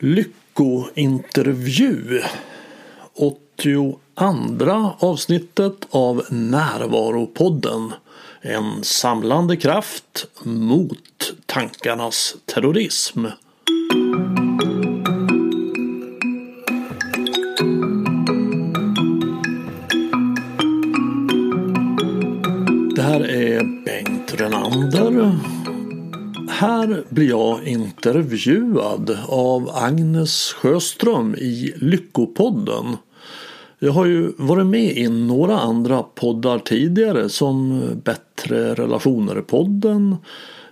Lyckointervju 0.00 2.22
82 3.14 3.98
avsnittet 4.98 5.86
av 5.90 6.24
Närvaropodden 6.30 7.92
En 8.40 8.84
samlande 8.84 9.56
kraft 9.56 10.26
mot 10.42 11.32
tankarnas 11.46 12.36
terrorism. 12.44 13.26
Här 26.58 27.04
blir 27.08 27.28
jag 27.28 27.66
intervjuad 27.68 29.18
av 29.28 29.70
Agnes 29.74 30.52
Sjöström 30.52 31.34
i 31.34 31.72
Lyckopodden. 31.76 32.96
Jag 33.78 33.92
har 33.92 34.06
ju 34.06 34.32
varit 34.36 34.66
med 34.66 34.96
i 34.96 35.08
några 35.08 35.60
andra 35.60 36.02
poddar 36.02 36.58
tidigare 36.58 37.28
som 37.28 37.82
Bättre 38.04 38.74
relationer-podden, 38.74 40.16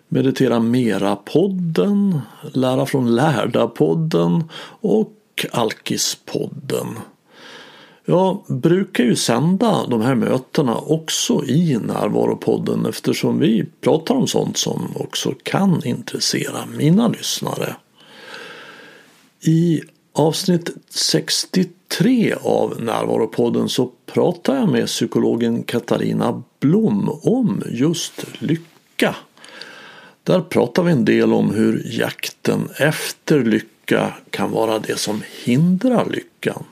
Meditera 0.09 0.61
Mera-podden, 0.61 2.21
Lära 2.53 2.87
från 2.87 3.15
Lärda-podden 3.15 4.45
och 4.81 5.47
Alkis-podden. 5.53 6.87
Jag 8.09 8.43
brukar 8.49 9.05
ju 9.05 9.17
sända 9.17 9.87
de 9.87 10.01
här 10.01 10.15
mötena 10.15 10.77
också 10.77 11.45
i 11.45 11.79
Närvaropodden 11.83 12.87
eftersom 12.87 13.39
vi 13.39 13.67
pratar 13.81 14.15
om 14.15 14.27
sånt 14.27 14.57
som 14.57 14.89
också 14.97 15.35
kan 15.43 15.85
intressera 15.85 16.67
mina 16.67 17.09
lyssnare. 17.09 17.77
I 19.41 19.83
avsnitt 20.13 20.71
63 20.91 22.35
av 22.41 22.81
Närvaropodden 22.81 23.69
så 23.69 23.93
pratar 24.07 24.57
jag 24.57 24.69
med 24.69 24.87
psykologen 24.87 25.63
Katarina 25.63 26.43
Blom 26.61 27.21
om 27.23 27.63
just 27.71 28.27
lycka. 28.39 29.17
Där 30.23 30.41
pratar 30.41 30.83
vi 30.83 30.93
en 30.93 31.05
del 31.05 31.33
om 31.33 31.55
hur 31.55 31.83
jakten 31.85 32.69
efter 32.79 33.45
lycka 33.45 34.15
kan 34.31 34.51
vara 34.51 34.79
det 34.79 34.99
som 34.99 35.23
hindrar 35.45 36.11
lyckan. 36.11 36.65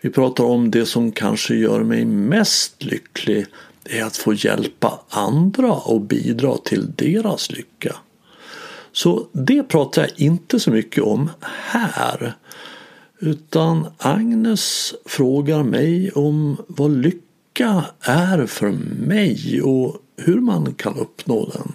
Vi 0.00 0.10
pratar 0.10 0.44
om 0.44 0.70
det 0.70 0.86
som 0.86 1.12
kanske 1.12 1.54
gör 1.54 1.82
mig 1.82 2.04
mest 2.04 2.82
lycklig 2.84 3.46
är 3.84 4.04
att 4.04 4.16
få 4.16 4.34
hjälpa 4.34 5.00
andra 5.08 5.72
och 5.72 6.00
bidra 6.00 6.56
till 6.56 6.92
deras 6.96 7.50
lycka. 7.50 7.96
Så 8.92 9.26
det 9.32 9.62
pratar 9.62 10.02
jag 10.02 10.10
inte 10.16 10.60
så 10.60 10.70
mycket 10.70 11.04
om 11.04 11.30
här. 11.42 12.34
Utan 13.18 13.86
Agnes 13.98 14.94
frågar 15.04 15.62
mig 15.62 16.10
om 16.10 16.56
vad 16.66 16.90
lycka 16.90 17.84
är 18.00 18.46
för 18.46 18.70
mig 19.06 19.62
och 19.62 19.96
hur 20.16 20.40
man 20.40 20.74
kan 20.74 20.96
uppnå 20.96 21.50
den. 21.52 21.72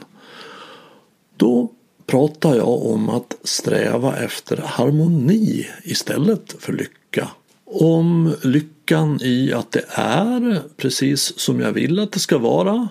Då 1.37 1.71
pratar 2.05 2.55
jag 2.55 2.85
om 2.85 3.09
att 3.09 3.35
sträva 3.43 4.17
efter 4.17 4.57
harmoni 4.57 5.67
istället 5.83 6.55
för 6.59 6.73
lycka 6.73 7.29
om 7.65 8.35
lyckan 8.43 9.19
i 9.21 9.53
att 9.53 9.71
det 9.71 9.85
är 9.89 10.61
precis 10.77 11.39
som 11.39 11.59
jag 11.59 11.71
vill 11.71 11.99
att 11.99 12.11
det 12.11 12.19
ska 12.19 12.37
vara. 12.37 12.87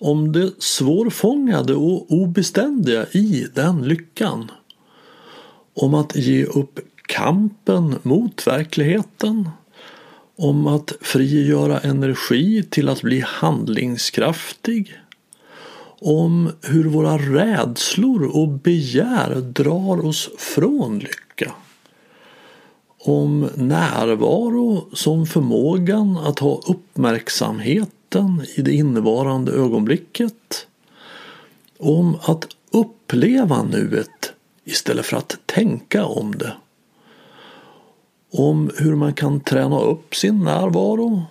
Om 0.00 0.32
det 0.32 0.50
svårfångade 0.58 1.74
och 1.74 2.12
obeständiga 2.12 3.06
i 3.06 3.46
den 3.54 3.88
lyckan. 3.88 4.50
Om 5.74 5.94
att 5.94 6.16
ge 6.16 6.44
upp 6.44 6.80
kampen 7.06 7.98
mot 8.02 8.46
verkligheten. 8.46 9.48
Om 10.36 10.66
att 10.66 10.92
frigöra 11.00 11.80
energi 11.80 12.62
till 12.70 12.88
att 12.88 13.02
bli 13.02 13.20
handlingskraftig. 13.26 15.00
Om 16.00 16.50
hur 16.62 16.84
våra 16.84 17.18
rädslor 17.18 18.36
och 18.36 18.48
begär 18.48 19.34
drar 19.34 20.06
oss 20.06 20.30
från 20.38 20.98
lycka 20.98 21.54
om 23.06 23.50
närvaro 23.54 24.88
som 24.92 25.26
förmågan 25.26 26.18
att 26.18 26.38
ha 26.38 26.60
uppmärksamheten 26.66 28.46
i 28.56 28.62
det 28.62 28.72
innevarande 28.72 29.52
ögonblicket. 29.52 30.66
Om 31.78 32.18
att 32.22 32.46
uppleva 32.70 33.62
nuet 33.62 34.32
istället 34.64 35.06
för 35.06 35.16
att 35.16 35.36
tänka 35.46 36.04
om 36.04 36.32
det. 36.32 36.52
Om 38.32 38.70
hur 38.76 38.94
man 38.94 39.14
kan 39.14 39.40
träna 39.40 39.80
upp 39.80 40.14
sin 40.14 40.44
närvaro. 40.44 41.22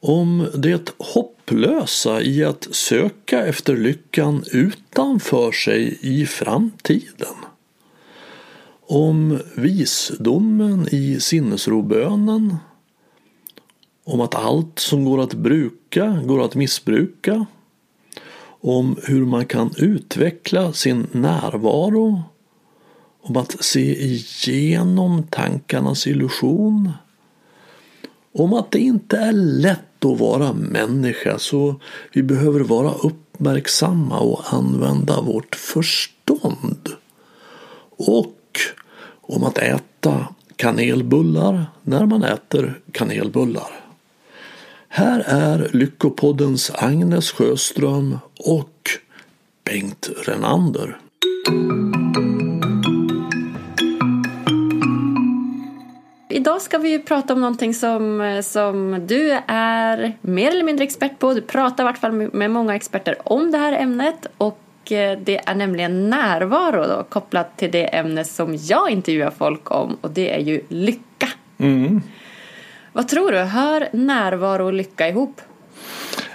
Om 0.00 0.48
det 0.54 0.94
hopplösa 0.98 2.22
i 2.22 2.44
att 2.44 2.68
söka 2.70 3.46
efter 3.46 3.76
lyckan 3.76 4.44
utanför 4.52 5.52
sig 5.52 5.98
i 6.00 6.26
framtiden 6.26 7.34
om 8.90 9.38
visdomen 9.54 10.88
i 10.90 11.20
sinnesrobönen, 11.20 12.56
om 14.04 14.20
att 14.20 14.34
allt 14.34 14.78
som 14.78 15.04
går 15.04 15.20
att 15.20 15.34
bruka 15.34 16.22
går 16.24 16.44
att 16.44 16.54
missbruka, 16.54 17.46
om 18.60 18.96
hur 19.02 19.26
man 19.26 19.46
kan 19.46 19.70
utveckla 19.76 20.72
sin 20.72 21.06
närvaro, 21.12 22.22
om 23.20 23.36
att 23.36 23.64
se 23.64 24.04
igenom 24.04 25.22
tankarnas 25.22 26.06
illusion, 26.06 26.92
om 28.32 28.54
att 28.54 28.70
det 28.70 28.78
inte 28.78 29.16
är 29.16 29.32
lätt 29.32 30.04
att 30.04 30.20
vara 30.20 30.52
människa 30.52 31.38
så 31.38 31.80
vi 32.12 32.22
behöver 32.22 32.60
vara 32.60 32.92
uppmärksamma 32.92 34.18
och 34.20 34.52
använda 34.52 35.20
vårt 35.20 35.54
förstånd. 35.54 36.88
Och 37.96 38.36
om 39.30 39.44
att 39.44 39.58
äta 39.58 40.26
kanelbullar 40.56 41.66
när 41.82 42.06
man 42.06 42.22
äter 42.22 42.80
kanelbullar. 42.92 43.80
Här 44.88 45.24
är 45.26 45.70
Lyckopoddens 45.72 46.70
Agnes 46.74 47.30
Sjöström 47.30 48.18
och 48.38 48.90
Bengt 49.64 50.10
Renander. 50.26 50.98
Idag 56.28 56.62
ska 56.62 56.78
vi 56.78 56.98
prata 56.98 57.32
om 57.32 57.40
någonting 57.40 57.74
som, 57.74 58.40
som 58.44 59.06
du 59.06 59.38
är 59.46 60.18
mer 60.20 60.50
eller 60.50 60.64
mindre 60.64 60.84
expert 60.84 61.18
på. 61.18 61.34
Du 61.34 61.40
pratar 61.40 61.84
i 61.84 61.86
vart 61.86 61.98
fall 61.98 62.12
med 62.12 62.50
många 62.50 62.74
experter 62.74 63.16
om 63.24 63.50
det 63.50 63.58
här 63.58 63.72
ämnet 63.72 64.26
och 64.36 64.58
det 64.98 65.48
är 65.48 65.54
nämligen 65.54 66.10
närvaro 66.10 66.86
då, 66.86 67.04
kopplat 67.08 67.56
till 67.56 67.70
det 67.70 67.84
ämne 67.84 68.24
som 68.24 68.56
jag 68.56 68.90
intervjuar 68.90 69.30
folk 69.38 69.70
om 69.70 69.96
och 70.00 70.10
det 70.10 70.34
är 70.34 70.40
ju 70.40 70.60
lycka. 70.68 71.28
Mm. 71.58 72.02
Vad 72.92 73.08
tror 73.08 73.32
du, 73.32 73.38
hör 73.38 73.88
närvaro 73.92 74.66
och 74.66 74.72
lycka 74.72 75.08
ihop? 75.08 75.40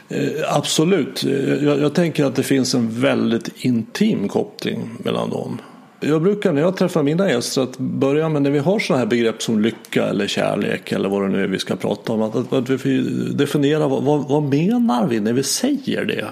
Eh, 0.09 0.57
absolut. 0.57 1.23
Jag, 1.23 1.79
jag, 1.79 1.93
tänker 1.93 2.25
att 2.25 2.35
det 2.35 2.43
finns 2.43 2.75
en 2.75 3.01
väldigt 3.01 3.65
intim 3.65 4.27
koppling 4.27 4.89
mellan 5.03 5.29
dem. 5.29 5.61
Jag 5.99 6.21
brukar 6.21 6.53
när 6.53 6.61
jag 6.61 6.77
träffar 6.77 7.03
mina 7.03 7.31
gäster 7.31 7.61
att 7.61 7.77
börja 7.77 8.29
med 8.29 8.41
när 8.41 8.51
vi 8.51 8.59
har 8.59 8.79
sådana 8.79 8.99
här 8.99 9.09
begrepp 9.09 9.41
som 9.41 9.61
lycka 9.61 10.05
eller 10.05 10.27
kärlek 10.27 10.91
eller 10.91 11.09
vad 11.09 11.21
det 11.21 11.27
nu 11.27 11.43
är 11.43 11.47
vi 11.47 11.59
ska 11.59 11.75
prata 11.75 12.13
om. 12.13 12.21
Att, 12.21 12.53
att 12.53 12.69
vi 12.69 13.01
definierar 13.33 13.87
vad, 13.89 14.03
vad, 14.03 14.27
vad 14.29 14.43
menar 14.43 15.07
vi 15.07 15.19
när 15.19 15.33
vi 15.33 15.43
säger 15.43 16.05
det? 16.05 16.27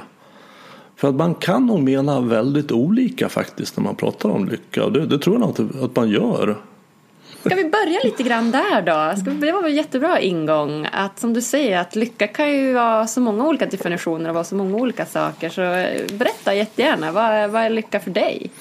För 1.03 1.09
att 1.09 1.15
man 1.15 1.35
kan 1.35 1.65
nog 1.65 1.83
mena 1.83 2.21
väldigt 2.21 2.71
olika 2.71 3.29
faktiskt 3.29 3.77
när 3.77 3.83
man 3.83 3.95
pratar 3.95 4.29
om 4.29 4.45
lycka 4.45 4.85
och 4.85 4.91
det, 4.91 5.05
det 5.05 5.19
tror 5.19 5.39
jag 5.39 5.59
nog 5.59 5.83
att 5.83 5.95
man 5.95 6.09
gör. 6.09 6.57
Ska 7.45 7.55
vi 7.55 7.63
börja 7.63 7.99
lite 8.03 8.23
grann 8.23 8.51
där 8.51 8.81
då? 8.81 9.21
Ska 9.21 9.31
vi, 9.31 9.45
det 9.45 9.51
var 9.51 9.63
en 9.63 9.75
jättebra 9.75 10.19
ingång. 10.19 10.87
Att 10.91 11.19
som 11.19 11.33
du 11.33 11.41
säger 11.41 11.79
att 11.79 11.95
lycka 11.95 12.27
kan 12.27 12.51
ju 12.51 12.73
vara 12.73 13.07
så 13.07 13.21
många 13.21 13.47
olika 13.47 13.65
definitioner 13.65 14.29
och 14.29 14.33
vara 14.33 14.43
så 14.43 14.55
många 14.55 14.77
olika 14.77 15.05
saker. 15.05 15.49
Så 15.49 15.61
berätta 16.17 16.55
jättegärna, 16.55 17.11
vad, 17.11 17.49
vad 17.49 17.61
är 17.61 17.69
lycka 17.69 17.99
för 17.99 18.11
dig? 18.11 18.51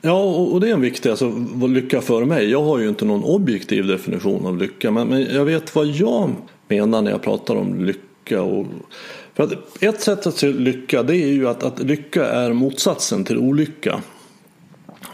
Ja, 0.00 0.22
och 0.24 0.60
det 0.60 0.68
är 0.68 0.74
en 0.74 0.80
viktig, 0.80 1.10
alltså 1.10 1.32
vad 1.34 1.70
lycka 1.70 2.00
för 2.00 2.24
mig. 2.24 2.50
Jag 2.50 2.62
har 2.62 2.78
ju 2.78 2.88
inte 2.88 3.04
någon 3.04 3.24
objektiv 3.24 3.86
definition 3.86 4.46
av 4.46 4.58
lycka, 4.58 4.90
men, 4.90 5.08
men 5.08 5.34
jag 5.34 5.44
vet 5.44 5.74
vad 5.74 5.86
jag 5.86 6.30
menar 6.68 7.02
när 7.02 7.10
jag 7.10 7.22
pratar 7.22 7.56
om 7.56 7.84
lycka. 7.84 8.42
Och 8.42 8.66
för 9.34 9.42
att 9.42 9.82
ett 9.82 10.00
sätt 10.00 10.26
att 10.26 10.36
se 10.36 10.52
lycka 10.52 11.02
det 11.02 11.16
är 11.16 11.32
ju 11.32 11.48
att, 11.48 11.62
att 11.62 11.78
lycka 11.78 12.26
är 12.26 12.52
motsatsen 12.52 13.24
till 13.24 13.38
olycka. 13.38 14.02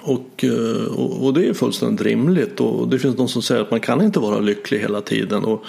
Och, 0.03 0.45
eh, 0.45 0.85
och, 0.85 1.25
och, 1.27 1.35
det 1.35 1.47
är 1.47 1.55
fullständigt 1.55 2.07
rimligt 2.07 2.61
och 2.61 2.89
det 2.89 2.99
finns 2.99 3.17
de 3.17 3.29
som 3.29 3.43
säger 3.43 3.63
att 3.63 3.71
man 3.71 3.81
kan 3.81 4.03
inte 4.03 4.21
vara 4.21 4.41
lycklig 4.41 4.79
hela 4.79 5.01
tiden. 5.01 5.45
Och, 5.45 5.65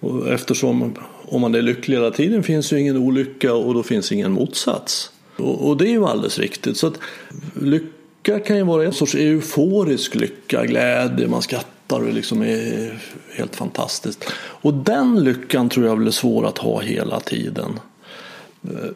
och 0.00 0.28
eftersom 0.28 0.94
om 1.24 1.40
man 1.40 1.54
är 1.54 1.62
lycklig 1.62 1.96
hela 1.96 2.10
tiden 2.10 2.42
finns 2.42 2.72
ju 2.72 2.80
ingen 2.80 2.96
olycka 2.96 3.54
och 3.54 3.74
då 3.74 3.82
finns 3.82 4.12
ingen 4.12 4.32
motsats. 4.32 5.10
Och, 5.36 5.68
och 5.68 5.76
det 5.76 5.84
är 5.84 5.92
ju 5.92 6.04
alldeles 6.04 6.38
riktigt. 6.38 6.76
Så 6.76 6.86
att 6.86 6.98
lycka 7.60 7.86
lycka 8.24 8.40
kan 8.40 8.56
ju 8.56 8.62
vara 8.62 8.84
en 8.84 8.92
sorts 8.92 9.14
euforisk 9.14 10.14
lycka, 10.14 10.66
glädje, 10.66 11.28
man 11.28 11.42
skrattar 11.42 12.00
och 12.00 12.12
liksom 12.12 12.42
är 12.42 13.00
helt 13.34 13.56
fantastiskt. 13.56 14.24
Och 14.62 14.74
den 14.74 15.24
lyckan 15.24 15.68
tror 15.68 15.86
jag 15.86 15.98
blir 15.98 16.10
svår 16.10 16.46
att 16.46 16.58
ha 16.58 16.80
hela 16.80 17.20
tiden. 17.20 17.80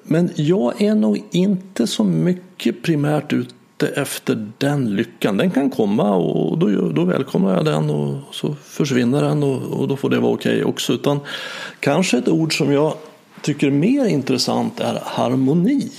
Men 0.02 0.30
jag 0.34 0.82
är 0.82 0.94
nog 0.94 1.22
inte 1.30 1.86
så 1.86 2.04
mycket 2.04 2.82
primärt 2.82 3.32
ute 3.32 3.88
efter 3.88 4.50
den 4.58 4.96
lyckan. 4.96 5.36
Den 5.36 5.50
kan 5.50 5.70
komma 5.70 6.14
och 6.14 6.58
då, 6.58 6.88
då 6.88 7.04
välkomnar 7.04 7.54
jag 7.54 7.64
den 7.64 7.90
och 7.90 8.34
så 8.34 8.54
försvinner 8.54 9.22
den 9.22 9.42
och, 9.42 9.80
och 9.80 9.88
då 9.88 9.96
får 9.96 10.10
det 10.10 10.20
vara 10.20 10.32
okej 10.32 10.52
okay 10.52 10.64
också. 10.64 10.92
Utan 10.92 11.20
kanske 11.80 12.18
ett 12.18 12.28
ord 12.28 12.58
som 12.58 12.72
jag 12.72 12.94
tycker 13.42 13.66
är 13.66 13.70
mer 13.70 14.06
intressant 14.06 14.80
är 14.80 14.98
harmoni. 15.04 15.90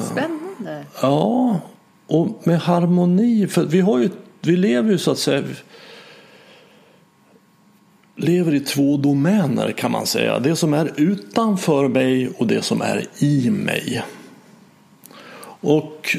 Spännande. 0.00 0.84
Ja, 1.02 1.60
och 2.06 2.28
med 2.44 2.60
harmoni, 2.60 3.46
för 3.46 3.64
vi, 3.64 3.80
har 3.80 3.98
ju, 3.98 4.10
vi 4.40 4.56
lever 4.56 4.90
ju 4.90 4.98
så 4.98 5.10
att 5.10 5.18
säga 5.18 5.42
lever 8.18 8.54
i 8.54 8.60
två 8.60 8.96
domäner 8.96 9.72
kan 9.72 9.92
man 9.92 10.06
säga. 10.06 10.38
Det 10.38 10.56
som 10.56 10.74
är 10.74 10.92
utanför 10.96 11.88
mig 11.88 12.30
och 12.38 12.46
det 12.46 12.62
som 12.62 12.82
är 12.82 13.04
i 13.18 13.50
mig. 13.50 14.02
Och 15.60 16.16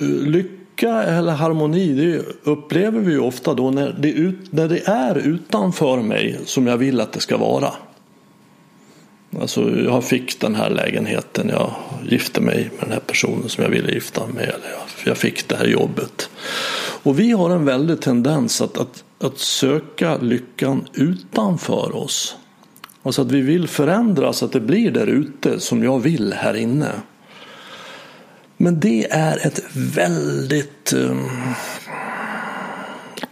eh, 0.00 0.06
lycka 0.06 1.02
eller 1.02 1.32
harmoni 1.32 1.92
det 1.92 2.22
upplever 2.50 3.00
vi 3.00 3.12
ju 3.12 3.20
ofta 3.20 3.54
då 3.54 3.70
när 3.70 3.96
det, 3.98 4.12
ut, 4.12 4.52
när 4.52 4.68
det 4.68 4.88
är 4.88 5.18
utanför 5.18 6.02
mig 6.02 6.38
som 6.44 6.66
jag 6.66 6.76
vill 6.76 7.00
att 7.00 7.12
det 7.12 7.20
ska 7.20 7.36
vara. 7.36 7.72
Alltså 9.40 9.70
jag 9.84 10.04
fick 10.04 10.40
den 10.40 10.54
här 10.54 10.70
lägenheten, 10.70 11.48
jag 11.48 11.74
gifte 12.08 12.40
mig 12.40 12.70
med 12.78 12.80
den 12.80 12.92
här 12.92 13.00
personen 13.00 13.48
som 13.48 13.64
jag 13.64 13.70
ville 13.70 13.92
gifta 13.92 14.26
mig 14.26 14.34
med. 14.34 14.44
Eller 14.44 14.76
jag 15.04 15.16
fick 15.16 15.48
det 15.48 15.56
här 15.56 15.66
jobbet. 15.66 16.30
Och 17.02 17.18
vi 17.18 17.32
har 17.32 17.50
en 17.50 17.64
väldig 17.64 18.00
tendens 18.00 18.60
att, 18.60 18.78
att, 18.78 19.04
att 19.20 19.38
söka 19.38 20.16
lyckan 20.16 20.86
utanför 20.94 21.96
oss. 21.96 22.36
Alltså 23.02 23.22
att 23.22 23.32
vi 23.32 23.40
vill 23.40 23.68
förändra 23.68 24.32
så 24.32 24.44
att 24.44 24.52
det 24.52 24.60
blir 24.60 24.90
där 24.90 25.06
ute 25.06 25.60
som 25.60 25.84
jag 25.84 25.98
vill 25.98 26.32
här 26.32 26.54
inne. 26.54 26.92
Men 28.56 28.80
det 28.80 29.10
är 29.10 29.46
ett 29.46 29.62
väldigt 29.74 30.92
um, 30.92 31.28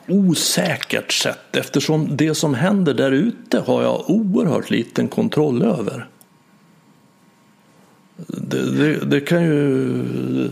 osäkert 0.08 1.12
sätt 1.12 1.56
eftersom 1.56 2.16
det 2.16 2.34
som 2.34 2.54
händer 2.54 2.94
där 2.94 3.12
ute 3.12 3.58
har 3.58 3.82
jag 3.82 4.10
oerhört 4.10 4.70
liten 4.70 5.08
kontroll 5.08 5.62
över. 5.62 6.08
Det, 8.26 8.70
det, 8.78 9.04
det, 9.04 9.20
kan 9.20 9.44
ju... 9.44 10.50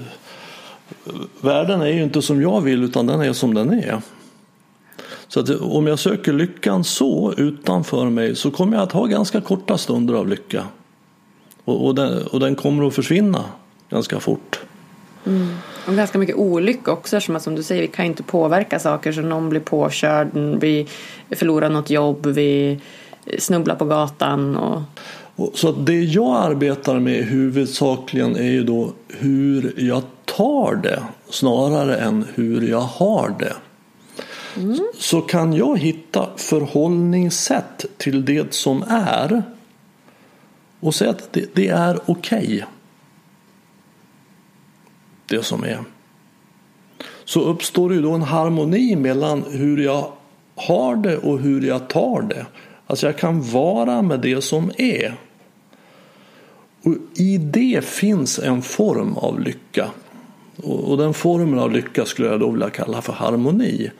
Världen 1.40 1.80
är 1.80 1.86
ju 1.86 2.02
inte 2.02 2.22
som 2.22 2.42
jag 2.42 2.60
vill 2.60 2.84
utan 2.84 3.06
den 3.06 3.20
är 3.20 3.32
som 3.32 3.54
den 3.54 3.72
är. 3.72 4.00
Så 5.34 5.40
att 5.40 5.50
om 5.60 5.86
jag 5.86 5.98
söker 5.98 6.32
lyckan 6.32 6.84
så 6.84 7.34
utanför 7.36 8.10
mig 8.10 8.36
så 8.36 8.50
kommer 8.50 8.76
jag 8.76 8.82
att 8.82 8.92
ha 8.92 9.06
ganska 9.06 9.40
korta 9.40 9.78
stunder 9.78 10.14
av 10.14 10.28
lycka. 10.28 10.64
Och, 11.64 11.86
och, 11.86 11.94
den, 11.94 12.26
och 12.26 12.40
den 12.40 12.54
kommer 12.54 12.86
att 12.86 12.94
försvinna 12.94 13.44
ganska 13.90 14.20
fort. 14.20 14.60
Mm. 15.26 15.48
Och 15.86 15.96
ganska 15.96 16.18
mycket 16.18 16.36
olycka 16.36 16.92
också 16.92 17.20
som, 17.20 17.40
som 17.40 17.54
du 17.54 17.62
säger, 17.62 17.82
vi 17.82 17.88
kan 17.88 18.04
inte 18.04 18.22
påverka 18.22 18.78
saker 18.78 19.12
så 19.12 19.20
någon 19.20 19.48
blir 19.48 19.60
påkörd, 19.60 20.28
vi 20.60 20.86
förlorar 21.30 21.70
något 21.70 21.90
jobb, 21.90 22.26
vi 22.26 22.80
snubblar 23.38 23.74
på 23.74 23.84
gatan. 23.84 24.56
Och 25.36 25.50
så 25.54 25.72
det 25.72 26.00
jag 26.00 26.36
arbetar 26.36 26.98
med 26.98 27.24
huvudsakligen 27.24 28.36
är 28.36 28.50
ju 28.50 28.64
då 28.64 28.92
hur 29.08 29.74
jag 29.76 30.02
tar 30.24 30.74
det 30.74 31.02
snarare 31.30 31.96
än 31.96 32.24
hur 32.34 32.68
jag 32.68 32.80
har 32.80 33.34
det. 33.38 33.52
Mm. 34.56 34.78
Så 34.98 35.20
kan 35.20 35.52
jag 35.52 35.78
hitta 35.78 36.28
förhållningssätt 36.36 37.84
till 37.96 38.24
det 38.24 38.54
som 38.54 38.84
är 38.88 39.42
och 40.80 40.94
säga 40.94 41.10
att 41.10 41.32
det, 41.32 41.54
det 41.54 41.68
är 41.68 41.98
okej. 42.06 42.44
Okay 42.44 42.62
det 45.26 45.42
som 45.42 45.64
är. 45.64 45.84
Så 47.24 47.40
uppstår 47.40 47.94
ju 47.94 48.02
då 48.02 48.12
en 48.12 48.22
harmoni 48.22 48.96
mellan 48.96 49.44
hur 49.50 49.78
jag 49.82 50.12
har 50.54 50.96
det 50.96 51.16
och 51.16 51.38
hur 51.38 51.60
jag 51.66 51.88
tar 51.88 52.22
det. 52.22 52.46
Alltså 52.86 53.06
jag 53.06 53.18
kan 53.18 53.42
vara 53.42 54.02
med 54.02 54.20
det 54.20 54.42
som 54.42 54.70
är. 54.78 55.14
Och 56.82 56.94
I 57.14 57.38
det 57.38 57.84
finns 57.84 58.38
en 58.38 58.62
form 58.62 59.16
av 59.16 59.40
lycka. 59.40 59.90
Och 60.62 60.98
den 60.98 61.14
formen 61.14 61.58
av 61.58 61.72
lycka 61.72 62.04
skulle 62.04 62.28
jag 62.28 62.40
då 62.40 62.50
vilja 62.50 62.70
kalla 62.70 63.02
för 63.02 63.12
harmoni. 63.12 63.90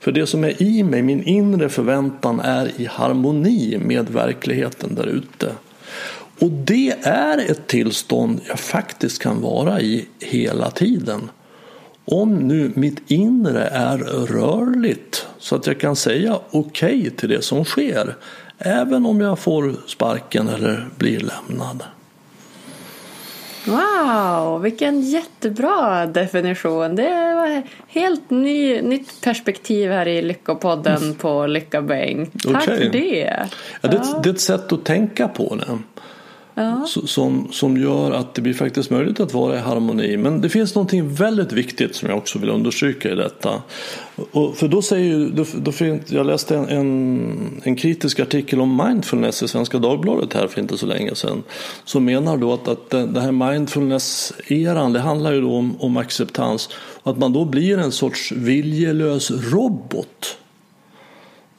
För 0.00 0.12
det 0.12 0.26
som 0.26 0.44
är 0.44 0.62
i 0.62 0.82
mig, 0.82 1.02
min 1.02 1.22
inre 1.22 1.68
förväntan 1.68 2.40
är 2.40 2.80
i 2.80 2.86
harmoni 2.86 3.78
med 3.78 4.10
verkligheten 4.10 4.94
där 4.94 5.06
ute. 5.06 5.52
Och 6.38 6.50
det 6.50 6.94
är 7.02 7.50
ett 7.50 7.66
tillstånd 7.66 8.40
jag 8.48 8.58
faktiskt 8.58 9.22
kan 9.22 9.40
vara 9.40 9.80
i 9.80 10.06
hela 10.20 10.70
tiden. 10.70 11.30
Om 12.04 12.34
nu 12.34 12.72
mitt 12.74 13.10
inre 13.10 13.64
är 13.64 13.98
rörligt 14.26 15.26
så 15.38 15.56
att 15.56 15.66
jag 15.66 15.80
kan 15.80 15.96
säga 15.96 16.38
okej 16.50 16.98
okay 16.98 17.10
till 17.10 17.28
det 17.28 17.42
som 17.42 17.64
sker. 17.64 18.16
Även 18.58 19.06
om 19.06 19.20
jag 19.20 19.38
får 19.38 19.74
sparken 19.86 20.48
eller 20.48 20.88
blir 20.98 21.20
lämnad. 21.20 21.82
Wow, 23.66 24.62
vilken 24.62 25.00
jättebra 25.00 26.06
definition. 26.06 26.96
Det 26.96 27.34
var 27.34 27.62
helt 27.88 28.30
ny, 28.30 28.82
nytt 28.82 29.20
perspektiv 29.20 29.90
här 29.90 30.08
i 30.08 30.22
Lyckopodden 30.22 31.14
på 31.14 31.46
Lycka 31.46 31.82
Bengt. 31.82 32.42
Tack 32.42 32.62
okay. 32.62 32.78
för 32.78 32.92
det. 32.92 33.46
Ja, 33.80 33.88
det, 33.88 34.00
ja. 34.02 34.20
det 34.22 34.28
är 34.28 34.34
ett 34.34 34.40
sätt 34.40 34.72
att 34.72 34.84
tänka 34.84 35.28
på 35.28 35.54
det 35.56 35.78
ja. 36.54 36.86
som, 37.06 37.48
som 37.52 37.76
gör 37.76 38.10
att 38.10 38.34
det 38.34 38.42
blir 38.42 38.54
faktiskt 38.54 38.90
möjligt 38.90 39.20
att 39.20 39.34
vara 39.34 39.56
i 39.56 39.58
harmoni. 39.58 40.16
Men 40.16 40.40
det 40.40 40.48
finns 40.48 40.74
någonting 40.74 41.14
väldigt 41.14 41.52
viktigt 41.52 41.94
som 41.94 42.08
jag 42.08 42.18
också 42.18 42.38
vill 42.38 42.50
understryka 42.50 43.10
i 43.10 43.14
detta. 43.14 43.62
Och 44.32 44.56
för 44.56 44.68
då 44.68 44.82
säger 44.82 45.30
då, 45.34 45.44
då 45.56 45.72
jag 46.06 46.26
läste 46.26 46.56
en, 46.56 46.68
en, 46.68 47.60
en, 47.62 47.76
kritisk 47.76 48.20
artikel 48.20 48.60
om 48.60 48.82
mindfulness 48.86 49.42
i 49.42 49.48
Svenska 49.48 49.78
Dagbladet 49.78 50.34
här 50.34 50.46
för 50.46 50.60
inte 50.60 50.78
så 50.78 50.86
länge 50.86 51.14
sedan. 51.14 51.42
Som 51.84 52.04
menar 52.04 52.36
då 52.36 52.52
att, 52.52 52.68
att 52.68 52.90
det 52.90 53.20
här 53.20 53.32
mindfulness-eran 53.32 54.92
det 54.92 55.00
handlar 55.00 55.32
ju 55.32 55.40
då 55.40 55.56
om, 55.56 55.76
om 55.80 55.96
acceptans. 55.96 56.68
Och 57.02 57.12
att 57.12 57.18
man 57.18 57.32
då 57.32 57.44
blir 57.44 57.78
en 57.78 57.92
sorts 57.92 58.32
viljelös 58.32 59.30
robot 59.30 60.36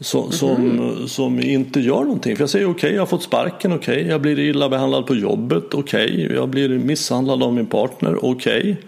som, 0.01 0.31
som, 0.31 0.55
mm. 0.55 1.07
som, 1.07 1.39
inte 1.39 1.79
gör 1.79 2.03
någonting. 2.03 2.35
För 2.35 2.43
jag 2.43 2.49
säger 2.49 2.65
okej, 2.65 2.75
okay, 2.75 2.93
jag 2.93 3.01
har 3.01 3.05
fått 3.05 3.23
sparken, 3.23 3.73
okej, 3.73 3.95
okay. 3.95 4.07
jag 4.07 4.21
blir 4.21 4.39
illa 4.39 4.69
behandlad 4.69 5.07
på 5.07 5.15
jobbet, 5.15 5.73
okej, 5.73 6.25
okay. 6.25 6.35
jag 6.35 6.49
blir 6.49 6.69
misshandlad 6.69 7.43
av 7.43 7.53
min 7.53 7.65
partner, 7.65 8.25
okej. 8.25 8.81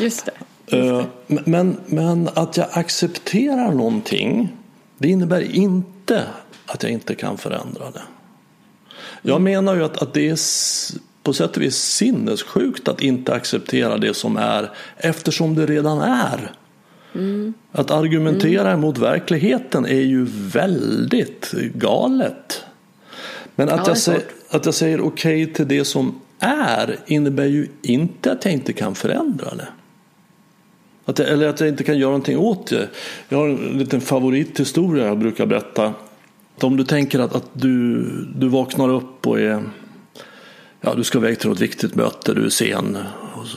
Just, 0.00 0.26
det. 0.26 0.32
Just 0.76 0.92
uh, 0.92 1.04
men, 1.26 1.76
men 1.86 2.28
att 2.34 2.56
jag 2.56 2.66
accepterar 2.70 3.72
någonting, 3.72 4.48
det 4.98 5.08
innebär 5.08 5.56
inte 5.56 6.24
att 6.66 6.82
jag 6.82 6.92
inte 6.92 7.14
kan 7.14 7.38
förändra 7.38 7.90
det. 7.90 8.02
Jag 9.22 9.36
mm. 9.36 9.44
menar 9.44 9.74
ju 9.74 9.84
att, 9.84 10.02
att 10.02 10.14
det 10.14 10.28
är 10.28 10.38
på 11.22 11.32
sätt 11.32 11.56
och 11.56 11.62
vis 11.62 11.76
sinnessjukt 11.76 12.88
att 12.88 13.00
inte 13.00 13.34
acceptera 13.34 13.98
det 13.98 14.14
som 14.14 14.36
är 14.36 14.70
eftersom 14.96 15.54
det 15.54 15.66
redan 15.66 16.00
är. 16.00 16.52
Mm. 17.14 17.54
Att 17.72 17.90
argumentera 17.90 18.68
mm. 18.68 18.80
mot 18.80 18.98
verkligheten 18.98 19.86
är 19.86 20.00
ju 20.00 20.26
väldigt 20.30 21.52
galet. 21.74 22.64
Men 23.56 23.68
att, 23.68 23.76
ja, 23.76 23.84
jag, 23.86 23.98
säger, 23.98 24.22
att 24.50 24.64
jag 24.64 24.74
säger 24.74 25.00
okej 25.00 25.42
okay 25.42 25.54
till 25.54 25.68
det 25.68 25.84
som 25.84 26.20
är 26.38 26.98
innebär 27.06 27.46
ju 27.46 27.68
inte 27.82 28.32
att 28.32 28.44
jag 28.44 28.54
inte 28.54 28.72
kan 28.72 28.94
förändra 28.94 29.54
det. 29.54 29.68
Att 31.04 31.18
jag, 31.18 31.28
eller 31.28 31.48
att 31.48 31.60
jag 31.60 31.68
inte 31.68 31.84
kan 31.84 31.98
göra 31.98 32.10
någonting 32.10 32.38
åt 32.38 32.66
det. 32.66 32.88
Jag 33.28 33.38
har 33.38 33.48
en 33.48 33.78
liten 33.78 34.00
favorithistoria 34.00 35.06
jag 35.06 35.18
brukar 35.18 35.46
berätta. 35.46 35.94
Om 36.60 36.76
du 36.76 36.84
tänker 36.84 37.18
att, 37.18 37.34
att 37.34 37.48
du, 37.52 38.02
du 38.36 38.48
vaknar 38.48 38.88
upp 38.88 39.26
och 39.26 39.40
är 39.40 39.62
ja, 40.80 40.94
du 40.94 41.04
ska 41.04 41.18
iväg 41.18 41.38
till 41.38 41.48
något 41.48 41.60
viktigt 41.60 41.94
möte, 41.94 42.34
du 42.34 42.44
är 42.44 42.50
sen 42.50 42.98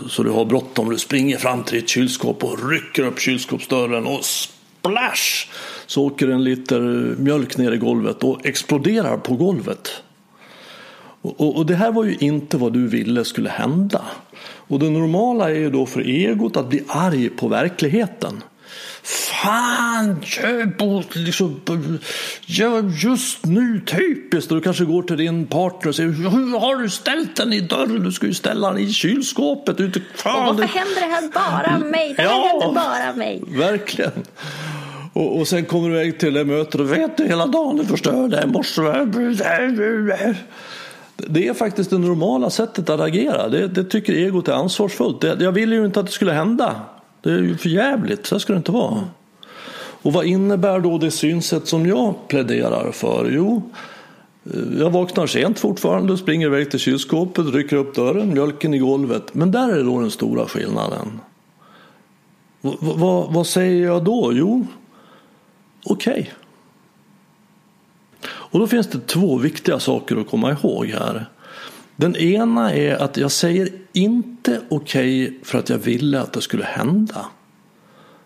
så 0.09 0.23
du 0.23 0.29
har 0.29 0.45
bråttom. 0.45 0.89
Du 0.89 0.97
springer 0.97 1.37
fram 1.37 1.63
till 1.63 1.79
ditt 1.79 1.89
kylskåp 1.89 2.43
och 2.43 2.69
rycker 2.69 3.03
upp 3.03 3.19
kylskåpsdörren 3.19 4.07
och 4.07 4.25
splash! 4.25 5.47
Så 5.85 6.05
åker 6.05 6.27
en 6.27 6.43
liter 6.43 6.81
eh, 6.81 7.17
mjölk 7.17 7.57
ner 7.57 7.71
i 7.71 7.77
golvet 7.77 8.23
och 8.23 8.45
exploderar 8.45 9.17
på 9.17 9.35
golvet. 9.35 9.89
Och, 11.21 11.41
och, 11.41 11.57
och 11.57 11.65
det 11.65 11.75
här 11.75 11.91
var 11.91 12.03
ju 12.03 12.17
inte 12.19 12.57
vad 12.57 12.73
du 12.73 12.87
ville 12.87 13.25
skulle 13.25 13.49
hända. 13.49 14.01
Och 14.67 14.79
det 14.79 14.89
normala 14.89 15.49
är 15.49 15.55
ju 15.55 15.69
då 15.69 15.85
för 15.85 16.01
egot 16.01 16.57
att 16.57 16.69
bli 16.69 16.83
arg 16.87 17.29
på 17.29 17.47
verkligheten. 17.47 18.43
Fan, 19.03 20.21
köp 20.21 20.81
liksom, 21.13 21.61
ja, 22.45 22.81
just 23.03 23.45
nu 23.45 23.81
typiskt. 23.85 24.51
Och 24.51 24.57
du 24.57 24.63
kanske 24.63 24.85
går 24.85 25.03
till 25.03 25.17
din 25.17 25.47
partner 25.47 25.89
och 25.89 25.95
säger 25.95 26.09
hur 26.09 26.59
har 26.59 26.75
du 26.75 26.89
ställt 26.89 27.35
den 27.35 27.53
i 27.53 27.61
dörren? 27.61 28.03
Du 28.03 28.11
ska 28.11 28.25
ju 28.25 28.33
ställa 28.33 28.71
den 28.71 28.81
i 28.81 28.93
kylskåpet. 28.93 29.79
Ute. 29.79 30.01
Fan, 30.15 30.49
och 30.49 30.57
varför 30.57 30.77
händer 30.79 31.01
det 31.01 31.07
här 31.07 31.29
bara 31.33 31.77
mig? 31.79 32.13
Det 32.17 32.21
här 32.21 32.29
ja, 32.29 32.49
händer 32.51 32.81
bara 32.81 33.13
mig. 33.13 33.43
Verkligen. 33.47 34.11
Och, 35.13 35.39
och 35.39 35.47
sen 35.47 35.65
kommer 35.65 35.89
du 35.89 35.95
iväg 35.95 36.19
till 36.19 36.33
det 36.33 36.45
mötet 36.45 36.75
och 36.75 36.91
vet 36.91 37.17
du 37.17 37.27
hela 37.27 37.45
dagen 37.45 37.77
du 37.77 37.85
förstörde 37.85 38.43
i 38.43 38.47
morse. 38.47 38.81
Det 41.15 41.47
är 41.47 41.53
faktiskt 41.53 41.89
det 41.89 41.97
normala 41.97 42.49
sättet 42.49 42.89
att 42.89 42.99
agera. 42.99 43.47
Det, 43.47 43.67
det 43.67 43.83
tycker 43.83 44.13
egot 44.13 44.47
är 44.47 44.53
ansvarsfullt. 44.53 45.21
Det, 45.21 45.37
jag 45.39 45.51
ville 45.51 45.75
ju 45.75 45.85
inte 45.85 45.99
att 45.99 46.05
det 46.05 46.11
skulle 46.11 46.31
hända. 46.31 46.75
Det 47.27 47.33
är 47.33 47.41
ju 47.41 47.57
för 47.57 47.69
jävligt. 47.69 48.25
Så 48.25 48.39
ska 48.39 48.53
det 48.53 48.57
inte 48.57 48.71
vara. 48.71 49.03
Och 50.01 50.13
vad 50.13 50.25
innebär 50.25 50.79
då 50.79 50.97
det 50.97 51.11
synsätt 51.11 51.67
som 51.67 51.85
jag 51.85 52.27
pläderar 52.27 52.91
för? 52.91 53.31
Jo, 53.31 53.61
eh, 54.53 54.79
jag 54.79 54.89
vaknar 54.89 55.27
sent 55.27 55.59
fortfarande, 55.59 56.17
springer 56.17 56.47
iväg 56.47 56.71
till 56.71 56.79
kylskåpet, 56.79 57.53
rycker 57.53 57.75
upp 57.75 57.95
dörren, 57.95 58.33
mjölken 58.33 58.73
i 58.73 58.77
golvet. 58.77 59.33
Men 59.33 59.51
där 59.51 59.69
är 59.69 59.83
då 59.83 59.99
den 59.99 60.11
stora 60.11 60.45
skillnaden. 60.45 61.19
V 62.61 62.69
vad 63.29 63.47
säger 63.47 63.85
jag 63.85 64.03
då? 64.03 64.31
Jo, 64.33 64.67
okej. 65.85 66.13
Okay. 66.13 66.25
Och 68.25 68.59
då 68.59 68.67
finns 68.67 68.87
det 68.87 68.99
två 68.99 69.37
viktiga 69.37 69.79
saker 69.79 70.17
att 70.17 70.29
komma 70.29 70.51
ihåg 70.51 70.85
här. 70.87 71.25
Den 71.99 72.15
ena 72.15 72.73
är 72.73 72.95
att 72.95 73.17
jag 73.17 73.31
säger 73.31 73.69
inte 73.93 74.61
okej 74.69 75.25
okay 75.27 75.39
för 75.43 75.59
att 75.59 75.69
jag 75.69 75.77
ville 75.77 76.21
att 76.21 76.33
det 76.33 76.41
skulle 76.41 76.65
hända. 76.65 77.25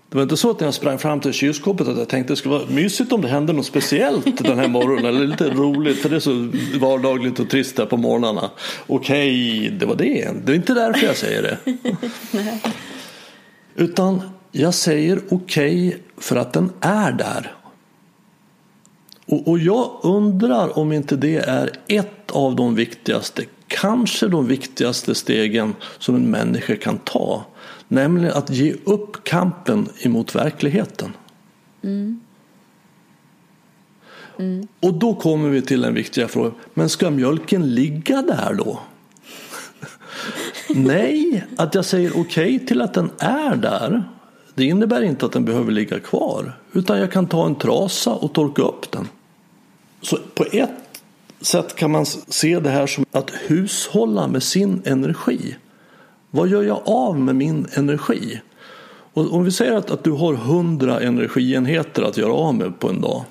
Det 0.09 0.15
var 0.17 0.23
inte 0.23 0.37
så 0.37 0.51
att 0.51 0.59
när 0.59 0.67
jag 0.67 0.73
sprang 0.73 0.97
fram 0.97 1.19
till 1.19 1.33
kylskåpet 1.33 1.87
att 1.87 1.97
jag 1.97 2.09
tänkte 2.09 2.33
att 2.33 2.37
det 2.37 2.39
skulle 2.39 2.55
vara 2.55 2.69
mysigt 2.69 3.11
om 3.11 3.21
det 3.21 3.27
hände 3.27 3.53
något 3.53 3.65
speciellt 3.65 4.43
den 4.43 4.59
här 4.59 4.67
morgonen. 4.67 5.05
eller 5.05 5.27
lite 5.27 5.49
roligt 5.49 5.97
för 5.97 6.09
det 6.09 6.15
är 6.15 6.19
så 6.19 6.51
vardagligt 6.79 7.39
och 7.39 7.49
trist 7.49 7.75
där 7.75 7.85
på 7.85 7.97
morgnarna. 7.97 8.51
Okej, 8.87 9.59
okay, 9.59 9.69
det 9.69 9.85
var 9.85 9.95
det. 9.95 10.31
Det 10.45 10.51
är 10.51 10.55
inte 10.55 10.73
därför 10.73 11.05
jag 11.05 11.17
säger 11.17 11.41
det. 11.41 11.57
Utan 13.83 14.21
jag 14.51 14.73
säger 14.73 15.21
okej 15.29 15.87
okay 15.87 15.99
för 16.17 16.35
att 16.35 16.53
den 16.53 16.71
är 16.81 17.11
där. 17.11 17.55
Och, 19.25 19.47
och 19.47 19.59
jag 19.59 19.99
undrar 20.03 20.79
om 20.79 20.91
inte 20.91 21.15
det 21.15 21.37
är 21.37 21.71
ett 21.87 22.31
av 22.31 22.55
de 22.55 22.75
viktigaste, 22.75 23.43
kanske 23.71 24.27
de 24.27 24.47
viktigaste 24.47 25.15
stegen 25.15 25.75
som 25.99 26.15
en 26.15 26.31
människa 26.31 26.75
kan 26.75 26.97
ta. 26.97 27.45
Nämligen 27.87 28.33
att 28.33 28.49
ge 28.49 28.75
upp 28.83 29.23
kampen 29.23 29.89
emot 29.99 30.35
verkligheten. 30.35 31.13
Mm. 31.83 32.19
Mm. 34.39 34.67
Och 34.79 34.93
då 34.93 35.13
kommer 35.13 35.49
vi 35.49 35.61
till 35.61 35.81
den 35.81 35.93
viktiga 35.93 36.27
frågan, 36.27 36.53
men 36.73 36.89
ska 36.89 37.09
mjölken 37.09 37.75
ligga 37.75 38.21
där 38.21 38.53
då? 38.53 38.79
Nej, 40.69 41.43
att 41.57 41.75
jag 41.75 41.85
säger 41.85 42.09
okej 42.09 42.21
okay 42.55 42.67
till 42.67 42.81
att 42.81 42.93
den 42.93 43.11
är 43.19 43.55
där 43.55 44.03
det 44.55 44.65
innebär 44.65 45.01
inte 45.01 45.25
att 45.25 45.31
den 45.31 45.45
behöver 45.45 45.71
ligga 45.71 45.99
kvar 45.99 46.53
utan 46.71 46.99
jag 46.99 47.11
kan 47.11 47.27
ta 47.27 47.45
en 47.45 47.55
trasa 47.55 48.11
och 48.11 48.33
torka 48.33 48.61
upp 48.61 48.91
den. 48.91 49.07
Så 50.01 50.17
på 50.35 50.45
ett 50.51 50.80
sätt 51.41 51.75
kan 51.75 51.91
man 51.91 52.05
se 52.05 52.59
det 52.59 52.69
här 52.69 52.87
som 52.87 53.05
att 53.11 53.31
hushålla 53.47 54.27
med 54.27 54.43
sin 54.43 54.81
energi. 54.85 55.55
Vad 56.31 56.47
gör 56.47 56.63
jag 56.63 56.81
av 56.85 57.19
med 57.19 57.35
min 57.35 57.67
energi? 57.73 58.41
Och 59.13 59.33
om 59.33 59.43
vi 59.43 59.51
säger 59.51 59.73
att, 59.73 59.91
att 59.91 60.03
du 60.03 60.11
har 60.11 60.33
100 60.33 60.99
energienheter 60.99 62.01
att 62.01 62.17
göra 62.17 62.33
av 62.33 62.55
med 62.55 62.79
på 62.79 62.89
en 62.89 63.01
dag 63.01 63.23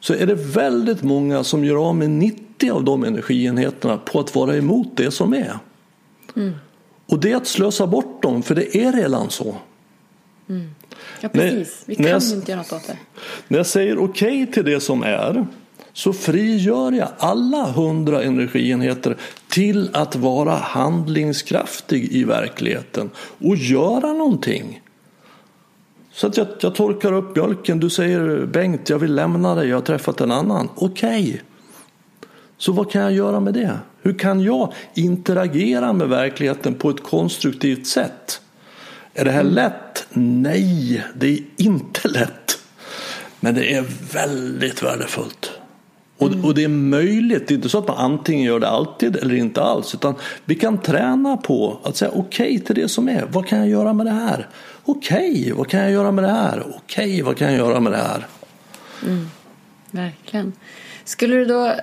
så 0.00 0.14
är 0.14 0.26
det 0.26 0.34
väldigt 0.34 1.02
många 1.02 1.44
som 1.44 1.64
gör 1.64 1.88
av 1.88 1.96
med 1.96 2.10
90 2.10 2.70
av 2.70 2.84
de 2.84 3.04
energienheterna 3.04 3.98
på 3.98 4.20
att 4.20 4.34
vara 4.34 4.56
emot 4.56 4.96
det 4.96 5.10
som 5.10 5.34
är. 5.34 5.58
Mm. 6.36 6.52
Och 7.06 7.20
det 7.20 7.32
är 7.32 7.36
att 7.36 7.46
slösa 7.46 7.86
bort 7.86 8.22
dem, 8.22 8.42
för 8.42 8.54
det 8.54 8.76
är 8.76 8.92
redan 8.92 9.30
så. 9.30 9.56
Mm. 10.48 10.70
Ja, 11.20 11.28
precis. 11.28 11.82
Vi 11.86 11.94
kan 11.94 12.06
jag, 12.06 12.22
inte 12.22 12.50
göra 12.50 12.60
något 12.60 12.72
åt 12.72 12.86
det. 12.86 12.98
När 13.48 13.58
jag 13.58 13.66
säger 13.66 13.98
okej 13.98 14.42
okay 14.42 14.52
till 14.52 14.64
det 14.64 14.80
som 14.80 15.02
är 15.02 15.46
så 15.92 16.12
frigör 16.12 16.92
jag 16.92 17.08
alla 17.18 17.64
hundra 17.64 18.22
energienheter 18.22 19.16
till 19.48 19.90
att 19.92 20.16
vara 20.16 20.54
handlingskraftig 20.54 22.12
i 22.12 22.24
verkligheten 22.24 23.10
och 23.38 23.56
göra 23.56 24.12
någonting. 24.12 24.80
Så 26.12 26.26
att 26.26 26.36
jag, 26.36 26.46
jag 26.60 26.74
torkar 26.74 27.12
upp 27.12 27.36
mjölken. 27.36 27.80
Du 27.80 27.90
säger 27.90 28.46
Bengt, 28.46 28.88
jag 28.88 28.98
vill 28.98 29.14
lämna 29.14 29.54
dig. 29.54 29.68
Jag 29.68 29.76
har 29.76 29.82
träffat 29.82 30.20
en 30.20 30.30
annan. 30.30 30.68
Okej. 30.74 31.22
Okay. 31.22 31.40
Så 32.58 32.72
vad 32.72 32.90
kan 32.90 33.02
jag 33.02 33.12
göra 33.12 33.40
med 33.40 33.54
det? 33.54 33.78
Hur 34.02 34.18
kan 34.18 34.40
jag 34.40 34.72
interagera 34.94 35.92
med 35.92 36.08
verkligheten 36.08 36.74
på 36.74 36.90
ett 36.90 37.02
konstruktivt 37.02 37.86
sätt? 37.86 38.40
Är 39.14 39.24
det 39.24 39.30
här 39.30 39.40
mm. 39.40 39.54
lätt? 39.54 40.06
Nej, 40.12 41.04
det 41.14 41.26
är 41.26 41.40
inte 41.56 42.08
lätt. 42.08 42.58
Men 43.40 43.54
det 43.54 43.74
är 43.74 43.84
väldigt 44.12 44.82
värdefullt. 44.82 45.51
Och, 46.22 46.32
mm. 46.32 46.44
och, 46.44 46.54
det 46.54 46.64
är 46.64 46.68
möjligt, 46.68 47.48
det 47.48 47.54
är 47.54 47.56
inte 47.56 47.68
så 47.68 47.78
att 47.78 47.88
man 47.88 47.96
antingen 47.96 48.44
gör 48.44 48.60
det 48.60 48.68
alltid 48.68 49.16
eller 49.16 49.34
inte 49.34 49.62
alls. 49.62 49.94
Utan 49.94 50.14
vi 50.44 50.54
kan 50.54 50.78
träna 50.78 51.36
på 51.36 51.78
att 51.82 51.96
säga 51.96 52.10
okej 52.10 52.54
okay 52.54 52.58
till 52.58 52.74
det 52.74 52.88
som 52.88 53.08
är. 53.08 53.26
Vad 53.30 53.46
kan 53.46 53.58
jag 53.58 53.68
göra 53.68 53.92
med 53.92 54.06
det 54.06 54.12
här? 54.12 54.48
Okej, 54.84 55.30
okay, 55.30 55.52
vad 55.52 55.68
kan 55.68 55.80
jag 55.80 55.90
göra 55.90 56.12
med 56.12 56.24
det 56.24 56.30
här? 56.30 56.60
Okej, 56.60 57.04
okay, 57.04 57.22
vad 57.22 57.36
kan 57.36 57.48
jag 57.48 57.56
göra 57.56 57.80
med 57.80 57.92
det 57.92 57.98
här? 57.98 58.26
Mm. 59.06 59.26
Verkligen. 59.90 60.52
Skulle 61.04 61.36
du 61.36 61.44
då 61.44 61.74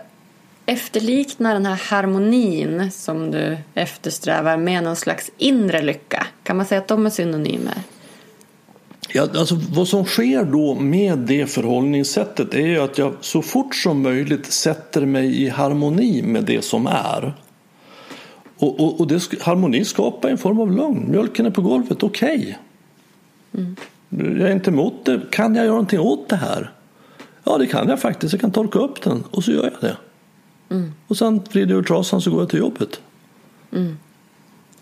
efterlikna 0.65 1.53
den 1.53 1.65
här 1.65 1.75
harmonin 1.75 2.91
som 2.91 3.31
du 3.31 3.57
eftersträvar 3.73 4.57
med 4.57 4.83
någon 4.83 4.95
slags 4.95 5.31
inre 5.37 5.81
lycka? 5.81 6.27
Kan 6.43 6.57
man 6.57 6.65
säga 6.65 6.81
att 6.81 6.87
de 6.87 7.05
är 7.05 7.09
synonymer? 7.09 7.77
Ja, 9.13 9.27
alltså, 9.35 9.55
vad 9.55 9.87
som 9.87 10.05
sker 10.05 10.43
då 10.43 10.75
med 10.75 11.19
det 11.19 11.45
förhållningssättet 11.45 12.53
är 12.53 12.79
att 12.79 12.97
jag 12.97 13.13
så 13.21 13.41
fort 13.41 13.75
som 13.75 14.01
möjligt 14.01 14.45
sätter 14.45 15.05
mig 15.05 15.43
i 15.43 15.49
harmoni 15.49 16.21
med 16.21 16.43
det 16.43 16.61
som 16.61 16.87
är. 16.87 17.33
Och, 18.57 18.79
och, 18.79 18.99
och 18.99 19.07
det, 19.07 19.41
harmoni 19.41 19.85
skapar 19.85 20.29
en 20.29 20.37
form 20.37 20.59
av 20.59 20.71
lugn. 20.71 21.11
Mjölken 21.11 21.45
är 21.45 21.49
på 21.49 21.61
golvet, 21.61 22.03
okej. 22.03 22.57
Okay. 23.53 23.63
Mm. 23.63 23.75
Jag 24.39 24.49
är 24.49 24.53
inte 24.53 24.69
emot 24.69 25.05
det. 25.05 25.21
Kan 25.31 25.55
jag 25.55 25.65
göra 25.65 25.73
någonting 25.73 25.99
åt 25.99 26.29
det 26.29 26.35
här? 26.35 26.71
Ja, 27.43 27.57
det 27.57 27.67
kan 27.67 27.89
jag 27.89 28.01
faktiskt. 28.01 28.33
Jag 28.33 28.41
kan 28.41 28.51
torka 28.51 28.79
upp 28.79 29.01
den 29.01 29.23
och 29.31 29.43
så 29.43 29.51
gör 29.51 29.63
jag 29.63 29.81
det. 29.81 29.97
Mm. 30.75 30.93
Och 31.07 31.17
sen 31.17 31.41
vrider 31.51 31.69
jag 31.69 31.79
ur 31.79 31.83
trasan 31.83 32.21
så 32.21 32.31
går 32.31 32.39
jag 32.41 32.49
till 32.49 32.59
jobbet. 32.59 33.01
Mm. 33.71 33.97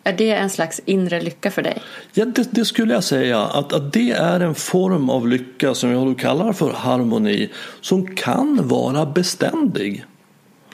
Är 0.07 0.13
det 0.13 0.31
en 0.31 0.49
slags 0.49 0.81
inre 0.85 1.21
lycka 1.21 1.51
för 1.51 1.61
dig? 1.61 1.81
Ja, 2.13 2.25
det, 2.25 2.47
det, 2.51 2.65
skulle 2.65 2.93
jag 2.93 3.03
säga. 3.03 3.41
Att, 3.41 3.73
att 3.73 3.93
det 3.93 4.11
är 4.11 4.39
en 4.39 4.55
form 4.55 5.09
av 5.09 5.27
lycka 5.27 5.75
som 5.75 5.91
jag 5.91 6.07
då 6.07 6.15
kallar 6.15 6.53
för 6.53 6.73
harmoni 6.73 7.49
som 7.81 8.15
kan 8.15 8.67
vara 8.67 9.05
beständig. 9.05 10.05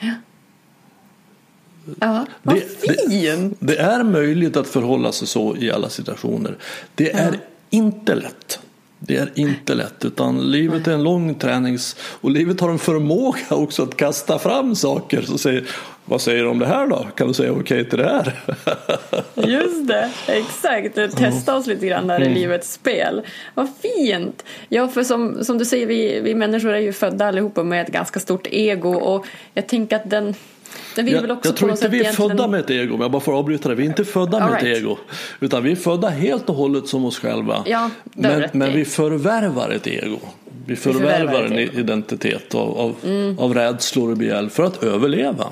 Ja. 0.00 0.10
Ja, 2.00 2.26
vad 2.42 2.54
det, 2.54 2.60
fint! 2.60 3.56
Det, 3.60 3.66
det, 3.66 3.78
är 3.78 4.02
möjligt 4.04 4.56
att 4.56 4.68
förhålla 4.68 5.12
sig 5.12 5.28
så 5.28 5.56
i 5.56 5.70
alla 5.70 5.88
situationer. 5.88 6.56
Det 6.94 7.12
är 7.12 7.32
ja. 7.32 7.38
inte 7.70 8.14
lätt. 8.14 8.60
Det 9.06 9.16
är 9.16 9.30
inte 9.34 9.74
lätt 9.74 10.04
utan 10.04 10.50
livet 10.50 10.86
är 10.86 10.92
en 10.92 11.02
lång 11.02 11.34
tränings 11.34 11.96
och 12.20 12.30
livet 12.30 12.60
har 12.60 12.70
en 12.70 12.78
förmåga 12.78 13.38
också 13.50 13.82
att 13.82 13.96
kasta 13.96 14.38
fram 14.38 14.74
saker. 14.74 15.22
Så 15.22 15.38
säger, 15.38 15.64
vad 16.04 16.20
säger 16.20 16.42
du 16.42 16.48
om 16.48 16.58
det 16.58 16.66
här 16.66 16.86
då? 16.86 17.06
Kan 17.14 17.28
du 17.28 17.34
säga 17.34 17.52
okej 17.52 17.62
okay 17.62 17.84
till 17.84 17.98
det 17.98 18.04
här? 18.04 18.40
Just 19.48 19.88
det, 19.88 20.10
exakt. 20.26 21.16
Testa 21.16 21.56
oss 21.56 21.66
lite 21.66 21.86
grann 21.86 22.06
där 22.06 22.20
i 22.20 22.26
mm. 22.26 22.34
livets 22.34 22.72
spel. 22.72 23.22
Vad 23.54 23.68
fint! 23.82 24.44
Ja, 24.68 24.88
för 24.88 25.04
som, 25.04 25.44
som 25.44 25.58
du 25.58 25.64
säger, 25.64 25.86
vi, 25.86 26.20
vi 26.20 26.34
människor 26.34 26.72
är 26.72 26.78
ju 26.78 26.92
födda 26.92 27.26
allihopa 27.26 27.62
med 27.62 27.82
ett 27.82 27.92
ganska 27.92 28.20
stort 28.20 28.46
ego 28.50 28.94
och 28.94 29.26
jag 29.54 29.66
tänker 29.66 29.96
att 29.96 30.10
den 30.10 30.34
jag, 30.94 31.38
jag 31.42 31.56
tror 31.56 31.70
inte 31.70 31.88
vi 31.88 31.98
är 31.98 32.02
egentligen... 32.02 32.30
födda 32.30 32.48
med 32.48 32.60
ett 32.60 32.70
ego, 32.70 32.94
om 32.94 33.00
jag 33.00 33.10
bara 33.10 33.20
får 33.20 33.38
avbryta 33.38 33.68
det. 33.68 33.74
Vi 33.74 33.82
är 33.82 33.88
inte 33.88 34.04
födda 34.04 34.36
All 34.36 34.50
med 34.50 34.62
right. 34.62 34.76
ett 34.76 34.82
ego. 34.82 34.98
Utan 35.40 35.62
vi 35.62 35.72
är 35.72 35.76
födda 35.76 36.08
helt 36.08 36.48
och 36.48 36.54
hållet 36.54 36.88
som 36.88 37.04
oss 37.04 37.18
själva. 37.18 37.62
Ja, 37.66 37.90
men, 38.04 38.44
men 38.52 38.72
vi 38.72 38.84
förvärvar 38.84 39.70
ett 39.70 39.86
ego. 39.86 40.18
Vi 40.66 40.76
förvärvar, 40.76 41.18
vi 41.18 41.26
förvärvar 41.26 41.44
en 41.44 41.58
identitet 41.58 42.54
av, 42.54 42.78
av, 42.78 42.94
mm. 43.04 43.38
av 43.38 43.54
rädslor 43.54 44.10
och 44.10 44.16
begär 44.16 44.48
för 44.48 44.62
att 44.62 44.82
överleva. 44.82 45.46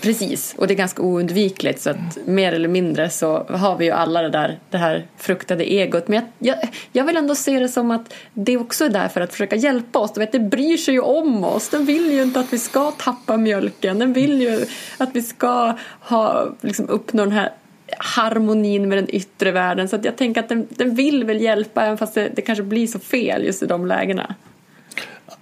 Precis, 0.00 0.54
och 0.58 0.66
det 0.66 0.74
är 0.74 0.76
ganska 0.76 1.02
oundvikligt 1.02 1.80
så 1.80 1.90
att 1.90 2.26
mer 2.26 2.52
eller 2.52 2.68
mindre 2.68 3.10
så 3.10 3.38
har 3.48 3.76
vi 3.76 3.84
ju 3.84 3.90
alla 3.90 4.22
det 4.22 4.30
där 4.30 4.58
det 4.70 4.78
här 4.78 5.06
fruktade 5.16 5.64
egot. 5.64 6.08
Men 6.08 6.22
jag, 6.38 6.56
jag, 6.56 6.68
jag 6.92 7.04
vill 7.04 7.16
ändå 7.16 7.34
se 7.34 7.58
det 7.58 7.68
som 7.68 7.90
att 7.90 8.14
det 8.34 8.56
också 8.56 8.84
är 8.84 8.88
där 8.88 9.08
för 9.08 9.20
att 9.20 9.32
försöka 9.32 9.56
hjälpa 9.56 9.98
oss. 9.98 10.12
Du 10.12 10.20
vet, 10.20 10.32
det 10.32 10.40
bryr 10.40 10.76
sig 10.76 10.94
ju 10.94 11.00
om 11.00 11.44
oss. 11.44 11.68
Den 11.68 11.84
vill 11.84 12.12
ju 12.12 12.22
inte 12.22 12.40
att 12.40 12.52
vi 12.52 12.58
ska 12.58 12.90
tappa 12.90 13.36
mjölken. 13.36 13.98
Den 13.98 14.12
vill 14.12 14.42
ju 14.42 14.66
att 14.98 15.10
vi 15.12 15.22
ska 15.22 15.76
ha, 16.00 16.48
liksom, 16.60 16.88
uppnå 16.88 17.24
den 17.24 17.32
här 17.32 17.52
harmonin 17.98 18.88
med 18.88 18.98
den 18.98 19.14
yttre 19.14 19.50
världen. 19.50 19.88
Så 19.88 19.96
att 19.96 20.04
jag 20.04 20.16
tänker 20.16 20.40
att 20.40 20.48
den, 20.48 20.66
den 20.70 20.94
vill 20.94 21.24
väl 21.24 21.40
hjälpa 21.40 21.82
även 21.82 21.98
fast 21.98 22.14
det, 22.14 22.28
det 22.34 22.42
kanske 22.42 22.62
blir 22.62 22.86
så 22.86 22.98
fel 22.98 23.44
just 23.44 23.62
i 23.62 23.66
de 23.66 23.86
lägena. 23.86 24.34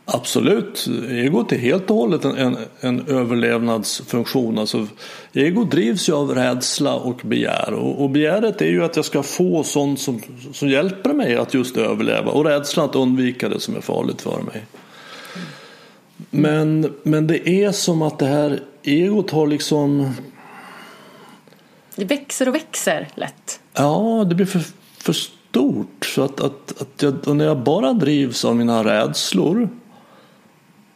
Absolut, 0.04 0.86
egot 1.10 1.52
är 1.52 1.58
helt 1.58 1.90
och 1.90 1.96
hållet 1.96 2.24
en, 2.24 2.36
en, 2.36 2.56
en 2.80 3.08
överlevnadsfunktion. 3.08 4.58
Alltså, 4.58 4.86
ego 5.32 5.64
drivs 5.64 6.08
ju 6.08 6.12
av 6.12 6.34
rädsla 6.34 6.94
och 6.94 7.20
begär. 7.24 7.72
Och, 7.72 8.02
och 8.02 8.10
begäret 8.10 8.62
är 8.62 8.66
ju 8.66 8.84
att 8.84 8.96
jag 8.96 9.04
ska 9.04 9.22
få 9.22 9.64
sånt 9.64 10.00
som, 10.00 10.22
som 10.52 10.68
hjälper 10.68 11.12
mig 11.12 11.36
att 11.36 11.54
just 11.54 11.76
överleva. 11.76 12.30
Och 12.30 12.44
rädslan 12.44 12.88
att 12.88 12.96
undvika 12.96 13.48
det 13.48 13.60
som 13.60 13.76
är 13.76 13.80
farligt 13.80 14.22
för 14.22 14.42
mig. 14.42 14.66
Men, 16.30 16.94
men 17.02 17.26
det 17.26 17.48
är 17.48 17.72
som 17.72 18.02
att 18.02 18.18
det 18.18 18.26
här 18.26 18.60
egot 18.82 19.30
har 19.30 19.46
liksom... 19.46 20.14
Det 21.96 22.04
växer 22.04 22.48
och 22.48 22.54
växer 22.54 23.08
lätt. 23.14 23.60
Ja, 23.72 24.26
det 24.28 24.34
blir 24.34 24.46
för, 24.46 24.62
för 24.98 25.14
stort. 25.56 26.04
Så 26.14 26.22
att, 26.22 26.40
att, 26.40 26.82
att 26.82 27.02
jag, 27.02 27.36
när 27.36 27.44
jag 27.44 27.58
bara 27.58 27.92
drivs 27.92 28.44
av 28.44 28.56
mina 28.56 28.84
rädslor 28.84 29.68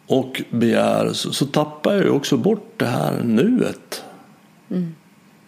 och 0.06 0.42
begär 0.50 1.12
så, 1.12 1.32
så 1.32 1.46
tappar 1.46 1.92
jag 1.92 2.04
ju 2.04 2.10
också 2.10 2.36
bort 2.36 2.72
det 2.76 2.86
här 2.86 3.22
nuet. 3.22 4.02
Mm. 4.70 4.94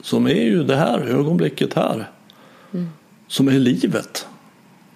Som 0.00 0.26
är 0.26 0.42
ju 0.42 0.64
det 0.64 0.76
här 0.76 0.99
ögonblicket 0.99 1.75
här. 1.75 2.11
Mm. 2.73 2.88
Som 3.28 3.49
är 3.49 3.52
livet. 3.52 4.26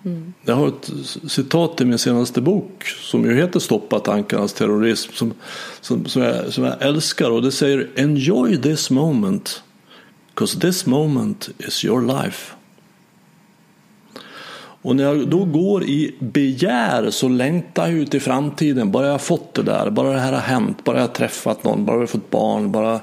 Mm. 0.05 0.33
Jag 0.45 0.55
har 0.55 0.69
ett 0.69 0.91
citat 1.27 1.81
i 1.81 1.85
min 1.85 1.99
senaste 1.99 2.41
bok 2.41 2.85
som 2.85 3.25
ju 3.25 3.35
heter 3.35 3.61
Stoppa 3.61 4.01
tankarnas 4.01 4.53
terrorism 4.53 5.13
som, 5.13 5.35
som, 5.81 6.07
som, 6.07 6.23
jag, 6.23 6.53
som 6.53 6.65
jag 6.65 6.83
älskar 6.83 7.31
och 7.31 7.43
det 7.43 7.53
säger 7.53 7.89
Enjoy 7.97 8.63
this 8.63 8.91
moment 8.91 9.63
because 10.35 10.61
this 10.61 10.87
moment 10.87 11.49
is 11.59 11.85
your 11.85 12.03
life. 12.03 12.56
Och 14.87 14.97
när 14.97 15.05
jag 15.05 15.29
då 15.29 15.45
går 15.45 15.85
i 15.85 16.15
begär 16.19 17.11
så 17.11 17.29
längtar 17.29 17.87
jag 17.87 17.95
ut 17.95 18.15
i 18.15 18.21
framtiden. 18.21 18.91
Bara 18.91 19.05
jag 19.05 19.13
har 19.13 19.19
fått 19.19 19.55
det 19.55 19.63
där, 19.63 19.91
bara 19.91 20.13
det 20.13 20.19
här 20.19 20.33
har 20.33 20.41
hänt, 20.41 20.85
bara 20.85 20.97
jag 20.97 21.03
har 21.03 21.15
träffat 21.15 21.65
någon, 21.65 21.85
bara 21.85 21.97
jag 21.97 22.03
har 22.03 22.07
fått 22.07 22.31
barn, 22.31 22.73
bara 22.73 23.01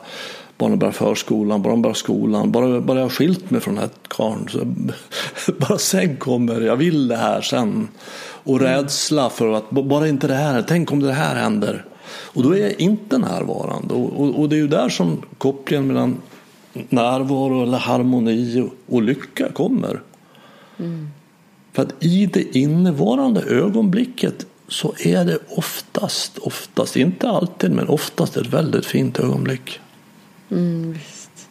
barnen 0.58 0.80
börjar 0.80 0.92
förskolan, 0.92 1.62
bara 1.62 1.70
de 1.70 1.82
börjar 1.82 1.94
skolan, 1.94 2.52
bara, 2.52 2.82
bara 2.82 2.98
jag 2.98 3.06
har 3.06 3.10
skilt 3.10 3.50
mig 3.52 3.62
från 3.62 3.76
den 3.76 3.84
här 3.84 3.92
karln. 4.08 4.92
bara 5.60 5.78
sen 5.78 6.18
kommer, 6.18 6.62
jag 6.62 6.76
vill 6.76 7.08
det 7.08 7.18
här 7.18 7.42
sen. 7.42 7.88
Och 8.44 8.62
mm. 8.62 8.68
rädsla 8.68 9.30
för 9.30 9.54
att 9.54 9.70
bara 9.70 10.08
inte 10.08 10.28
det 10.28 10.36
här, 10.36 10.64
tänk 10.68 10.92
om 10.92 11.00
det 11.00 11.14
här 11.14 11.36
händer. 11.36 11.86
Och 12.10 12.44
då 12.44 12.56
är 12.56 12.62
jag 12.62 12.82
inte 12.82 13.18
närvarande. 13.18 13.94
Och, 13.94 14.22
och, 14.22 14.40
och 14.40 14.50
det 14.50 14.56
är 14.56 14.62
ju 14.62 14.68
där 14.68 14.90
som 14.90 15.22
kopplingen 15.38 15.88
mellan 15.88 16.22
närvaro 16.90 17.64
eller 17.64 17.78
harmoni 17.78 18.62
och, 18.62 18.96
och 18.96 19.02
lycka 19.02 19.52
kommer. 19.52 20.02
Mm. 20.80 21.10
För 21.74 21.82
att 21.84 22.04
i 22.04 22.26
det 22.26 22.58
innevarande 22.58 23.42
ögonblicket 23.42 24.46
så 24.68 24.94
är 25.00 25.26
det 25.26 25.38
oftast, 25.50 26.38
oftast, 26.38 26.96
inte 26.96 27.30
alltid, 27.30 27.72
men 27.72 27.88
oftast 27.88 28.38
ett 28.38 28.48
väldigt 28.48 28.86
fint 28.86 29.20
ögonblick. 29.20 29.80
Mm, 30.52 30.94
visst. 30.94 31.50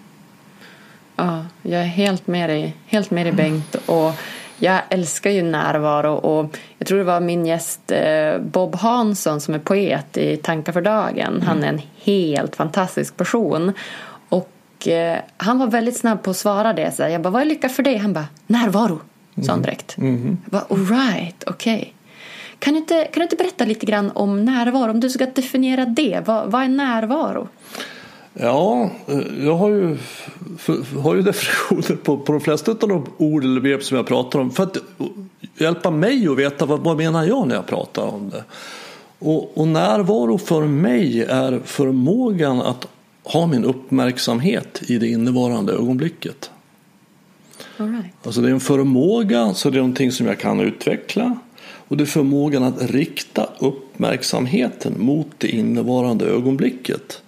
Ja, 1.17 1.47
jag 1.62 1.81
är 1.81 1.87
helt 1.87 2.26
med 2.26 2.50
dig, 2.50 2.76
helt 2.87 3.11
med 3.11 3.26
dig 3.26 3.33
Bengt. 3.33 3.75
Och 3.87 4.12
jag 4.59 4.81
älskar 4.88 5.31
ju 5.31 5.43
närvaro 5.43 6.12
och 6.12 6.59
jag 6.79 6.88
tror 6.88 6.99
det 6.99 7.05
var 7.05 7.21
min 7.21 7.47
gäst 7.47 7.91
eh, 7.91 8.38
Bob 8.38 8.75
Hansson 8.75 9.41
som 9.41 9.55
är 9.55 9.59
poet 9.59 10.17
i 10.17 10.37
Tankar 10.37 10.73
för 10.73 10.83
dagen. 10.83 11.43
Han 11.47 11.62
är 11.62 11.69
en 11.69 11.81
helt 11.97 12.57
fantastisk 12.57 13.17
person. 13.17 13.73
Och 14.29 14.88
eh, 14.88 15.19
han 15.37 15.59
var 15.59 15.67
väldigt 15.67 15.97
snabb 15.97 16.23
på 16.23 16.31
att 16.31 16.37
svara 16.37 16.73
det. 16.73 16.93
Så 16.97 17.02
jag 17.02 17.23
bara, 17.23 17.31
vad 17.31 17.43
är 17.43 17.47
lycka 17.47 17.69
för 17.69 17.83
dig? 17.83 17.97
Han 17.97 18.12
bara, 18.12 18.26
närvaro 18.47 19.00
sa 19.42 19.52
han 19.52 19.62
direkt. 19.62 19.98
Mm. 19.98 20.38
Jag 20.44 20.50
bara, 20.50 20.64
all 20.70 20.86
right, 20.86 21.44
okej. 21.46 21.76
Okay. 21.76 21.88
Kan, 22.58 22.74
du 22.74 22.78
inte, 22.78 23.04
kan 23.04 23.20
du 23.20 23.22
inte 23.22 23.36
berätta 23.36 23.64
lite 23.64 23.86
grann 23.86 24.10
om 24.14 24.44
närvaro? 24.44 24.90
Om 24.90 25.00
du 25.00 25.10
ska 25.10 25.26
definiera 25.26 25.84
det, 25.84 26.22
vad, 26.26 26.50
vad 26.50 26.62
är 26.62 26.68
närvaro? 26.68 27.48
Ja, 28.34 28.90
eh, 29.06 29.44
jag 29.44 29.56
har 29.56 29.68
ju, 29.68 29.98
har 31.02 31.14
ju 31.14 31.22
definitioner 31.32 31.96
på, 31.96 32.18
på 32.18 32.32
de 32.32 32.40
flesta 32.40 32.72
av 32.72 32.88
de 32.88 33.06
ord 33.16 33.44
eller 33.44 33.60
begrepp 33.60 33.84
som 33.84 33.96
jag 33.96 34.06
pratar 34.06 34.38
om 34.38 34.50
för 34.50 34.62
att 34.62 34.76
hjälpa 35.58 35.90
mig 35.90 36.28
att 36.28 36.38
veta 36.38 36.66
vad, 36.66 36.80
vad 36.80 36.96
menar 36.96 37.24
jag 37.24 37.48
när 37.48 37.54
jag 37.54 37.66
pratar 37.66 38.02
om 38.02 38.30
det. 38.30 38.44
Och, 39.18 39.58
och 39.58 39.68
närvaro 39.68 40.38
för 40.38 40.62
mig 40.62 41.23
är 41.23 41.60
förmågan 41.64 42.62
att 42.62 42.86
ha 43.25 43.47
min 43.47 43.64
uppmärksamhet 43.64 44.82
i 44.86 44.99
det 44.99 45.08
innevarande 45.08 45.73
ögonblicket. 45.73 46.50
Right. 47.76 48.26
Alltså 48.26 48.41
det 48.41 48.49
är 48.49 48.52
en 48.52 48.61
förmåga, 48.61 49.54
så 49.54 49.71
det 49.71 49.76
är 49.76 49.78
någonting 49.78 50.13
som 50.13 50.26
jag 50.26 50.39
kan 50.39 50.61
utveckla. 50.61 51.39
Och 51.89 51.97
det 51.97 52.04
är 52.04 52.06
förmågan 52.06 52.63
att 52.63 52.91
rikta 52.91 53.49
uppmärksamheten 53.58 54.95
mot 54.99 55.28
det 55.39 55.49
innevarande 55.49 56.25
ögonblicket. 56.25 57.23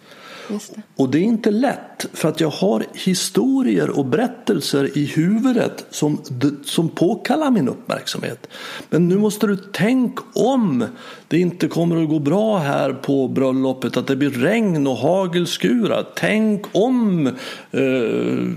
Det. 0.49 0.83
Och 0.97 1.09
det 1.09 1.19
är 1.19 1.23
inte 1.23 1.51
lätt 1.51 2.07
för 2.13 2.29
att 2.29 2.41
jag 2.41 2.51
har 2.51 2.85
historier 2.93 3.91
och 3.91 4.07
berättelser 4.07 4.99
i 4.99 5.05
huvudet 5.05 5.87
som, 5.91 6.19
som 6.65 6.89
påkallar 6.89 7.51
min 7.51 7.69
uppmärksamhet. 7.69 8.47
Men 8.91 9.09
nu 9.09 9.19
måste 9.19 9.47
du 9.47 9.57
tänka 9.57 10.23
om 10.35 10.85
det 11.29 11.39
inte 11.39 11.69
kommer 11.69 12.03
att 12.03 12.09
gå 12.09 12.19
bra 12.19 12.59
här 12.59 12.93
på 12.93 13.29
bröllopet, 13.29 13.97
att 13.97 14.07
det 14.07 14.17
blir 14.17 14.31
regn 14.31 14.87
och 14.87 14.97
hagelskurar. 14.97 16.07
Tänk 16.17 16.67
om 16.73 17.27
eh, 17.71 18.49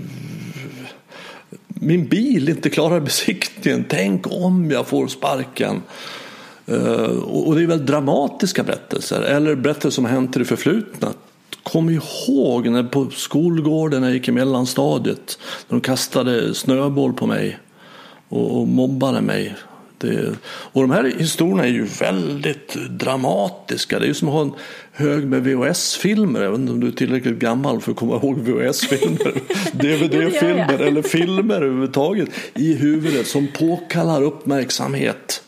min 1.80 2.08
bil 2.08 2.48
inte 2.48 2.70
klarar 2.70 3.00
besiktningen. 3.00 3.84
Tänk 3.88 4.26
om 4.26 4.70
jag 4.70 4.86
får 4.86 5.06
sparken. 5.06 5.82
Eh, 6.66 7.18
och 7.18 7.54
det 7.54 7.62
är 7.62 7.66
väl 7.66 7.86
dramatiska 7.86 8.62
berättelser 8.62 9.22
eller 9.22 9.54
berättelser 9.54 9.90
som 9.90 10.04
har 10.04 10.12
hänt 10.12 10.36
i 10.36 10.38
det 10.38 10.44
förflutna. 10.44 11.08
Kom 11.62 11.90
ihåg 11.90 12.68
när 12.68 12.82
på 12.82 13.10
skolgården 13.10 14.00
när 14.00 14.08
jag 14.08 14.14
gick 14.14 14.28
i 14.28 14.32
mellanstadiet. 14.32 15.38
När 15.68 15.76
de 15.76 15.80
kastade 15.80 16.54
snöboll 16.54 17.12
på 17.12 17.26
mig 17.26 17.58
och 18.28 18.68
mobbade 18.68 19.20
mig. 19.20 19.54
Det, 19.98 20.34
och 20.46 20.82
de 20.82 20.90
här 20.90 21.12
historierna 21.18 21.64
är 21.64 21.68
ju 21.68 21.84
väldigt 21.84 22.74
dramatiska. 22.74 23.98
Det 23.98 24.04
är 24.04 24.08
ju 24.08 24.14
som 24.14 24.28
att 24.28 24.34
ha 24.34 24.42
en 24.42 24.52
hög 24.92 25.26
med 25.26 25.44
VHS-filmer. 25.44 26.42
Jag 26.42 26.50
vet 26.50 26.60
inte 26.60 26.72
om 26.72 26.80
du 26.80 26.86
är 26.86 26.92
tillräckligt 26.92 27.38
gammal 27.38 27.80
för 27.80 27.90
att 27.90 27.98
komma 27.98 28.16
ihåg 28.16 28.38
VHS-filmer. 28.38 29.32
DVD-filmer 29.72 30.78
eller 30.78 31.02
filmer 31.02 31.54
överhuvudtaget 31.54 32.28
i 32.54 32.74
huvudet 32.74 33.26
som 33.26 33.48
påkallar 33.58 34.22
uppmärksamhet. 34.22 35.42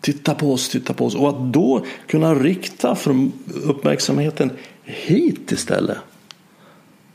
Titta 0.00 0.34
på 0.34 0.52
oss, 0.52 0.68
titta 0.68 0.94
på 0.94 1.06
oss. 1.06 1.14
Och 1.14 1.28
att 1.28 1.52
då 1.52 1.84
kunna 2.06 2.34
rikta 2.34 2.96
uppmärksamheten 3.64 4.50
hit 4.84 5.52
istället. 5.52 5.98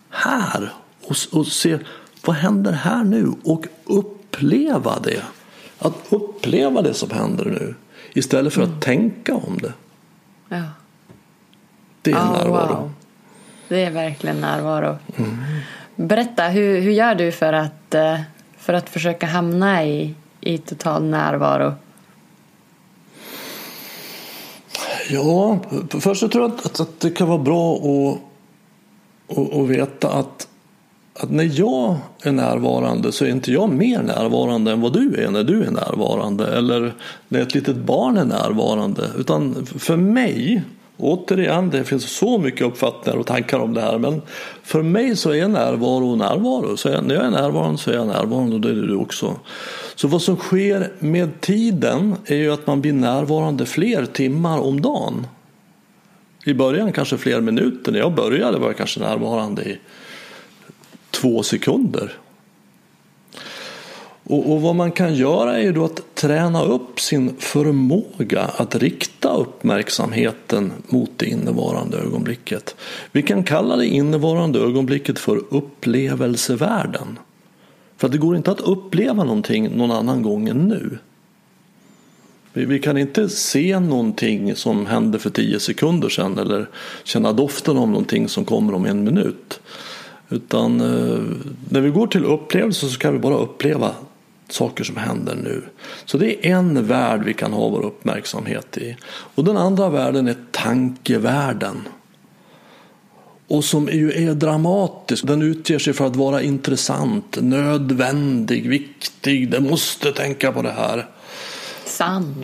Här. 0.10 0.74
Och, 1.02 1.16
och 1.32 1.48
se 1.48 1.78
vad 2.26 2.36
händer 2.36 2.72
här 2.72 3.04
nu 3.04 3.34
och 3.44 3.66
uppleva 3.86 5.00
det. 5.00 5.22
Att 5.80 5.94
uppleva 6.10 6.82
det 6.82 6.94
som 6.94 7.10
händer 7.10 7.46
nu 7.46 7.76
istället 8.14 8.54
för 8.54 8.62
att 8.62 8.68
mm. 8.68 8.80
tänka 8.80 9.36
om 9.36 9.58
det. 9.62 9.74
Ja. 10.50 10.64
Det 12.02 12.12
är 12.12 12.18
oh, 12.18 12.32
närvaro. 12.32 12.76
Wow. 12.76 12.92
Det 13.68 13.84
är 13.84 13.92
verkligen 13.92 14.42
närvaro. 14.42 14.98
Mm. 15.18 15.38
Berätta, 15.96 16.44
hur, 16.44 16.82
hur 16.82 16.92
gör 16.92 17.16
du 17.16 17.32
för 17.32 17.54
att, 17.54 17.94
eh, 17.94 18.20
för 18.58 18.74
att 18.74 18.90
försöka 18.90 19.26
hamna 19.26 19.86
i, 19.86 20.16
i 20.42 20.58
total 20.58 21.04
närvaro? 21.04 21.74
Ja, 25.10 25.60
först 25.90 26.20
så 26.20 26.28
tror 26.30 26.44
jag 26.44 26.52
att, 26.52 26.80
att 26.80 27.00
det 27.00 27.10
kan 27.10 27.28
vara 27.28 27.38
bra 27.38 27.76
att, 27.76 28.18
att, 29.38 29.54
att 29.54 29.68
veta 29.70 30.10
att 30.10 30.48
att 31.16 31.32
när 31.32 31.60
jag 31.60 31.98
är 32.24 32.32
närvarande 32.32 33.12
så 33.12 33.26
är 33.26 33.30
inte 33.30 33.52
jag 33.52 33.70
mer 33.70 34.02
närvarande 34.02 34.72
än 34.72 34.82
vad 34.82 34.94
du 34.94 35.24
är 35.24 35.32
när 35.32 35.44
du 35.44 35.64
är 35.64 35.72
närvarande 35.72 36.58
eller 36.58 36.94
när 37.28 37.42
ett 37.42 37.56
litet 37.56 37.76
barn 37.76 38.18
är 38.18 38.26
närvarande. 38.26 39.08
Utan 39.18 39.66
för 39.66 39.98
mig, 39.98 40.64
återigen, 40.98 41.70
det 41.70 41.84
finns 41.84 42.18
så 42.18 42.38
mycket 42.38 42.62
uppfattningar 42.62 43.18
och 43.18 43.26
tankar 43.26 43.60
om 43.60 43.74
det 43.74 43.82
här, 43.82 43.98
men 43.98 44.22
för 44.64 44.82
mig 44.82 45.16
så 45.16 45.34
är 45.34 45.48
närvaro 45.48 46.16
närvaro. 46.16 46.78
Så 46.78 47.02
när 47.02 47.16
jag 47.16 47.26
är 47.26 47.32
närvarande 47.32 47.78
så 47.78 47.92
är 47.92 47.96
jag 47.96 48.08
närvarande 48.08 48.56
och 48.56 48.62
det 48.62 48.70
är 48.70 48.74
du 48.74 48.96
också. 48.96 49.36
Så 49.96 50.08
vad 50.08 50.22
som 50.22 50.36
sker 50.36 50.92
med 51.00 51.42
tiden 51.42 52.16
är 52.26 52.36
ju 52.36 52.54
att 52.54 52.68
man 52.68 52.82
blir 52.82 52.94
närvarande 52.94 53.66
fler 53.66 54.06
timmar 54.06 54.60
om 54.60 54.82
dagen. 54.82 55.28
I 56.46 56.54
början 56.54 56.92
kanske 56.92 57.18
fler 57.18 57.42
minuter. 57.42 57.92
När 57.92 58.00
jag 58.00 58.14
började 58.14 58.60
var 58.60 58.68
jag 58.68 58.78
kanske 58.78 59.00
närvarande 59.00 59.64
i 59.64 59.80
två 61.14 61.44
sekunder. 61.44 62.18
Och, 64.24 64.52
och, 64.52 64.62
vad 64.62 64.76
man 64.76 64.92
kan 64.92 65.16
göra 65.16 65.60
är 65.60 65.72
då 65.72 65.86
att 65.86 66.16
träna 66.16 66.64
upp 66.64 67.00
sin 67.00 67.36
förmåga 67.40 68.42
att 68.42 68.76
rikta 68.76 69.36
uppmärksamheten 69.36 70.72
mot 70.88 71.12
det 71.18 71.26
innevarande 71.26 71.98
ögonblicket. 71.98 72.76
Vi 73.12 73.22
kan 73.22 73.44
kalla 73.44 73.76
det 73.76 73.88
innevarande 73.88 74.60
ögonblicket 74.60 75.20
för 75.20 75.42
upplevelsevärlden. 75.50 77.20
För 77.98 78.10
det 78.10 78.18
går 78.18 78.36
inte 78.36 78.52
att 78.52 78.62
uppleva 78.62 79.24
någonting 79.24 79.78
någon 79.78 79.92
annan 79.92 80.22
gång 80.22 80.50
än 80.50 80.68
nu. 80.68 80.98
Vi, 82.54 82.66
vi 82.66 82.80
kan 82.80 82.98
inte 82.98 83.30
se 83.30 83.80
någonting 83.80 84.56
som 84.56 84.86
hände 84.86 85.20
för 85.20 85.30
tio 85.30 85.60
sekunder 85.60 86.10
sedan 86.10 86.38
eller 86.38 86.70
känna 87.04 87.34
doften 87.34 87.78
av 87.78 87.88
någonting 87.88 88.30
som 88.30 88.46
kommer 88.46 88.74
om 88.74 88.86
en 88.86 89.04
minut. 89.04 89.60
Utan 90.34 90.82
eh, 90.82 91.24
när 91.70 91.82
vi 91.82 91.90
går 91.90 92.08
till 92.08 92.26
upplevelse 92.26 92.90
så 92.90 93.00
kan 93.00 93.14
vi 93.14 93.20
bara 93.20 93.38
uppleva 93.38 93.92
saker 94.50 94.84
som 94.84 94.98
händer 94.98 95.36
nu. 95.36 95.64
Så 96.06 96.18
det 96.18 96.48
är 96.48 96.52
en 96.52 96.88
värld 96.88 97.24
vi 97.26 97.34
kan 97.34 97.54
ha 97.54 97.70
vår 97.70 97.86
uppmärksamhet 97.86 98.78
i. 98.78 98.96
Och 99.06 99.44
den 99.44 99.58
andra 99.58 99.90
världen 99.90 100.28
är 100.28 100.38
tankevärlden. 100.52 101.88
Och 103.48 103.64
som 103.64 103.88
ju 103.88 104.12
är 104.12 104.34
dramatisk. 104.34 105.28
Den 105.28 105.42
utger 105.42 105.80
sig 105.80 105.94
för 105.94 106.08
att 106.08 106.16
vara 106.16 106.42
intressant, 106.42 107.38
nödvändig, 107.42 108.70
viktig. 108.70 109.52
Det 109.52 109.60
måste 109.60 110.12
tänka 110.12 110.52
på 110.52 110.62
det 110.62 110.72
här. 110.72 111.08
Sant. 111.86 112.38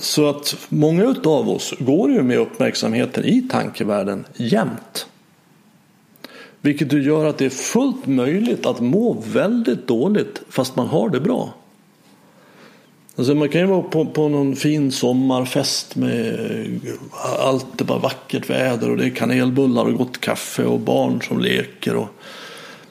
Så 0.00 0.28
att 0.28 0.56
många 0.68 1.14
av 1.24 1.50
oss 1.50 1.74
går 1.78 2.10
ju 2.10 2.22
med 2.22 2.38
uppmärksamheten 2.38 3.24
i 3.24 3.48
tankevärlden 3.48 4.24
jämt. 4.36 5.06
Vilket 6.60 6.92
gör 6.92 7.26
att 7.26 7.38
det 7.38 7.44
är 7.44 7.50
fullt 7.50 8.06
möjligt 8.06 8.66
att 8.66 8.80
må 8.80 9.22
väldigt 9.32 9.86
dåligt 9.86 10.42
fast 10.48 10.76
man 10.76 10.86
har 10.86 11.08
det 11.08 11.20
bra. 11.20 11.54
Alltså 13.16 13.34
man 13.34 13.48
kan 13.48 13.60
ju 13.60 13.66
vara 13.66 13.82
på, 13.82 14.04
på 14.06 14.28
någon 14.28 14.56
fin 14.56 14.92
sommarfest 14.92 15.96
med 15.96 16.80
allt 17.38 17.80
är 17.80 17.84
bara 17.84 17.98
vackert 17.98 18.50
väder 18.50 18.90
och 18.90 18.96
det 18.96 19.04
är 19.04 19.10
kanelbullar 19.10 19.84
och 19.84 19.98
gott 19.98 20.20
kaffe 20.20 20.64
och 20.64 20.80
barn 20.80 21.22
som 21.22 21.40
leker. 21.40 21.96
Och, 21.96 22.08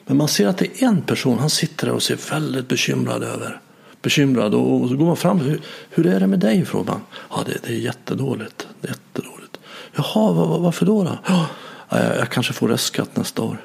men 0.06 0.16
man 0.16 0.28
ser 0.28 0.48
att 0.48 0.58
det 0.58 0.82
är 0.82 0.86
en 0.86 1.02
person, 1.02 1.38
han 1.38 1.50
sitter 1.50 1.86
där 1.86 1.94
och 1.94 2.02
ser 2.02 2.30
väldigt 2.30 2.68
bekymrad 2.68 3.22
över. 3.22 3.60
Bekymrad 4.02 4.54
och, 4.54 4.80
och 4.80 4.88
så 4.88 4.96
går 4.96 5.06
man 5.06 5.16
fram. 5.16 5.38
Hur, 5.38 5.60
hur 5.90 6.06
är 6.06 6.20
det 6.20 6.26
med 6.26 6.38
dig? 6.38 6.64
frågar 6.64 6.92
man. 6.92 7.00
Ja, 7.30 7.36
det, 7.46 7.58
det 7.66 7.72
är 7.72 7.78
jättedåligt. 7.78 8.68
jättedåligt. 8.80 9.58
Jaha, 9.94 10.32
var, 10.32 10.58
varför 10.58 10.86
då? 10.86 11.04
då? 11.04 11.18
Ja, 11.26 11.46
jag 11.90 12.28
kanske 12.28 12.52
får 12.52 12.68
restskatt 12.68 13.16
nästa 13.16 13.42
år. 13.42 13.58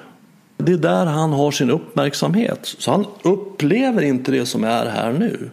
Det 0.57 0.71
är 0.71 0.77
där 0.77 1.05
han 1.05 1.33
har 1.33 1.51
sin 1.51 1.69
uppmärksamhet. 1.69 2.59
Så 2.63 2.91
han 2.91 3.05
upplever 3.21 4.01
inte 4.01 4.31
det 4.31 4.45
som 4.45 4.63
är 4.63 4.85
här 4.85 5.13
nu. 5.13 5.49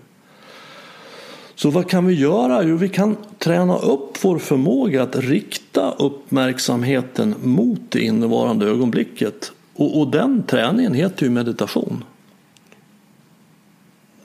Så 1.54 1.70
vad 1.70 1.90
kan 1.90 2.06
vi 2.06 2.14
göra? 2.14 2.62
Jo, 2.62 2.76
vi 2.76 2.88
kan 2.88 3.16
träna 3.38 3.78
upp 3.78 4.24
vår 4.24 4.38
förmåga 4.38 5.02
att 5.02 5.16
rikta 5.16 5.90
uppmärksamheten 5.90 7.34
mot 7.42 7.80
det 7.88 8.00
innevarande 8.00 8.66
ögonblicket. 8.66 9.52
Och, 9.74 10.00
och 10.00 10.10
den 10.10 10.42
träningen 10.42 10.94
heter 10.94 11.24
ju 11.24 11.30
meditation. 11.30 12.04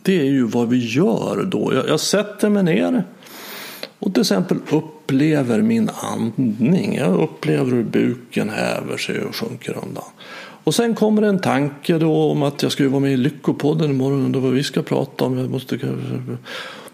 Det 0.02 0.20
är 0.20 0.32
ju 0.32 0.44
vad 0.44 0.70
vi 0.70 0.78
gör 0.78 1.44
då. 1.52 1.74
Jag, 1.74 1.88
jag 1.88 2.00
sätter 2.00 2.50
mig 2.50 2.64
ner 2.64 3.04
och 4.00 4.14
till 4.14 4.22
exempel 4.22 4.58
upplever 4.72 5.62
min 5.62 5.90
andning. 5.90 6.96
Jag 6.96 7.22
upplever 7.22 7.72
hur 7.72 7.84
buken 7.84 8.50
häver 8.50 8.98
sig 8.98 9.24
och 9.24 9.36
sjunker 9.36 9.78
undan. 9.84 10.04
Och 10.64 10.76
sen 10.76 10.96
kommer 10.96 11.22
en 11.22 11.40
tanke 11.40 11.98
då 11.98 12.32
om 12.32 12.44
att 12.44 12.64
jag 12.64 12.72
ska 12.72 12.90
vara 12.90 13.00
med 13.00 13.14
i 13.14 13.18
Lyckopodden 13.18 13.90
imorgon 13.90 14.36
och 14.36 14.42
vad 14.42 14.52
vi 14.52 14.64
ska 14.64 14.82
prata 14.82 15.26
om. 15.26 15.38
Jag 15.38 15.50
måste... 15.50 15.80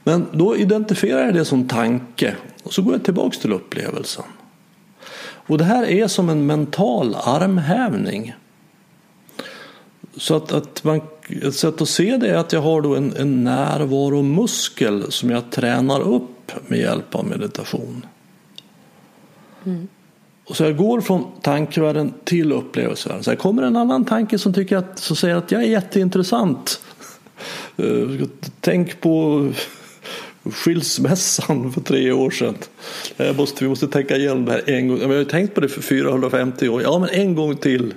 Men 0.03 0.25
då 0.31 0.57
identifierar 0.57 1.25
jag 1.25 1.33
det 1.33 1.45
som 1.45 1.67
tanke 1.67 2.35
och 2.63 2.73
så 2.73 2.81
går 2.81 2.93
jag 2.93 3.03
tillbaks 3.03 3.37
till 3.37 3.53
upplevelsen. 3.53 4.25
Och 5.47 5.57
det 5.57 5.63
här 5.63 5.85
är 5.85 6.07
som 6.07 6.29
en 6.29 6.45
mental 6.45 7.15
armhävning. 7.15 8.33
Så 10.17 10.35
att, 10.35 10.51
att 10.51 10.83
man, 10.83 11.01
ett 11.43 11.55
sätt 11.55 11.81
att 11.81 11.89
se 11.89 12.17
det 12.17 12.29
är 12.29 12.37
att 12.37 12.53
jag 12.53 12.61
har 12.61 12.81
då 12.81 12.95
en, 12.95 13.15
en 13.17 13.43
närvaromuskel 13.43 15.11
som 15.11 15.29
jag 15.29 15.51
tränar 15.51 16.01
upp 16.01 16.32
med 16.67 16.79
hjälp 16.79 17.15
av 17.15 17.25
meditation. 17.25 18.05
Mm. 19.65 19.87
Och 20.45 20.55
så 20.55 20.63
jag 20.63 20.77
går 20.77 21.01
från 21.01 21.25
tankevärlden 21.41 22.13
till 22.23 22.51
upplevelsevärlden. 22.51 23.23
Så 23.23 23.35
kommer 23.35 23.63
en 23.63 23.75
annan 23.75 24.05
tanke 24.05 24.39
som, 24.39 24.53
tycker 24.53 24.77
att, 24.77 24.99
som 24.99 25.15
säger 25.15 25.35
att 25.35 25.51
jag 25.51 25.63
är 25.63 25.67
jätteintressant. 25.67 26.79
Eh, 27.77 28.27
tänk 28.59 29.01
på 29.01 29.47
skilsmässan 30.43 31.73
för 31.73 31.81
tre 31.81 32.11
år 32.11 32.31
sedan. 32.31 32.55
Jag 33.17 33.35
måste, 33.35 33.63
vi 33.63 33.69
måste 33.69 33.87
tänka 33.87 34.17
igenom 34.17 34.45
det 34.45 34.51
här 34.51 34.69
en 34.69 34.87
gång. 34.87 34.99
Jag 35.01 35.07
har 35.07 35.15
ju 35.15 35.25
tänkt 35.25 35.55
på 35.55 35.61
det 35.61 35.69
för 35.69 35.81
450 35.81 36.69
år. 36.69 36.81
Ja, 36.81 36.99
men 36.99 37.09
en 37.09 37.35
gång 37.35 37.55
till. 37.55 37.93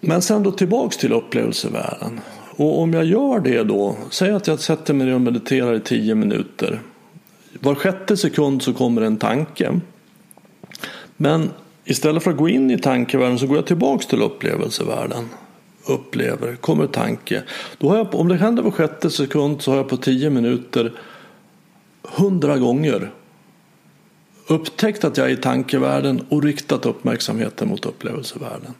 Men 0.00 0.22
sen 0.22 0.42
då 0.42 0.52
tillbaks 0.52 0.96
till 0.96 1.12
upplevelsevärlden. 1.12 2.20
Och 2.56 2.80
om 2.80 2.92
jag 2.92 3.04
gör 3.04 3.40
det 3.40 3.62
då, 3.62 3.96
säg 4.10 4.30
att 4.30 4.46
jag 4.46 4.60
sätter 4.60 4.94
mig 4.94 5.06
ner 5.06 5.14
och 5.14 5.20
mediterar 5.20 5.74
i 5.74 5.80
tio 5.80 6.14
minuter. 6.14 6.80
Var 7.60 7.74
sjätte 7.74 8.16
sekund 8.16 8.62
så 8.62 8.72
kommer 8.72 9.02
en 9.02 9.16
tanke. 9.16 9.80
Men 11.16 11.50
istället 11.84 12.22
för 12.22 12.30
att 12.30 12.36
gå 12.36 12.48
in 12.48 12.70
i 12.70 12.78
tankevärlden 12.78 13.38
så 13.38 13.46
går 13.46 13.56
jag 13.56 13.66
tillbaks 13.66 14.06
till 14.06 14.22
upplevelsevärlden. 14.22 15.28
Upplever, 15.86 16.56
kommer 16.56 16.86
tanke. 16.86 17.42
Då 17.78 17.88
har 17.88 17.96
jag, 17.96 18.14
om 18.14 18.28
det 18.28 18.36
händer 18.36 18.62
på 18.62 18.70
sjätte 18.70 19.10
sekund 19.10 19.62
så 19.62 19.70
har 19.70 19.76
jag 19.76 19.88
på 19.88 19.96
tio 19.96 20.30
minuter 20.30 20.92
hundra 22.02 22.58
gånger 22.58 23.10
upptäckt 24.46 25.04
att 25.04 25.16
jag 25.16 25.26
är 25.26 25.32
i 25.32 25.36
tankevärlden 25.36 26.26
och 26.28 26.42
riktat 26.42 26.86
uppmärksamheten 26.86 27.68
mot 27.68 27.86
upplevelsevärlden. 27.86 28.74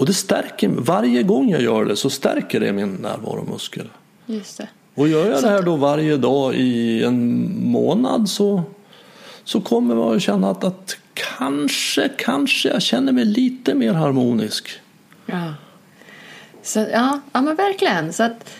Och 0.00 0.06
det 0.06 0.14
stärker, 0.14 0.68
varje 0.68 1.22
gång 1.22 1.50
jag 1.50 1.62
gör 1.62 1.84
det 1.84 1.96
så 1.96 2.10
stärker 2.10 2.60
det 2.60 2.72
min 2.72 2.94
närvaromuskel. 2.94 3.88
Just 4.26 4.58
det. 4.58 4.68
Och 4.94 5.08
gör 5.08 5.30
jag 5.30 5.42
det 5.42 5.48
här 5.48 5.62
då 5.62 5.76
varje 5.76 6.16
dag 6.16 6.54
i 6.54 7.04
en 7.04 7.50
månad 7.70 8.28
så, 8.28 8.62
så 9.44 9.60
kommer 9.60 9.94
man 9.94 10.16
att 10.16 10.22
känna 10.22 10.50
att, 10.50 10.64
att 10.64 10.96
kanske, 11.14 12.08
kanske 12.18 12.68
jag 12.68 12.82
känner 12.82 13.12
mig 13.12 13.24
lite 13.24 13.74
mer 13.74 13.92
harmonisk. 13.92 14.70
Ja, 15.26 15.54
så, 16.62 16.78
ja, 16.78 17.20
ja 17.32 17.40
men 17.42 17.56
verkligen. 17.56 18.12
Så 18.12 18.22
att, 18.22 18.50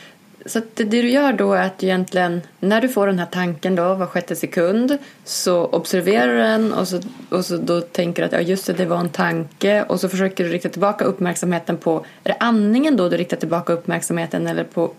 så 0.47 0.59
att 0.59 0.77
det 0.77 0.85
du 0.85 1.11
gör 1.11 1.33
då 1.33 1.53
är 1.53 1.67
att 1.67 1.83
egentligen 1.83 2.41
när 2.61 2.81
du 2.81 2.89
får 2.89 3.07
den 3.07 3.19
här 3.19 3.27
tanken 3.27 3.75
då 3.75 3.95
var 3.95 4.07
sjätte 4.07 4.37
sekund 4.37 4.99
så 5.25 5.65
observerar 5.67 6.29
du 6.29 6.39
den 6.39 6.73
och 6.73 6.89
så, 6.89 7.01
och 7.29 7.45
så 7.45 7.57
då 7.57 7.81
tänker 7.81 8.23
du 8.23 8.27
att 8.27 8.33
ja 8.33 8.41
just 8.41 8.67
det, 8.67 8.73
det 8.73 8.87
var 8.87 8.99
en 8.99 9.09
tanke. 9.09 9.83
Och 9.83 10.01
så 10.01 10.09
försöker 10.09 10.45
du 10.45 10.51
rikta 10.51 10.69
tillbaka 10.69 11.05
uppmärksamheten 11.05 11.77
på, 11.77 12.05
är 12.25 12.29
det 12.29 12.37
andningen 12.41 12.97
då 12.97 13.09
du 13.09 13.17
riktar 13.17 13.37
tillbaka 13.37 13.73
uppmärksamheten 13.73 14.47
eller 14.47 14.65
på 14.65 14.93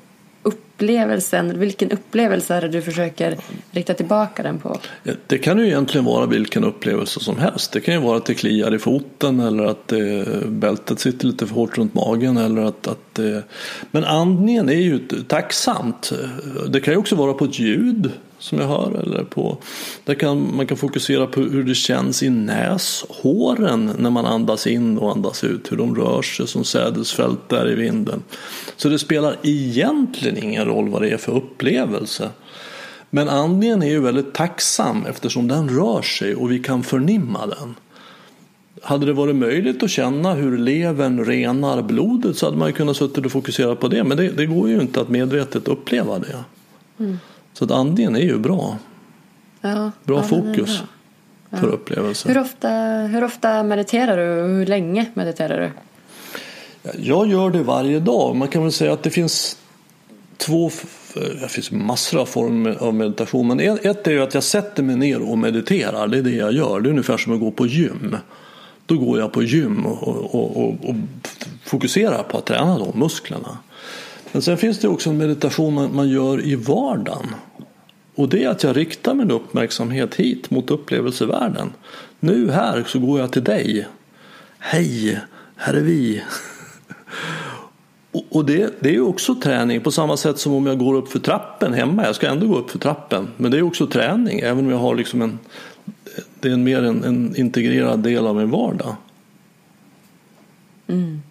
upplevelsen, 0.44 1.60
vilken 1.60 1.92
upplevelse 1.92 2.56
är 2.56 2.62
det 2.62 2.68
du 2.68 2.82
försöker 2.82 3.38
rikta 3.72 3.94
tillbaka 3.94 4.44
den 4.44 4.60
på? 4.60 4.80
Det 5.28 5.38
kan 5.38 5.60
ju 5.60 5.68
egentligen 5.68 6.06
vara 6.06 6.26
vilken 6.26 6.64
upplevelse 6.64 7.20
som 7.20 7.38
helst. 7.38 7.72
Det 7.72 7.80
kan 7.80 7.94
ju 7.94 8.00
vara 8.00 8.18
att 8.18 8.26
det 8.26 8.34
kliar 8.34 8.76
i 8.76 8.80
foten 8.80 9.40
eller 9.40 9.64
att 9.64 9.88
det, 9.88 10.26
bältet 10.48 11.00
sitter 11.00 11.28
lite 11.28 11.48
för 11.48 11.56
hårt 11.56 11.78
runt 11.78 11.94
magen. 11.94 12.38
Eller 12.38 12.62
att, 12.62 12.88
att 12.88 13.14
det... 13.14 13.44
Men 13.92 14.04
andningen 14.04 14.70
är 14.70 14.74
ju 14.74 15.00
tacksamt. 15.28 16.12
Det 16.70 16.80
kan 16.80 16.94
ju 16.94 16.98
också 16.98 17.16
vara 17.16 17.34
på 17.34 17.46
ett 17.46 17.60
ljud 17.60 18.12
som 18.42 18.60
jag 18.60 18.68
hör. 18.68 19.02
Eller 19.04 19.24
på, 19.24 19.58
där 20.06 20.14
kan, 20.14 20.56
man 20.56 20.68
kan 20.68 20.78
fokusera 20.78 21.28
på 21.28 21.42
hur 21.42 21.64
det 21.64 21.76
känns 21.76 22.24
i 22.24 22.30
näshåren 22.30 23.92
när 23.98 24.10
man 24.10 24.26
andas 24.26 24.68
in 24.68 24.98
och 24.98 25.12
andas 25.12 25.44
ut. 25.44 25.72
Hur 25.72 25.78
de 25.78 25.96
rör 25.96 26.22
sig 26.22 26.48
som 26.48 26.64
sädesfält 26.64 27.50
där 27.50 27.72
i 27.72 27.76
vinden. 27.76 28.24
Så 28.76 28.90
det 28.90 29.00
spelar 29.00 29.36
egentligen 29.44 30.44
ingen 30.44 30.66
roll 30.66 30.90
vad 30.90 31.02
det 31.02 31.10
är 31.10 31.18
för 31.18 31.36
upplevelse. 31.36 32.30
Men 33.10 33.30
andningen 33.30 33.84
är 33.84 33.90
ju 33.90 34.00
väldigt 34.00 34.34
tacksam 34.34 35.06
eftersom 35.06 35.48
den 35.48 35.70
rör 35.70 36.02
sig 36.02 36.36
och 36.36 36.52
vi 36.52 36.60
kan 36.60 36.84
förnimma 36.84 37.46
den. 37.46 37.76
Hade 38.82 39.06
det 39.06 39.14
varit 39.14 39.36
möjligt 39.36 39.84
att 39.84 39.90
känna 39.90 40.34
hur 40.34 40.58
levern 40.58 41.26
renar 41.26 41.82
blodet 41.82 42.38
så 42.38 42.46
hade 42.46 42.58
man 42.58 42.68
ju 42.68 42.74
kunnat 42.74 42.98
sitta 42.98 43.22
och 43.22 43.32
fokusera 43.32 43.76
på 43.76 43.88
det. 43.88 44.04
Men 44.04 44.18
det, 44.18 44.30
det 44.30 44.46
går 44.46 44.70
ju 44.70 44.82
inte 44.82 45.02
att 45.02 45.10
medvetet 45.10 45.68
uppleva 45.68 46.20
det. 46.20 46.44
Mm. 47.00 47.18
Så 47.54 47.66
att 47.66 47.72
andningen 47.72 48.16
är 48.16 48.20
ju 48.20 48.38
bra. 48.38 48.78
Ja, 49.62 49.92
bra 50.04 50.18
ja, 50.18 50.24
fokus 50.24 50.80
bra. 50.80 50.88
Ja. 51.50 51.58
för 51.58 51.68
upplevelse. 51.68 52.30
Hur 52.30 52.38
ofta, 52.38 52.70
hur 53.12 53.24
ofta 53.24 53.64
mediterar 53.64 54.18
du 54.18 54.42
och 54.42 54.50
hur 54.50 54.66
länge 54.66 55.06
mediterar 55.14 55.60
du? 55.60 55.72
Jag 56.98 57.28
gör 57.28 57.50
det 57.50 57.64
varje 57.64 58.00
dag. 58.00 58.36
Man 58.36 58.48
kan 58.48 58.64
väl 58.64 58.72
säga 58.72 58.94
att 58.94 59.04
det 59.04 59.10
finns 59.10 59.58
två 60.38 60.72
det 61.14 61.52
finns 61.52 61.72
massor 61.72 62.22
av 62.22 62.26
former 62.26 62.76
av 62.80 62.94
meditation. 62.94 63.48
Men 63.48 63.60
ett 63.60 64.08
är 64.08 64.12
ju 64.12 64.22
att 64.22 64.34
jag 64.34 64.44
sätter 64.44 64.84
mig 64.84 64.96
ner 64.96 65.22
och 65.22 65.38
mediterar. 65.38 66.08
Det 66.08 66.18
är 66.18 66.22
det 66.22 66.36
jag 66.36 66.54
gör. 66.54 66.80
Det 66.80 66.90
är 66.90 66.92
ungefär 66.92 67.18
som 67.18 67.34
att 67.34 67.40
gå 67.40 67.52
på 67.52 67.68
gym. 67.68 68.18
Då 68.86 68.98
går 68.98 69.20
jag 69.20 69.32
på 69.32 69.44
gym 69.44 69.86
och, 69.86 70.36
och, 70.36 70.58
och, 70.58 70.90
och 70.90 70.96
fokuserar 71.64 72.24
på 72.24 72.38
att 72.38 72.46
träna 72.46 72.78
de 72.78 73.00
musklerna. 73.00 73.58
Men 74.32 74.42
sen 74.42 74.58
finns 74.58 74.80
det 74.80 74.88
också 74.88 75.10
en 75.10 75.18
meditation 75.18 75.74
man, 75.74 75.96
man 75.96 76.10
gör 76.10 76.46
i 76.46 76.56
vardagen. 76.56 77.36
Och 78.16 78.30
det 78.30 78.44
är 78.44 78.50
att 78.50 78.64
jag 78.64 78.78
riktar 78.78 79.14
min 79.14 79.32
uppmärksamhet 79.32 80.16
hit 80.16 80.50
mot 80.50 80.72
upplevelsevärlden. 80.72 81.74
Nu 82.20 82.52
här 82.52 82.84
så 82.88 83.00
går 83.00 83.20
jag 83.20 83.32
till 83.32 83.44
dig. 83.44 83.88
Hej, 84.60 85.20
här 85.56 85.74
är 85.74 85.82
vi. 85.82 86.24
Och 88.30 88.46
det, 88.46 88.74
det 88.80 88.96
är 88.96 89.02
också 89.02 89.36
träning 89.36 89.82
på 89.82 89.92
samma 89.92 90.18
sätt 90.18 90.40
som 90.40 90.54
om 90.54 90.66
jag 90.66 90.80
går 90.80 90.96
upp 90.96 91.12
för 91.12 91.20
trappen 91.20 91.74
hemma. 91.74 92.06
Jag 92.06 92.16
ska 92.16 92.28
ändå 92.28 92.48
gå 92.48 92.58
upp 92.58 92.72
för 92.72 92.80
trappen. 92.80 93.28
Men 93.38 93.52
det 93.52 93.58
är 93.58 93.62
också 93.62 93.88
träning 93.88 94.40
även 94.40 94.66
om 94.66 94.72
jag 94.72 94.78
har 94.78 94.96
liksom 94.96 95.22
en, 95.22 95.40
det 96.40 96.50
är 96.50 96.54
en 96.54 96.64
mer 96.64 96.84
en, 96.84 97.04
en 97.04 97.36
integrerad 97.36 98.00
del 98.00 98.28
av 98.28 98.36
min 98.36 98.50
vardag. 98.50 98.96
Mm. 100.88 101.22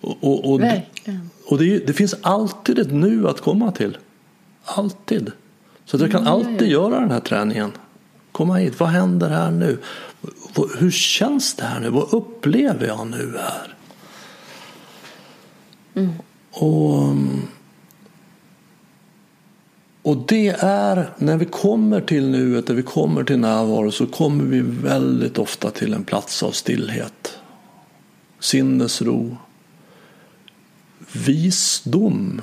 Och, 0.00 0.16
och, 0.20 0.52
och, 0.52 0.60
Verkligen. 0.60 1.30
Och 1.46 1.58
det, 1.58 1.86
det 1.86 1.92
finns 1.92 2.14
alltid 2.22 2.78
ett 2.78 2.92
nu 2.92 3.28
att 3.28 3.40
komma 3.40 3.72
till. 3.72 3.98
Alltid. 4.64 5.32
Så 5.84 5.96
att 5.96 6.00
jag 6.02 6.10
kan 6.10 6.26
alltid 6.26 6.68
göra 6.68 7.00
den 7.00 7.10
här 7.10 7.20
träningen. 7.20 7.72
Komma 8.32 8.54
hit, 8.54 8.80
vad 8.80 8.88
händer 8.88 9.30
här 9.30 9.50
nu? 9.50 9.78
Hur 10.78 10.90
känns 10.90 11.54
det 11.54 11.64
här 11.64 11.80
nu? 11.80 11.90
Vad 11.90 12.14
upplever 12.14 12.86
jag 12.86 13.06
nu 13.06 13.38
här? 13.38 13.74
Mm. 15.94 16.12
Och, 16.50 17.14
och 20.02 20.16
det 20.26 20.48
är, 20.58 21.10
när 21.18 21.36
vi 21.36 21.44
kommer 21.44 22.00
till 22.00 22.28
nuet, 22.28 22.68
när 22.68 22.74
vi 22.74 22.82
kommer 22.82 23.24
till 23.24 23.38
närvaro 23.38 23.90
så 23.90 24.06
kommer 24.06 24.44
vi 24.44 24.60
väldigt 24.60 25.38
ofta 25.38 25.70
till 25.70 25.92
en 25.92 26.04
plats 26.04 26.42
av 26.42 26.50
stillhet. 26.50 27.38
Sinnesro. 28.40 29.36
Visdom. 31.14 32.42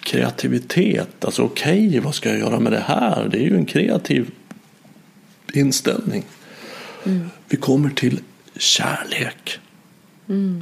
Kreativitet. 0.00 1.24
Alltså 1.24 1.42
okej, 1.42 2.00
vad 2.00 2.14
ska 2.14 2.28
jag 2.28 2.38
göra 2.38 2.60
med 2.60 2.72
det 2.72 2.84
här? 2.86 3.28
Det 3.28 3.38
är 3.38 3.42
ju 3.42 3.56
en 3.56 3.66
kreativ 3.66 4.30
inställning. 5.52 6.24
Vi 7.48 7.56
kommer 7.56 7.90
till 7.90 8.20
kärlek. 8.56 9.58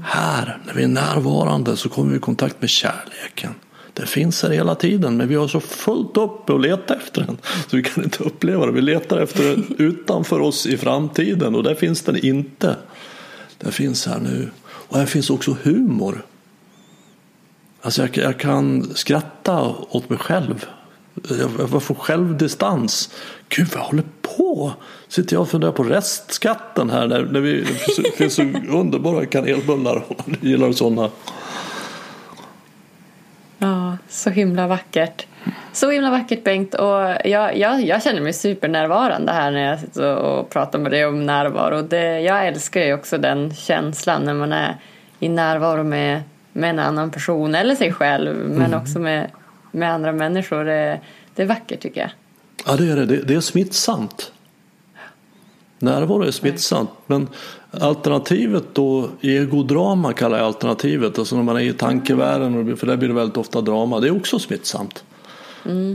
Här, 0.05 0.59
när 0.66 0.74
vi 0.74 0.83
är 0.83 0.88
närvarande, 0.88 1.76
så 1.76 1.88
kommer 1.88 2.11
vi 2.11 2.16
i 2.16 2.20
kontakt 2.20 2.61
med 2.61 2.70
kärleken. 2.70 3.55
Den 3.94 4.07
finns 4.07 4.42
här 4.42 4.50
hela 4.50 4.74
tiden, 4.74 5.16
men 5.16 5.28
vi 5.28 5.35
har 5.35 5.48
så 5.48 5.61
fullt 5.61 6.16
upp 6.16 6.48
med 6.48 6.55
att 6.55 6.62
leta 6.62 6.94
efter 6.94 7.22
den. 7.22 7.38
Så 7.68 7.76
vi 7.76 7.83
kan 7.83 8.05
inte 8.05 8.24
uppleva 8.24 8.66
det. 8.66 8.72
Vi 8.72 8.81
letar 8.81 9.18
efter 9.18 9.44
den 9.44 9.74
utanför 9.78 10.40
oss 10.40 10.66
i 10.66 10.76
framtiden 10.76 11.55
och 11.55 11.62
där 11.62 11.74
finns 11.74 12.02
den 12.02 12.16
inte. 12.16 12.76
Den 13.59 13.72
finns 13.72 14.07
här 14.07 14.18
nu. 14.18 14.50
Och 14.64 14.98
här 14.98 15.07
finns 15.07 15.31
också 15.31 15.57
humor. 15.62 16.26
Alltså 17.82 18.02
jag, 18.02 18.16
jag 18.16 18.38
kan 18.38 18.94
skratta 18.94 19.74
åt 19.90 20.10
mig 20.10 20.18
själv. 20.18 20.66
Jag, 21.28 21.50
jag 21.72 21.82
får 21.82 21.94
självdistans. 21.94 23.14
Gud 23.48 23.68
vad 23.68 23.80
jag 23.80 23.84
håller 23.84 24.04
på. 24.22 24.72
Sitter 25.08 25.36
jag 25.36 25.42
och 25.42 25.48
funderar 25.48 25.72
på 25.72 25.82
restskatten 25.82 26.90
här 26.90 27.06
när, 27.06 27.22
när 27.22 27.40
vi, 27.40 27.66
det 27.96 28.16
finns 28.16 28.34
så 28.34 28.42
underbara 28.68 29.26
kanelbullar. 29.26 30.04
Jag 30.26 30.36
gillar 30.40 30.72
sådana. 30.72 31.10
Ja, 33.58 33.96
så 34.08 34.30
himla 34.30 34.66
vackert. 34.66 35.26
Så 35.72 35.90
himla 35.90 36.10
vackert 36.10 36.44
Bengt 36.44 36.74
och 36.74 37.00
jag, 37.24 37.58
jag, 37.58 37.82
jag 37.82 38.02
känner 38.02 38.20
mig 38.20 38.32
supernärvarande 38.32 39.32
här 39.32 39.50
när 39.50 39.70
jag 39.70 39.80
sitter 39.80 40.16
och 40.16 40.50
pratar 40.50 40.78
med 40.78 40.92
dig 40.92 41.06
om 41.06 41.26
närvaro. 41.26 41.82
Det, 41.82 42.20
jag 42.20 42.46
älskar 42.46 42.80
ju 42.80 42.94
också 42.94 43.18
den 43.18 43.54
känslan 43.54 44.24
när 44.24 44.34
man 44.34 44.52
är 44.52 44.76
i 45.18 45.28
närvaro 45.28 45.82
med, 45.82 46.22
med 46.52 46.70
en 46.70 46.78
annan 46.78 47.10
person 47.10 47.54
eller 47.54 47.74
sig 47.74 47.92
själv 47.92 48.36
men 48.36 48.74
också 48.74 48.98
med, 48.98 49.30
med 49.70 49.92
andra 49.92 50.12
människor. 50.12 50.64
Det, 50.64 51.00
det 51.34 51.42
är 51.42 51.46
vackert 51.46 51.80
tycker 51.80 52.00
jag. 52.00 52.10
Ja, 52.66 52.76
det 52.76 52.92
är 52.92 52.96
det. 52.96 53.06
Det, 53.06 53.16
det 53.16 53.34
är 53.34 53.40
smittsamt. 53.40 54.32
Närvaro 55.78 56.22
är 56.22 56.30
smittsamt. 56.30 56.90
Men 57.06 57.28
alternativet 57.70 58.64
då, 58.72 59.08
egodrama 59.20 60.12
kallar 60.12 60.38
jag 60.38 60.46
alternativet. 60.46 61.18
Alltså 61.18 61.36
när 61.36 61.42
man 61.42 61.56
är 61.56 61.60
i 61.60 61.72
tankevärlden, 61.72 62.76
för 62.76 62.86
där 62.86 62.96
blir 62.96 63.08
det 63.08 63.14
väldigt 63.14 63.36
ofta 63.36 63.60
drama. 63.60 64.00
Det 64.00 64.08
är 64.08 64.16
också 64.16 64.38
smittsamt. 64.38 65.04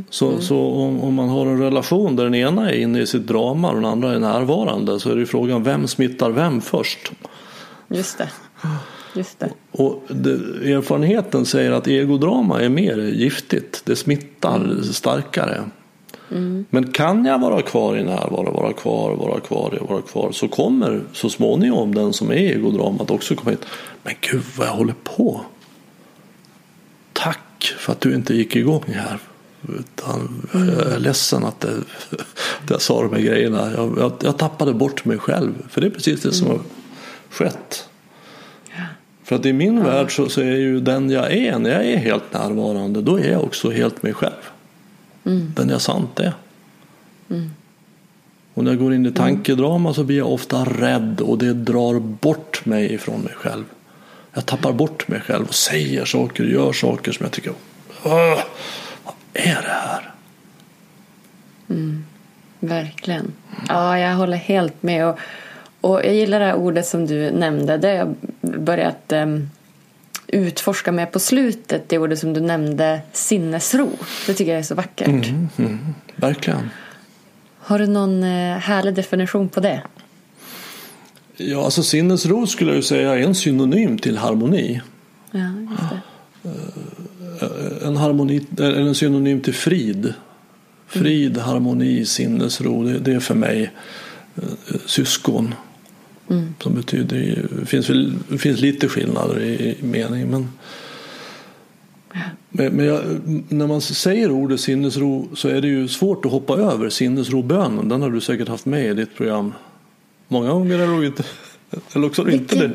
Så, 0.09 0.41
så 0.41 0.59
om, 0.59 1.01
om 1.01 1.13
man 1.13 1.29
har 1.29 1.45
en 1.45 1.59
relation 1.59 2.15
där 2.15 2.23
den 2.23 2.35
ena 2.35 2.71
är 2.71 2.75
inne 2.75 2.99
i 2.99 3.07
sitt 3.07 3.27
drama 3.27 3.69
och 3.69 3.75
den 3.75 3.85
andra 3.85 4.13
är 4.13 4.19
närvarande 4.19 4.99
så 4.99 5.09
är 5.09 5.13
det 5.13 5.19
ju 5.19 5.25
frågan 5.25 5.63
vem 5.63 5.87
smittar 5.87 6.29
vem 6.29 6.61
först? 6.61 7.11
Just 7.87 8.17
det. 8.17 8.29
Just 9.17 9.39
det. 9.39 9.49
Och 9.71 10.03
det, 10.07 10.31
erfarenheten 10.73 11.45
säger 11.45 11.71
att 11.71 11.87
egodrama 11.87 12.61
är 12.61 12.69
mer 12.69 12.97
giftigt. 12.97 13.81
Det 13.85 13.95
smittar 13.95 14.81
starkare. 14.81 15.63
Men 16.69 16.91
kan 16.91 17.25
jag 17.25 17.39
vara 17.39 17.61
kvar 17.61 17.97
i 17.97 18.03
närvaro, 18.03 18.51
vara 18.51 18.73
kvar, 18.73 19.15
vara 19.15 19.39
kvar, 19.39 19.79
vara 19.89 20.01
kvar 20.01 20.31
så 20.31 20.47
kommer 20.47 21.01
så 21.13 21.29
småningom 21.29 21.95
den 21.95 22.13
som 22.13 22.31
är 22.31 22.35
egodramat 22.35 23.11
också 23.11 23.35
komma 23.35 23.51
hit. 23.51 23.65
Men 24.03 24.13
gud 24.21 24.43
vad 24.57 24.67
jag 24.67 24.71
håller 24.73 24.95
på. 25.03 25.41
Tack 27.13 27.75
för 27.77 27.91
att 27.91 28.01
du 28.01 28.15
inte 28.15 28.33
gick 28.33 28.55
igång 28.55 28.83
här. 28.87 29.19
Utan 29.79 30.47
jag 30.51 30.93
är 30.93 30.99
ledsen 30.99 31.45
att, 31.45 31.59
det, 31.59 31.73
att 32.63 32.69
jag 32.69 32.81
sa 32.81 33.01
de 33.01 33.13
här 33.13 33.21
grejerna. 33.21 33.71
Jag, 33.71 33.97
jag, 33.97 34.11
jag 34.21 34.37
tappade 34.37 34.73
bort 34.73 35.05
mig 35.05 35.17
själv. 35.17 35.53
För 35.69 35.81
det 35.81 35.87
är 35.87 35.91
precis 35.91 36.21
det 36.21 36.31
som 36.31 36.47
har 36.47 36.59
skett. 37.29 37.86
För 39.27 39.35
att 39.35 39.45
i 39.45 39.53
min 39.53 39.83
värld 39.83 40.15
så, 40.15 40.29
så 40.29 40.41
är 40.41 40.55
ju 40.55 40.79
den 40.79 41.09
jag 41.09 41.31
är, 41.33 41.59
när 41.59 41.69
jag 41.69 41.85
är 41.85 41.97
helt 41.97 42.33
närvarande, 42.33 43.01
då 43.01 43.19
är 43.19 43.31
jag 43.31 43.43
också 43.43 43.69
helt 43.71 44.03
mig 44.03 44.13
själv. 44.13 44.49
Den 45.55 45.69
jag 45.69 45.81
sant 45.81 46.19
är. 46.19 46.33
Och 48.53 48.63
när 48.63 48.71
jag 48.71 48.79
går 48.79 48.93
in 48.93 49.05
i 49.05 49.11
tankedrama 49.11 49.93
så 49.93 50.03
blir 50.03 50.17
jag 50.17 50.31
ofta 50.31 50.63
rädd 50.63 51.21
och 51.21 51.37
det 51.37 51.53
drar 51.53 51.99
bort 51.99 52.65
mig 52.65 52.93
ifrån 52.93 53.21
mig 53.21 53.33
själv. 53.33 53.63
Jag 54.33 54.45
tappar 54.45 54.73
bort 54.73 55.07
mig 55.07 55.19
själv 55.21 55.47
och 55.47 55.55
säger 55.55 56.05
saker 56.05 56.43
och 56.43 56.49
gör 56.49 56.73
saker 56.73 57.11
som 57.11 57.23
jag 57.23 57.33
tycker, 57.33 57.53
"Åh, 58.03 58.39
vad 59.03 59.13
är 59.33 59.61
det 59.61 59.77
här? 59.87 60.13
Verkligen. 62.59 63.31
Ja, 63.67 63.99
jag 63.99 64.15
håller 64.15 64.37
helt 64.37 64.83
med. 64.83 65.07
Och, 65.07 65.19
och 65.87 66.05
jag 66.05 66.15
gillar 66.15 66.39
det 66.39 66.45
här 66.45 66.55
ordet 66.55 66.85
som 66.85 67.05
du 67.05 67.31
nämnde. 67.31 67.77
Det 67.77 67.87
har 67.87 67.95
jag 67.95 68.15
börjat 68.61 69.11
um, 69.11 69.49
utforska 70.27 70.91
med 70.91 71.11
på 71.11 71.19
slutet. 71.19 71.89
Det 71.89 71.97
ordet 71.97 72.19
som 72.19 72.33
du 72.33 72.41
nämnde, 72.41 73.01
sinnesro. 73.13 73.89
Det 74.27 74.33
tycker 74.33 74.51
jag 74.51 74.59
är 74.59 74.63
så 74.63 74.75
vackert. 74.75 75.07
Mm, 75.07 75.49
mm, 75.57 75.79
verkligen. 76.15 76.69
Har 77.59 77.79
du 77.79 77.87
någon 77.87 78.23
eh, 78.23 78.57
härlig 78.57 78.93
definition 78.93 79.49
på 79.49 79.59
det? 79.59 79.81
Ja, 81.37 81.65
alltså 81.65 81.83
sinnesro 81.83 82.47
skulle 82.47 82.69
jag 82.69 82.75
ju 82.75 82.81
säga 82.81 83.15
är 83.15 83.19
en 83.19 83.35
synonym 83.35 83.97
till 83.97 84.17
harmoni. 84.17 84.81
Ja, 85.31 85.39
just 85.71 85.83
det. 85.89 86.01
En, 87.85 87.97
harmoni, 87.97 88.45
eller 88.57 88.81
en 88.81 88.95
synonym 88.95 89.41
till 89.41 89.53
frid. 89.53 90.13
Frid, 90.87 91.37
harmoni, 91.37 92.05
sinnesro. 92.05 92.83
Det, 92.83 92.99
det 92.99 93.13
är 93.13 93.19
för 93.19 93.35
mig 93.35 93.71
eh, 94.35 94.79
syskon. 96.27 96.55
Som 96.59 96.75
betyder, 96.75 97.47
det 97.59 97.65
finns, 97.65 97.89
väl, 97.89 98.15
finns 98.39 98.59
lite 98.59 98.89
skillnader 98.89 99.39
i, 99.39 99.77
i 99.79 99.83
mening. 99.83 100.27
Men, 100.27 100.49
men, 102.49 102.73
men 102.73 102.85
jag, 102.85 103.01
när 103.49 103.67
man 103.67 103.81
säger 103.81 104.31
ordet 104.31 104.59
sinnesro 104.59 105.29
så 105.35 105.49
är 105.49 105.61
det 105.61 105.67
ju 105.67 105.87
svårt 105.87 106.25
att 106.25 106.31
hoppa 106.31 106.57
över 106.57 106.89
sinnesrobönen. 106.89 107.89
Den 107.89 108.01
har 108.01 108.09
du 108.09 108.21
säkert 108.21 108.47
haft 108.47 108.65
med 108.65 108.85
i 108.85 108.93
ditt 108.93 109.15
program 109.15 109.53
många 110.27 110.49
gånger. 110.49 110.79
Eller, 110.79 111.05
inte, 111.05 111.23
eller 111.93 112.07
också 112.07 112.29
inte 112.29 112.55
det. 112.55 112.71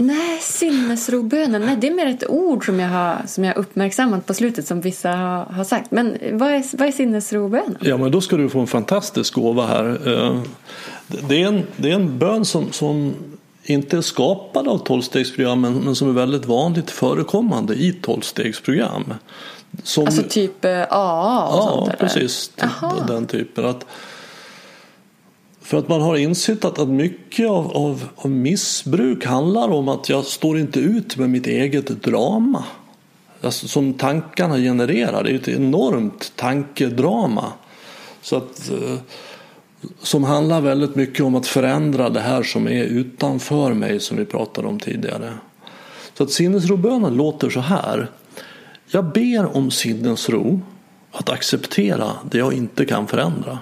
Nej, 0.00 0.38
sinnesrobönen. 0.40 1.62
Nej, 1.66 1.76
det 1.80 1.86
är 1.88 1.94
mer 1.94 2.06
ett 2.06 2.28
ord 2.28 2.66
som 2.66 2.80
jag 2.80 2.88
har, 2.88 3.22
som 3.26 3.44
jag 3.44 3.54
har 3.54 3.60
uppmärksammat 3.60 4.26
på 4.26 4.34
slutet 4.34 4.66
som 4.66 4.80
vissa 4.80 5.10
har, 5.10 5.44
har 5.44 5.64
sagt. 5.64 5.90
Men 5.90 6.18
vad 6.32 6.50
är, 6.50 6.76
vad 6.76 6.88
är 6.88 6.92
sinnesrobönen? 6.92 7.76
Ja, 7.80 7.96
men 7.96 8.10
då 8.12 8.20
ska 8.20 8.36
du 8.36 8.48
få 8.48 8.60
en 8.60 8.66
fantastisk 8.66 9.34
gåva 9.34 9.66
här. 9.66 10.12
Eh, 10.12 10.40
Det 11.28 11.42
är 11.42 11.46
en, 11.48 11.62
det 11.76 11.90
är 11.90 11.94
en 11.94 12.18
bön 12.18 12.44
som, 12.44 12.72
som 12.72 13.14
inte 13.62 13.96
är 13.96 14.00
skapad 14.00 14.68
av 14.68 14.78
tolvstegsprogrammen 14.78 15.74
men 15.74 15.94
som 15.94 16.08
är 16.08 16.12
väldigt 16.12 16.46
vanligt 16.46 16.90
förekommande 16.90 17.74
i 17.74 17.92
tolvstegsprogram. 17.92 19.14
Som, 19.82 20.06
Alltså 20.06 20.22
typ 20.28 20.64
eh, 20.64 20.82
AA 20.90 21.48
och 21.48 21.58
ja, 21.58 21.68
sånt? 21.70 21.88
eller? 21.88 21.96
precis. 21.96 22.50
Jaha. 22.56 23.04
Den 23.08 23.26
typen. 23.26 23.64
Att, 23.64 23.86
för 25.70 25.76
att 25.76 25.88
man 25.88 26.00
har 26.00 26.16
insett 26.16 26.64
att, 26.64 26.78
att 26.78 26.88
mycket 26.88 27.48
av, 27.48 27.76
av, 27.76 28.08
av 28.16 28.30
missbruk 28.30 29.24
handlar 29.24 29.68
om 29.68 29.88
att 29.88 30.08
jag 30.08 30.24
står 30.24 30.58
inte 30.58 30.80
ut 30.80 31.16
med 31.16 31.30
mitt 31.30 31.46
eget 31.46 31.86
drama. 31.86 32.64
Alltså, 33.40 33.68
som 33.68 33.94
tankarna 33.94 34.56
genererar. 34.56 35.24
Det 35.24 35.30
är 35.30 35.34
ett 35.34 35.48
enormt 35.48 36.32
tankedrama. 36.36 37.52
Så 38.22 38.36
att, 38.36 38.70
eh, 38.70 38.98
som 40.02 40.24
handlar 40.24 40.60
väldigt 40.60 40.94
mycket 40.94 41.24
om 41.24 41.34
att 41.34 41.46
förändra 41.46 42.10
det 42.10 42.20
här 42.20 42.42
som 42.42 42.68
är 42.68 42.84
utanför 42.84 43.74
mig 43.74 44.00
som 44.00 44.16
vi 44.16 44.24
pratade 44.24 44.68
om 44.68 44.80
tidigare. 44.80 45.32
Så 46.14 46.22
att 46.22 46.30
sinnesrobönen 46.30 47.14
låter 47.14 47.50
så 47.50 47.60
här. 47.60 48.10
Jag 48.86 49.04
ber 49.04 49.56
om 49.56 49.70
sinnesro 49.70 50.60
att 51.12 51.28
acceptera 51.28 52.10
det 52.30 52.38
jag 52.38 52.52
inte 52.52 52.84
kan 52.84 53.06
förändra. 53.06 53.58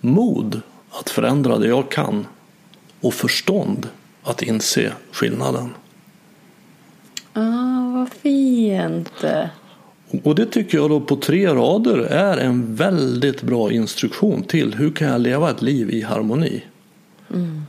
Mod 0.00 0.62
att 0.90 1.10
förändra 1.10 1.58
det 1.58 1.68
jag 1.68 1.90
kan 1.90 2.26
och 3.00 3.14
förstånd 3.14 3.88
att 4.22 4.42
inse 4.42 4.92
skillnaden. 5.12 5.74
Ah, 7.32 7.90
vad 7.94 8.08
fint. 8.12 9.24
Och 10.24 10.34
det 10.34 10.46
tycker 10.46 10.78
jag 10.78 10.90
då 10.90 11.00
på 11.00 11.16
tre 11.16 11.46
rader 11.46 11.98
är 11.98 12.36
en 12.36 12.74
väldigt 12.74 13.42
bra 13.42 13.72
instruktion 13.72 14.42
till 14.42 14.74
hur 14.74 14.92
kan 14.92 15.08
jag 15.08 15.20
leva 15.20 15.50
ett 15.50 15.62
liv 15.62 15.90
i 15.90 16.02
harmoni. 16.02 16.64
Mm. 17.30 17.62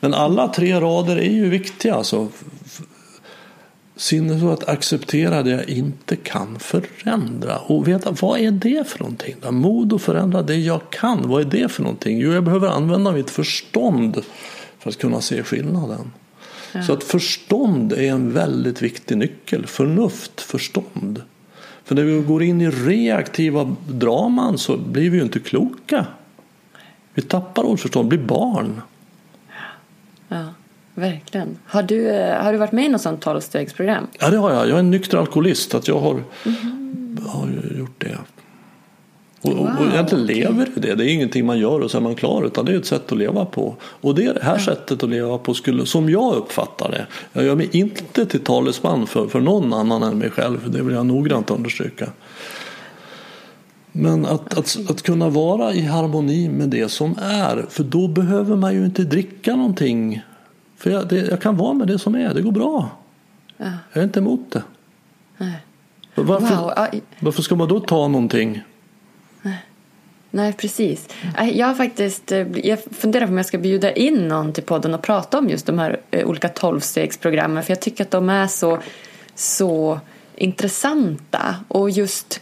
Men 0.00 0.14
alla 0.14 0.48
tre 0.48 0.80
rader 0.80 1.16
är 1.16 1.32
ju 1.32 1.48
viktiga. 1.48 1.94
Alltså, 1.94 2.28
sinnet 3.96 4.42
att 4.42 4.68
acceptera 4.68 5.42
det 5.42 5.50
jag 5.50 5.68
inte 5.68 6.16
kan 6.16 6.58
förändra. 6.58 7.58
Och 7.58 7.88
veta 7.88 8.10
vad 8.20 8.40
är 8.40 8.50
det 8.50 8.88
för 8.88 8.98
någonting? 8.98 9.34
Då? 9.40 9.52
Mod 9.52 9.92
att 9.92 10.02
förändra 10.02 10.42
det 10.42 10.56
jag 10.56 10.80
kan. 10.90 11.28
Vad 11.28 11.40
är 11.40 11.60
det 11.60 11.68
för 11.68 11.82
någonting? 11.82 12.18
Jo, 12.18 12.32
jag 12.32 12.44
behöver 12.44 12.68
använda 12.68 13.12
mitt 13.12 13.30
förstånd 13.30 14.22
för 14.78 14.90
att 14.90 14.98
kunna 14.98 15.20
se 15.20 15.42
skillnaden. 15.42 16.12
Ja. 16.72 16.82
Så 16.82 16.92
att 16.92 17.04
förstånd 17.04 17.92
är 17.92 18.10
en 18.10 18.32
väldigt 18.32 18.82
viktig 18.82 19.16
nyckel. 19.16 19.66
Förnuft, 19.66 20.40
förstånd. 20.40 21.22
För 21.84 21.94
när 21.94 22.02
vi 22.02 22.22
går 22.22 22.42
in 22.42 22.60
i 22.60 22.70
reaktiva 22.70 23.76
draman 23.88 24.58
så 24.58 24.76
blir 24.76 25.10
vi 25.10 25.16
ju 25.16 25.22
inte 25.22 25.40
kloka. 25.40 26.06
Vi 27.14 27.22
tappar 27.22 27.62
vårt 27.62 27.80
förstånd, 27.80 28.08
blir 28.08 28.18
barn. 28.18 28.80
Ja, 30.28 30.44
verkligen. 30.94 31.58
Har 31.66 31.82
du, 31.82 32.08
eh, 32.10 32.42
har 32.42 32.52
du 32.52 32.58
varit 32.58 32.72
med 32.72 32.84
i 32.84 32.88
något 32.88 33.00
sånt 33.00 33.20
tolvstegsprogram? 33.20 34.06
Ja, 34.18 34.30
det 34.30 34.36
har 34.36 34.52
jag. 34.52 34.68
Jag 34.68 34.74
är 34.74 34.78
en 34.78 34.90
nykter 34.90 35.18
alkoholist. 35.18 35.74
Att 35.74 35.88
jag 35.88 36.00
har, 36.00 36.22
mm. 36.44 37.18
har 37.26 37.48
gjort 37.78 38.00
det. 38.00 38.18
Och, 39.44 39.56
wow, 39.56 39.76
och 39.78 39.86
egentligen 39.86 40.24
okay. 40.24 40.36
lever 40.36 40.68
i 40.76 40.80
det. 40.80 40.94
Det 40.94 41.04
är 41.04 41.14
ingenting 41.14 41.46
man 41.46 41.58
gör 41.58 41.80
och 41.80 41.90
så 41.90 41.96
är 41.96 42.02
man 42.02 42.14
klar. 42.14 42.44
Utan 42.46 42.64
det 42.64 42.72
är 42.72 42.76
ett 42.76 42.86
sätt 42.86 43.12
att 43.12 43.18
leva 43.18 43.44
på. 43.44 43.74
Och 43.82 44.14
det 44.14 44.42
här 44.42 44.54
ja. 44.58 44.64
sättet 44.64 45.02
att 45.02 45.10
leva 45.10 45.38
på 45.38 45.54
skulle, 45.54 45.86
som 45.86 46.10
jag 46.10 46.34
uppfattar 46.34 46.90
det. 46.90 47.06
Jag 47.32 47.44
gör 47.44 47.54
mig 47.54 47.68
inte 47.72 48.26
till 48.26 48.40
talesman 48.40 49.06
för, 49.06 49.26
för 49.26 49.40
någon 49.40 49.72
annan 49.72 50.02
än 50.02 50.18
mig 50.18 50.30
själv. 50.30 50.70
Det 50.70 50.82
vill 50.82 50.94
jag 50.94 51.06
noggrant 51.06 51.50
understryka. 51.50 52.10
Men 53.92 54.26
att, 54.26 54.58
att, 54.58 54.78
att 54.90 55.02
kunna 55.02 55.28
vara 55.28 55.72
i 55.72 55.80
harmoni 55.80 56.48
med 56.48 56.68
det 56.68 56.88
som 56.88 57.18
är. 57.22 57.66
För 57.68 57.84
då 57.84 58.08
behöver 58.08 58.56
man 58.56 58.74
ju 58.74 58.84
inte 58.84 59.02
dricka 59.02 59.56
någonting. 59.56 60.22
För 60.84 60.90
jag, 60.90 61.08
det, 61.08 61.16
jag 61.16 61.40
kan 61.40 61.56
vara 61.56 61.72
med 61.72 61.86
det 61.86 61.98
som 61.98 62.14
är. 62.14 62.34
Det 62.34 62.42
går 62.42 62.52
bra. 62.52 62.90
Ja. 63.56 63.70
Jag 63.92 64.00
är 64.00 64.04
inte 64.04 64.18
emot 64.18 64.50
det. 64.50 64.62
Nej. 65.36 65.56
Varför, 66.14 66.56
wow. 66.56 67.00
varför 67.20 67.42
ska 67.42 67.54
man 67.54 67.68
då 67.68 67.80
ta 67.80 68.08
någonting? 68.08 68.62
Nej, 70.30 70.52
precis. 70.52 71.08
Jag 71.52 71.66
har 71.66 71.74
faktiskt 71.74 72.32
eh, 72.32 72.46
jag 72.58 72.78
funderar 72.90 73.26
på 73.26 73.30
om 73.30 73.36
jag 73.36 73.46
ska 73.46 73.58
bjuda 73.58 73.92
in 73.92 74.28
någon 74.28 74.52
till 74.52 74.62
podden 74.62 74.94
och 74.94 75.02
prata 75.02 75.38
om 75.38 75.48
just 75.48 75.66
de 75.66 75.78
här 75.78 76.00
eh, 76.10 76.26
olika 76.26 76.48
tolvstegsprogrammen. 76.48 77.62
För 77.62 77.70
jag 77.70 77.80
tycker 77.80 78.04
att 78.04 78.10
de 78.10 78.28
är 78.28 78.46
så, 78.46 78.78
så 79.34 80.00
intressanta. 80.36 81.56
Och 81.68 81.90
just 81.90 82.40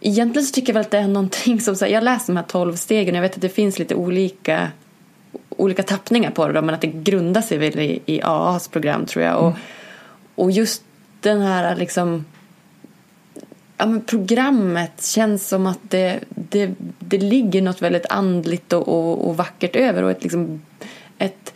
Egentligen 0.00 0.46
så 0.46 0.52
tycker 0.52 0.68
jag 0.68 0.74
väl 0.74 0.80
att 0.80 0.90
det 0.90 0.98
är 0.98 1.08
någonting 1.08 1.60
som, 1.60 1.76
jag 1.80 2.04
läser 2.04 2.26
de 2.26 2.36
här 2.36 2.44
tolv 2.44 2.76
stegen 2.76 3.14
och 3.14 3.16
jag 3.16 3.22
vet 3.22 3.34
att 3.34 3.40
det 3.40 3.48
finns 3.48 3.78
lite 3.78 3.94
olika, 3.94 4.70
olika 5.48 5.82
tappningar 5.82 6.30
på 6.30 6.48
det 6.48 6.62
men 6.62 6.74
att 6.74 6.80
det 6.80 6.86
grundar 6.86 7.42
sig 7.42 7.58
väl 7.58 7.78
i, 7.78 8.02
i 8.06 8.22
AAs 8.22 8.68
program 8.68 9.06
tror 9.06 9.24
jag. 9.24 9.36
Och, 9.38 9.48
mm. 9.48 9.58
och 10.34 10.50
just 10.50 10.82
den 11.20 11.40
här 11.40 11.76
liksom 11.76 12.24
ja, 13.76 13.86
men 13.86 14.00
programmet 14.00 15.04
känns 15.04 15.48
som 15.48 15.66
att 15.66 15.78
det, 15.82 16.20
det, 16.28 16.70
det 16.98 17.18
ligger 17.18 17.62
något 17.62 17.82
väldigt 17.82 18.06
andligt 18.06 18.72
och, 18.72 18.88
och, 18.88 19.28
och 19.28 19.36
vackert 19.36 19.76
över 19.76 20.02
och 20.02 20.10
ett, 20.10 20.22
liksom, 20.22 20.62
ett, 21.18 21.54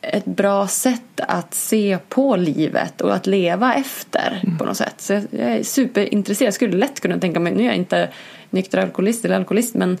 ett 0.00 0.24
bra 0.24 0.66
sätt 0.66 1.20
att 1.20 1.54
se 1.54 1.98
på 2.08 2.36
livet 2.36 3.00
och 3.00 3.14
att 3.14 3.26
leva 3.26 3.74
efter 3.74 4.40
mm. 4.42 4.58
på 4.58 4.64
något 4.64 4.76
sätt. 4.76 5.00
Så 5.00 5.12
jag 5.12 5.24
är 5.32 5.62
superintresserad. 5.62 6.46
Jag 6.46 6.54
skulle 6.54 6.76
lätt 6.76 7.00
kunna 7.00 7.18
tänka 7.18 7.40
mig, 7.40 7.54
nu 7.54 7.62
är 7.62 7.66
jag 7.66 7.76
inte 7.76 8.08
nykter 8.50 8.78
alkoholist 8.78 9.24
eller 9.24 9.36
alkoholist 9.36 9.74
men 9.74 9.98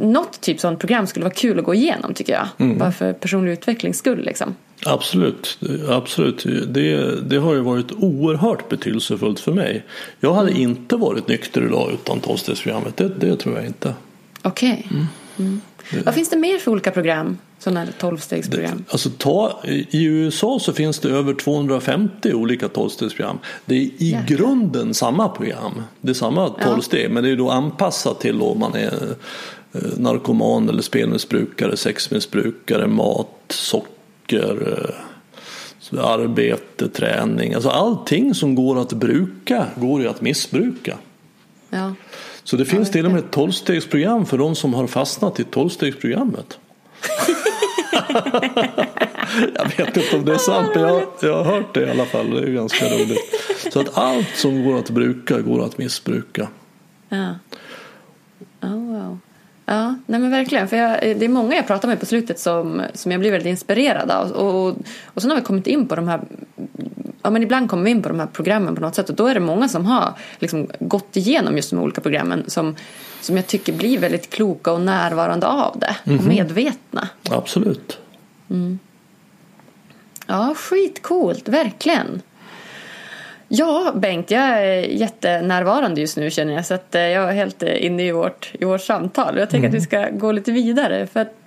något 0.00 0.40
typ 0.40 0.60
sånt 0.60 0.78
program 0.78 1.06
skulle 1.06 1.24
vara 1.24 1.34
kul 1.34 1.58
att 1.58 1.64
gå 1.64 1.74
igenom 1.74 2.14
tycker 2.14 2.32
jag. 2.32 2.48
Mm. 2.58 2.78
Bara 2.78 2.92
för 2.92 3.12
personlig 3.12 3.52
utvecklings 3.52 3.98
skull 3.98 4.24
liksom. 4.24 4.54
Absolut, 4.86 5.58
absolut. 5.88 6.46
Det, 6.68 7.20
det 7.30 7.36
har 7.36 7.54
ju 7.54 7.60
varit 7.60 7.92
oerhört 7.92 8.68
betydelsefullt 8.68 9.40
för 9.40 9.52
mig. 9.52 9.84
Jag 10.20 10.34
hade 10.34 10.50
mm. 10.50 10.62
inte 10.62 10.96
varit 10.96 11.28
nykter 11.28 11.64
idag 11.66 11.90
utan 11.92 12.20
tolvstegsprogrammet. 12.20 12.96
Det, 12.96 13.08
det 13.08 13.36
tror 13.36 13.56
jag 13.56 13.66
inte. 13.66 13.94
Okej. 14.42 14.86
Okay. 14.86 15.00
Mm. 15.38 15.60
Vad 16.04 16.14
finns 16.14 16.30
det 16.30 16.36
mer 16.36 16.58
för 16.58 16.70
olika 16.70 16.90
program? 16.90 17.38
Sådana 17.58 17.80
här 17.80 17.92
tolvstegsprogram? 17.98 18.84
Alltså, 18.88 19.10
ta, 19.18 19.60
I 19.90 20.04
USA 20.04 20.58
så 20.60 20.72
finns 20.72 20.98
det 20.98 21.08
över 21.08 21.34
250 21.34 22.32
olika 22.32 22.68
tolvstegsprogram. 22.68 23.38
Det 23.64 23.74
är 23.74 23.78
i 23.78 23.92
Jäklar. 23.98 24.36
grunden 24.36 24.94
samma 24.94 25.28
program. 25.28 25.82
Det 26.00 26.10
är 26.10 26.14
samma 26.14 26.48
tolvsteg 26.48 27.04
ja. 27.04 27.08
men 27.08 27.24
det 27.24 27.30
är 27.30 27.36
då 27.36 27.50
anpassat 27.50 28.20
till 28.20 28.42
om 28.42 28.58
man 28.58 28.74
är 28.74 29.16
eh, 29.72 29.80
narkoman 29.96 30.68
eller 30.68 30.82
spelmissbrukare, 30.82 31.76
sexmissbrukare, 31.76 32.86
mat, 32.86 33.44
socker, 33.48 34.78
eh, 34.78 36.04
arbete, 36.04 36.88
träning. 36.88 37.54
Alltså 37.54 37.68
allting 37.68 38.34
som 38.34 38.54
går 38.54 38.80
att 38.80 38.92
bruka 38.92 39.66
går 39.76 40.02
ju 40.02 40.08
att 40.08 40.20
missbruka. 40.20 40.98
Ja. 41.70 41.94
Så 42.44 42.56
det 42.56 42.64
finns 42.64 42.90
till 42.90 43.06
och 43.06 43.12
med 43.12 43.18
ett 43.24 43.30
tolvstegsprogram 43.30 44.26
för 44.26 44.38
de 44.38 44.54
som 44.54 44.74
har 44.74 44.86
fastnat 44.86 45.40
i 45.40 45.44
tolvstegsprogrammet. 45.44 46.58
jag 49.54 49.64
vet 49.76 49.96
inte 49.96 50.16
om 50.16 50.24
det 50.24 50.34
är 50.34 50.38
sant 50.38 50.68
men 50.74 50.82
jag, 50.84 51.02
jag 51.22 51.44
har 51.44 51.44
hört 51.44 51.74
det 51.74 51.86
i 51.86 51.90
alla 51.90 52.04
fall. 52.04 52.30
Det 52.30 52.40
är 52.40 52.52
ganska 52.52 52.84
roligt. 52.86 53.18
Så 53.72 53.80
att 53.80 53.98
allt 53.98 54.36
som 54.36 54.64
går 54.64 54.78
att 54.78 54.90
bruka 54.90 55.40
går 55.40 55.64
att 55.64 55.78
missbruka. 55.78 56.48
Ja. 57.08 57.34
Oh, 58.62 58.92
wow. 58.92 59.18
Ja, 59.66 59.94
nej 60.06 60.20
men 60.20 60.30
verkligen. 60.30 60.68
För 60.68 60.76
jag, 60.76 61.00
det 61.00 61.24
är 61.24 61.28
många 61.28 61.56
jag 61.56 61.66
pratar 61.66 61.88
med 61.88 62.00
på 62.00 62.06
slutet 62.06 62.38
som, 62.38 62.82
som 62.94 63.12
jag 63.12 63.20
blir 63.20 63.30
väldigt 63.30 63.50
inspirerad 63.50 64.10
av. 64.10 64.30
Och, 64.30 64.68
och, 64.68 64.76
och 65.04 65.22
sen 65.22 65.30
har 65.30 65.38
vi 65.38 65.44
kommit 65.44 65.66
in 65.66 65.88
på 65.88 65.96
de 65.96 66.08
här 66.08 66.20
ja, 67.22 67.30
men 67.30 67.42
ibland 67.42 67.70
kommer 67.70 67.84
vi 67.84 67.90
in 67.90 68.02
på 68.02 68.08
de 68.08 68.20
här 68.20 68.26
programmen 68.26 68.74
på 68.74 68.80
något 68.80 68.94
sätt 68.94 69.10
och 69.10 69.16
då 69.16 69.26
är 69.26 69.34
det 69.34 69.40
många 69.40 69.68
som 69.68 69.86
har 69.86 70.14
liksom 70.38 70.70
gått 70.78 71.16
igenom 71.16 71.56
just 71.56 71.70
de 71.70 71.78
olika 71.78 72.00
programmen 72.00 72.44
som, 72.46 72.76
som 73.20 73.36
jag 73.36 73.46
tycker 73.46 73.72
blir 73.72 73.98
väldigt 73.98 74.30
kloka 74.30 74.72
och 74.72 74.80
närvarande 74.80 75.46
av 75.46 75.78
det 75.78 75.96
mm 76.04 76.18
-hmm. 76.18 76.20
och 76.20 76.26
mhm. 76.26 76.34
medvetna. 76.34 77.08
Absolut. 77.30 77.98
Mm. 78.50 78.78
Ja, 80.26 80.54
skitcoolt, 80.56 81.48
verkligen. 81.48 82.22
Ja, 83.48 83.92
Bengt, 83.94 84.30
jag 84.30 84.42
är 84.42 84.80
jättenärvarande 84.80 86.00
just 86.00 86.16
nu 86.16 86.30
känner 86.30 86.52
jag 86.54 86.66
så 86.66 86.74
att 86.74 86.94
eh, 86.94 87.02
jag 87.02 87.28
är 87.28 87.32
helt 87.32 87.62
eh, 87.62 87.84
inne 87.84 88.06
i 88.06 88.12
vårt, 88.12 88.52
i 88.52 88.64
vårt 88.64 88.80
samtal. 88.80 89.38
Jag 89.38 89.50
tänker 89.50 89.68
mm. 89.68 89.76
att 89.76 89.82
vi 89.82 89.86
ska 89.86 90.08
gå 90.10 90.32
lite 90.32 90.52
vidare 90.52 91.06
för 91.06 91.20
att 91.20 91.41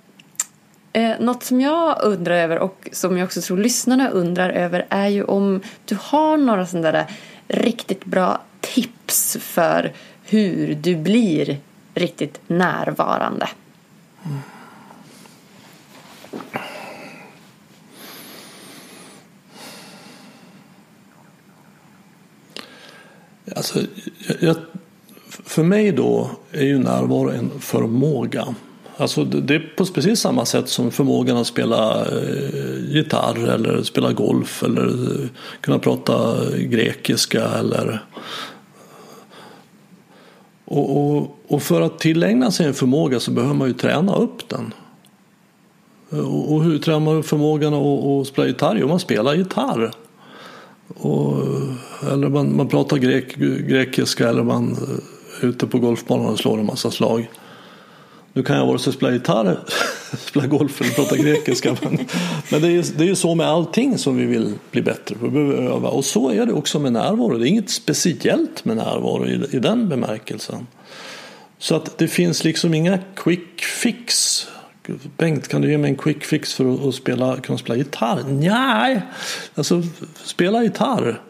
Eh, 0.96 1.20
något 1.20 1.42
som 1.42 1.60
jag 1.60 1.98
undrar 2.02 2.34
över 2.34 2.58
och 2.58 2.88
som 2.92 3.18
jag 3.18 3.24
också 3.26 3.40
tror 3.40 3.58
lyssnarna 3.58 4.10
undrar 4.10 4.50
över 4.50 4.86
är 4.88 5.08
ju 5.08 5.24
om 5.24 5.60
du 5.84 5.96
har 6.00 6.36
några 6.36 6.66
sådana 6.66 6.92
där 6.92 7.06
riktigt 7.48 8.04
bra 8.04 8.40
tips 8.60 9.36
för 9.40 9.92
hur 10.24 10.74
du 10.74 10.96
blir 10.96 11.58
riktigt 11.94 12.40
närvarande. 12.46 13.48
Mm. 14.24 14.38
Alltså, 23.56 23.80
jag, 24.40 24.56
för 25.28 25.62
mig 25.62 25.92
då 25.92 26.30
är 26.52 26.64
ju 26.64 26.78
närvaro 26.78 27.30
en 27.30 27.60
förmåga. 27.60 28.54
Alltså 28.98 29.24
det 29.24 29.54
är 29.54 29.72
på 29.76 29.86
precis 29.86 30.20
samma 30.20 30.44
sätt 30.44 30.68
som 30.68 30.90
förmågan 30.90 31.36
att 31.36 31.46
spela 31.46 32.06
eh, 32.06 32.94
gitarr 32.94 33.48
eller 33.48 33.82
spela 33.82 34.12
golf 34.12 34.62
eller 34.62 34.86
eh, 34.86 35.28
kunna 35.60 35.78
prata 35.78 36.36
grekiska 36.58 37.44
eller 37.44 38.04
och, 40.64 40.96
och, 40.96 41.38
och, 41.48 41.62
för 41.62 41.80
att 41.80 41.98
tillägna 41.98 42.50
sig 42.50 42.66
en 42.66 42.74
förmåga 42.74 43.20
så 43.20 43.30
behöver 43.30 43.54
man 43.54 43.68
ju 43.68 43.74
träna 43.74 44.14
upp 44.14 44.48
den. 44.48 44.74
Eh, 46.12 46.34
och, 46.34 46.52
och 46.52 46.64
hur 46.64 46.78
tränar 46.78 47.00
man 47.00 47.16
upp 47.16 47.26
förmågan 47.26 47.74
att, 47.74 48.04
att 48.04 48.26
spela 48.26 48.48
gitarr? 48.48 48.76
Jo, 48.80 48.88
man 48.88 49.00
spelar 49.00 49.34
gitarr. 49.34 49.90
Och, 50.88 51.38
eh, 51.38 52.12
eller 52.12 52.28
man, 52.28 52.56
man 52.56 52.68
pratar 52.68 52.96
grek, 52.96 53.36
grekiska 53.68 54.28
eller 54.28 54.42
man 54.42 54.76
är 55.42 55.46
ute 55.46 55.66
på 55.66 55.78
golfbanan 55.78 56.26
och 56.26 56.38
slår 56.38 56.58
en 56.58 56.66
massa 56.66 56.90
slag. 56.90 57.28
Nu 58.36 58.42
kan 58.42 58.56
jag 58.56 58.66
vare 58.66 58.78
sig 58.78 58.92
spela 58.92 59.12
gitarr, 59.12 59.58
spela 60.16 60.46
golf 60.46 60.80
eller 60.80 60.90
prata 60.90 61.16
grekiska. 61.16 61.76
Men, 61.82 61.98
men 62.50 62.62
det, 62.62 62.68
är, 62.68 62.98
det 62.98 63.04
är 63.04 63.08
ju 63.08 63.14
så 63.14 63.34
med 63.34 63.46
allting 63.46 63.98
som 63.98 64.16
vi 64.16 64.24
vill 64.26 64.54
bli 64.70 64.82
bättre 64.82 65.14
på. 65.14 65.24
Vi 65.24 65.30
behöver 65.30 65.62
öva. 65.62 65.88
Och 65.88 66.04
så 66.04 66.30
är 66.30 66.46
det 66.46 66.52
också 66.52 66.78
med 66.78 66.92
närvaro. 66.92 67.38
Det 67.38 67.46
är 67.46 67.48
inget 67.48 67.70
speciellt 67.70 68.64
med 68.64 68.76
närvaro 68.76 69.26
i, 69.26 69.46
i 69.50 69.58
den 69.58 69.88
bemärkelsen. 69.88 70.66
Så 71.58 71.74
att 71.74 71.98
det 71.98 72.08
finns 72.08 72.44
liksom 72.44 72.74
inga 72.74 72.98
quick 73.14 73.60
fix. 73.60 74.42
Bengt, 75.16 75.48
kan 75.48 75.62
du 75.62 75.70
ge 75.70 75.78
mig 75.78 75.90
en 75.90 75.96
quick 75.96 76.24
fix 76.24 76.54
för 76.54 76.74
att, 76.74 76.84
att 76.84 76.94
spela, 76.94 77.36
kunna 77.36 77.58
spela 77.58 77.76
gitarr? 77.76 78.22
Nej, 78.28 79.02
alltså 79.54 79.82
spela 80.24 80.62
gitarr. 80.62 81.20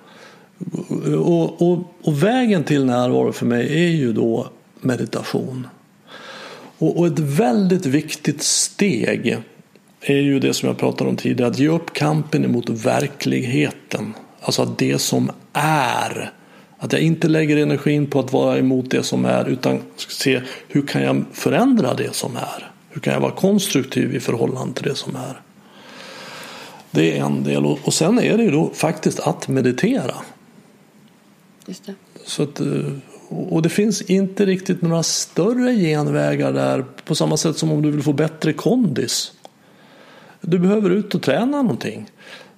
Och, 1.18 1.62
och, 1.62 1.94
och, 2.02 2.22
vägen 2.22 2.64
till 2.64 2.84
närvaro 2.84 3.32
för 3.32 3.46
mig 3.46 3.84
är 3.84 3.90
ju 3.90 4.12
då 4.12 4.50
meditation. 4.80 5.66
Och, 6.79 6.99
och, 6.99 7.07
ett 7.07 7.18
väldigt 7.18 7.87
viktigt 7.87 8.43
steg 8.43 9.39
är 10.01 10.16
ju 10.16 10.41
det 10.41 10.55
som 10.55 10.68
jag 10.68 10.79
pratade 10.79 11.11
om 11.11 11.16
tidigare, 11.16 11.51
att 11.51 11.59
ge 11.59 11.68
upp 11.68 11.93
kampen 11.93 12.45
emot 12.45 12.68
verkligheten. 12.68 14.14
Alltså 14.41 14.62
att 14.62 14.79
det 14.79 14.99
som 14.99 15.31
är. 15.53 16.33
Att 16.79 16.93
jag 16.93 17.03
inte 17.03 17.29
lägger 17.29 17.57
energin 17.57 18.07
på 18.07 18.20
att 18.20 18.33
vara 18.33 18.59
emot 18.59 18.91
det 18.91 19.03
som 19.03 19.24
är 19.24 19.49
utan 19.49 19.79
se 19.97 20.43
hur 20.68 20.87
kan 20.87 21.03
jag 21.03 21.24
förändra 21.33 21.95
det 21.95 22.14
som 22.14 22.37
är. 22.37 22.70
Hur 22.91 23.01
kan 23.01 23.12
jag 23.12 23.20
vara 23.20 23.33
konstruktiv 23.33 24.14
i 24.14 24.20
förhållande 24.20 24.74
till 24.74 24.89
det 24.89 24.95
som 24.95 25.16
är. 25.16 25.41
Det 26.91 27.18
är 27.18 27.24
en 27.24 27.45
del 27.45 27.66
och 27.66 27.95
sen 27.95 28.18
är 28.18 28.37
det 28.37 28.45
ju 28.45 28.51
då 28.51 28.70
faktiskt 28.74 29.20
att 29.20 29.49
meditera. 29.49 30.14
Just 31.66 31.87
det. 31.87 31.95
Så 32.24 32.43
att, 32.43 32.61
eh, 32.61 32.66
och 33.29 33.62
det 33.62 33.68
finns 33.68 34.03
inte 34.03 34.47
riktigt 34.47 34.83
några 34.83 35.03
större 35.03 35.74
genvägar 35.74 36.53
där 36.53 36.85
på 37.05 37.14
samma 37.14 37.37
sätt 37.37 37.59
som 37.59 37.72
om 37.72 37.83
du 37.83 37.91
vill 37.91 38.03
få 38.03 38.12
bättre 38.12 38.53
kondis. 38.53 39.33
Du 40.41 40.59
behöver 40.59 40.91
ut 40.91 41.14
och 41.14 41.22
träna 41.22 41.62
någonting. 41.62 42.11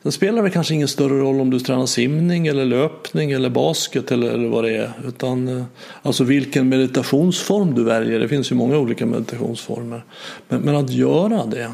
Sen 0.02 0.12
spelar 0.12 0.42
det 0.42 0.50
kanske 0.50 0.74
ingen 0.74 0.88
större 0.88 1.18
roll 1.18 1.40
om 1.40 1.50
du 1.50 1.60
tränar 1.60 1.86
simning 1.86 2.46
eller 2.46 2.64
löpning 2.64 3.30
eller 3.30 3.50
basket 3.50 4.12
eller, 4.12 4.48
vad 4.48 4.64
det 4.64 4.76
är. 4.76 4.92
Utan, 5.06 5.48
eh, 5.48 5.64
alltså 6.02 6.24
vilken 6.24 6.68
meditationsform 6.68 7.74
du 7.74 7.84
väljer. 7.84 8.20
Det 8.20 8.28
finns 8.28 8.52
ju 8.52 8.54
många 8.54 8.78
olika 8.78 9.06
meditationsformer. 9.06 10.04
Men, 10.48 10.60
men 10.60 10.76
att 10.76 10.90
göra 10.90 11.46
det. 11.46 11.72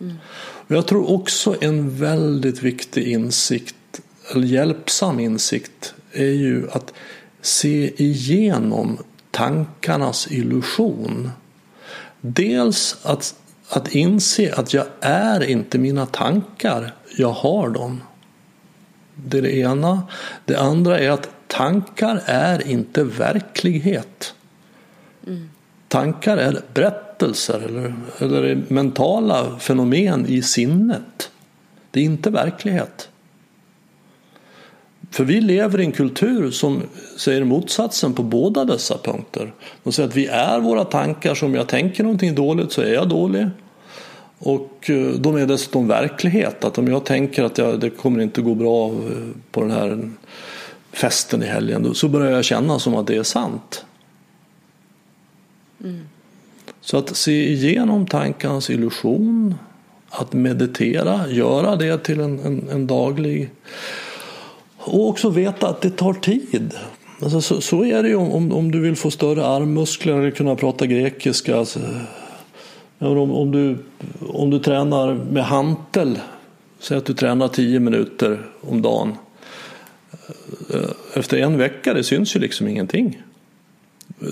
Mm. 0.00 0.14
Jag 0.68 0.86
tror 0.86 1.10
också 1.10 1.56
en 1.60 1.96
väldigt 1.98 2.62
viktig 2.62 3.08
insikt, 3.08 4.00
eller 4.32 4.46
hjälpsam 4.46 5.20
insikt, 5.20 5.94
är 6.12 6.32
ju 6.32 6.70
att 6.70 6.92
se 7.46 8.02
igenom 8.02 8.98
tankarnas 9.30 10.30
illusion. 10.30 11.30
Dels 12.20 12.96
att, 13.02 13.34
att 13.68 13.94
inse 13.94 14.54
att 14.54 14.74
jag 14.74 14.86
är 15.00 15.42
inte 15.44 15.78
mina 15.78 16.06
tankar, 16.06 16.94
jag 17.16 17.32
har 17.32 17.68
dem. 17.68 18.02
Det 19.14 19.38
är 19.38 19.42
det 19.42 19.56
ena. 19.56 20.02
Det 20.44 20.56
andra 20.56 20.98
är 20.98 21.10
att 21.10 21.30
tankar 21.46 22.22
är 22.26 22.68
inte 22.68 23.04
verklighet. 23.04 24.34
Mm. 25.26 25.50
Tankar 25.88 26.36
är 26.36 26.60
berättelser 26.74 27.60
eller, 27.60 27.94
eller 28.18 28.64
mentala 28.68 29.58
fenomen 29.58 30.26
i 30.26 30.42
sinnet. 30.42 31.30
Det 31.90 32.00
är 32.00 32.04
inte 32.04 32.30
verklighet. 32.30 33.08
För 35.10 35.24
vi 35.24 35.40
lever 35.40 35.80
i 35.80 35.84
en 35.84 35.92
kultur 35.92 36.50
som 36.50 36.82
säger 37.16 37.44
motsatsen 37.44 38.14
på 38.14 38.22
båda 38.22 38.64
dessa 38.64 38.98
punkter. 38.98 39.52
De 39.82 39.92
säger 39.92 40.08
att 40.08 40.16
vi 40.16 40.26
är 40.26 40.60
våra 40.60 40.84
tankar, 40.84 41.34
så 41.34 41.46
om 41.46 41.54
jag 41.54 41.68
tänker 41.68 42.02
någonting 42.02 42.34
dåligt 42.34 42.72
så 42.72 42.82
är 42.82 42.94
jag 42.94 43.08
dålig. 43.08 43.46
Och 44.38 44.90
eh, 44.90 45.06
de 45.06 45.36
är 45.36 45.46
dessutom 45.46 45.88
verklighet, 45.88 46.64
att 46.64 46.78
om 46.78 46.88
jag 46.88 47.04
tänker 47.04 47.44
att 47.44 47.58
jag, 47.58 47.80
det 47.80 47.90
kommer 47.90 48.20
inte 48.20 48.42
gå 48.42 48.54
bra 48.54 48.88
eh, 48.88 48.94
på 49.50 49.60
den 49.60 49.70
här 49.70 50.10
festen 50.92 51.42
i 51.42 51.46
helgen, 51.46 51.94
så 51.94 52.08
börjar 52.08 52.32
jag 52.32 52.44
känna 52.44 52.78
som 52.78 52.94
att 52.94 53.06
det 53.06 53.16
är 53.16 53.22
sant. 53.22 53.84
Mm. 55.84 56.00
Så 56.80 56.98
att 56.98 57.16
se 57.16 57.52
igenom 57.52 58.06
tankarnas 58.06 58.70
illusion, 58.70 59.54
att 60.08 60.32
meditera, 60.32 61.28
göra 61.28 61.76
det 61.76 61.98
till 61.98 62.20
en, 62.20 62.38
en, 62.38 62.68
en 62.72 62.86
daglig 62.86 63.50
och 64.86 65.08
också 65.08 65.30
veta 65.30 65.68
att 65.68 65.80
det 65.80 65.90
tar 65.90 66.12
tid. 66.12 66.74
Alltså, 67.22 67.40
så, 67.40 67.60
så, 67.60 67.84
är 67.84 68.02
det 68.02 68.08
ju 68.08 68.16
om, 68.16 68.52
om 68.52 68.70
du 68.70 68.80
vill 68.80 68.96
få 68.96 69.10
större 69.10 69.46
armmuskler 69.46 70.14
eller 70.14 70.30
kunna 70.30 70.56
prata 70.56 70.86
grekiska. 70.86 71.56
Alltså, 71.56 71.80
om, 72.98 73.30
om, 73.30 73.52
du, 73.52 73.78
om 74.28 74.50
du 74.50 74.58
tränar 74.58 75.14
med 75.14 75.44
hantel, 75.44 76.18
säg 76.80 76.96
att 76.96 77.06
du 77.06 77.14
tränar 77.14 77.48
10 77.48 77.80
minuter 77.80 78.46
om 78.60 78.82
dagen. 78.82 79.14
Eh, 80.74 80.90
efter 81.14 81.36
en 81.36 81.58
vecka, 81.58 81.94
det 81.94 82.04
syns 82.04 82.36
ju 82.36 82.40
liksom 82.40 82.68
ingenting. 82.68 83.22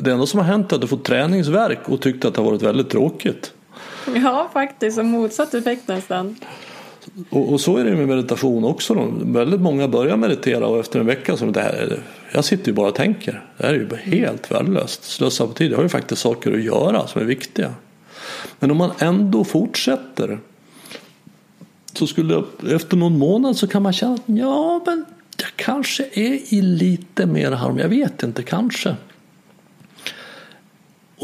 Det 0.02 0.12
enda 0.12 0.26
som 0.26 0.40
har 0.40 0.46
hänt 0.46 0.72
är 0.72 0.76
att 0.76 0.80
du 0.80 0.86
fått 0.86 1.04
träningsverk 1.04 1.88
och 1.88 2.00
tyckt 2.00 2.24
att 2.24 2.34
det 2.34 2.40
har 2.40 2.50
varit 2.50 2.62
väldigt 2.62 2.90
tråkigt. 2.90 3.52
Ja, 4.14 4.50
faktiskt. 4.52 4.98
En 4.98 5.10
motsatt 5.10 5.54
effekt 5.54 5.88
nästan. 5.88 6.36
Och, 7.30 7.52
och, 7.52 7.60
så 7.60 7.76
är 7.76 7.84
det 7.84 7.96
med 7.96 8.08
meditation 8.08 8.64
också. 8.64 8.94
Då. 8.94 9.12
Väldigt 9.22 9.60
många 9.60 9.88
börjar 9.88 10.16
meditera 10.16 10.66
och 10.66 10.78
efter 10.78 11.00
en 11.00 11.06
vecka 11.06 11.36
så 11.36 11.44
det 11.44 11.60
här, 11.60 12.02
jag 12.32 12.44
sitter 12.44 12.66
ju 12.66 12.72
bara 12.72 12.88
och 12.88 12.94
tänker. 12.94 13.44
Det 13.56 13.66
här 13.66 13.74
är 13.74 13.78
ju 13.78 13.86
bara 13.86 13.96
helt 13.96 14.50
värdelöst. 14.50 15.04
Slösa 15.04 15.46
på 15.46 15.52
tid. 15.52 15.72
Jag 15.72 15.76
har 15.76 15.82
ju 15.82 15.88
faktiskt 15.88 16.22
saker 16.22 16.52
att 16.52 16.64
göra 16.64 17.06
som 17.06 17.20
är 17.20 17.26
viktiga. 17.26 17.74
Men 18.60 18.70
om 18.70 18.76
man 18.76 18.90
ändå 18.98 19.44
fortsätter 19.44 20.38
så 21.92 22.06
skulle 22.06 22.44
efter 22.70 22.96
någon 22.96 23.18
månad 23.18 23.56
så 23.56 23.66
kan 23.66 23.82
man 23.82 23.92
känna 23.92 24.14
att 24.14 24.22
ja, 24.26 24.82
men 24.86 25.04
jag 25.36 25.48
kanske 25.56 26.04
är 26.12 26.54
i 26.54 26.62
lite 26.62 27.26
mer 27.26 27.50
harm. 27.50 27.78
Jag 27.78 27.88
vet 27.88 28.22
inte, 28.22 28.42
kanske. 28.42 28.96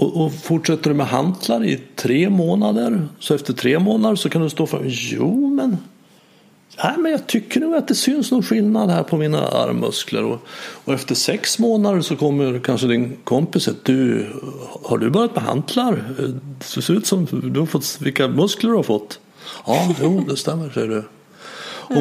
Och, 0.01 0.25
och 0.25 0.33
fortsätter 0.33 0.91
du 0.91 0.97
med 0.97 1.07
hantlar 1.07 1.65
i 1.65 1.81
tre 1.97 2.31
månader 2.31 3.09
så 3.19 3.35
efter 3.35 3.53
tre 3.53 3.79
månader 3.79 4.17
så 4.17 4.29
kan 4.29 4.43
du 4.43 4.51
stå 4.51 4.67
för 4.67 4.83
jo 4.87 5.51
men 5.51 5.77
Nej, 6.85 6.95
men 6.99 7.13
jag 7.13 7.27
tycker 7.27 7.61
nog 7.61 7.75
att 7.75 7.89
det 7.89 7.95
syns 7.95 8.31
någon 8.31 8.43
skillnad 8.43 8.91
här 8.91 9.03
på 9.03 9.17
mina 9.17 9.49
armmuskler. 9.49 10.25
Och, 10.25 10.39
och 10.85 10.95
efter 10.95 11.15
sex 11.15 11.59
månader 11.59 12.01
så 12.01 12.17
kommer 12.17 12.59
kanske 12.59 12.87
din 12.87 13.17
kompis 13.25 13.69
att 13.69 13.85
du 13.85 14.27
har 14.83 14.99
du 14.99 15.11
börjat 15.11 15.35
med 15.35 15.45
hantlar? 15.45 16.05
Det 16.59 16.83
ser 16.83 16.95
ut 16.95 17.07
som 17.07 17.27
du 17.55 17.61
har 17.61 17.67
fått, 17.67 17.99
vilka 18.01 18.29
muskler 18.29 18.71
du 18.71 18.77
har 18.77 18.83
fått. 18.83 19.21
Ja, 19.67 19.95
jo, 20.03 20.25
det 20.29 20.37
stämmer, 20.37 20.71
säger 20.71 20.89
du. 20.89 21.05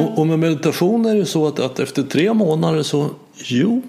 Och, 0.00 0.18
och 0.18 0.26
med 0.26 0.38
meditation 0.38 1.06
är 1.06 1.14
det 1.14 1.26
så 1.26 1.46
att, 1.46 1.58
att 1.60 1.80
efter 1.80 2.02
tre 2.02 2.34
månader 2.34 2.82
så, 2.82 3.10
jo, 3.34 3.82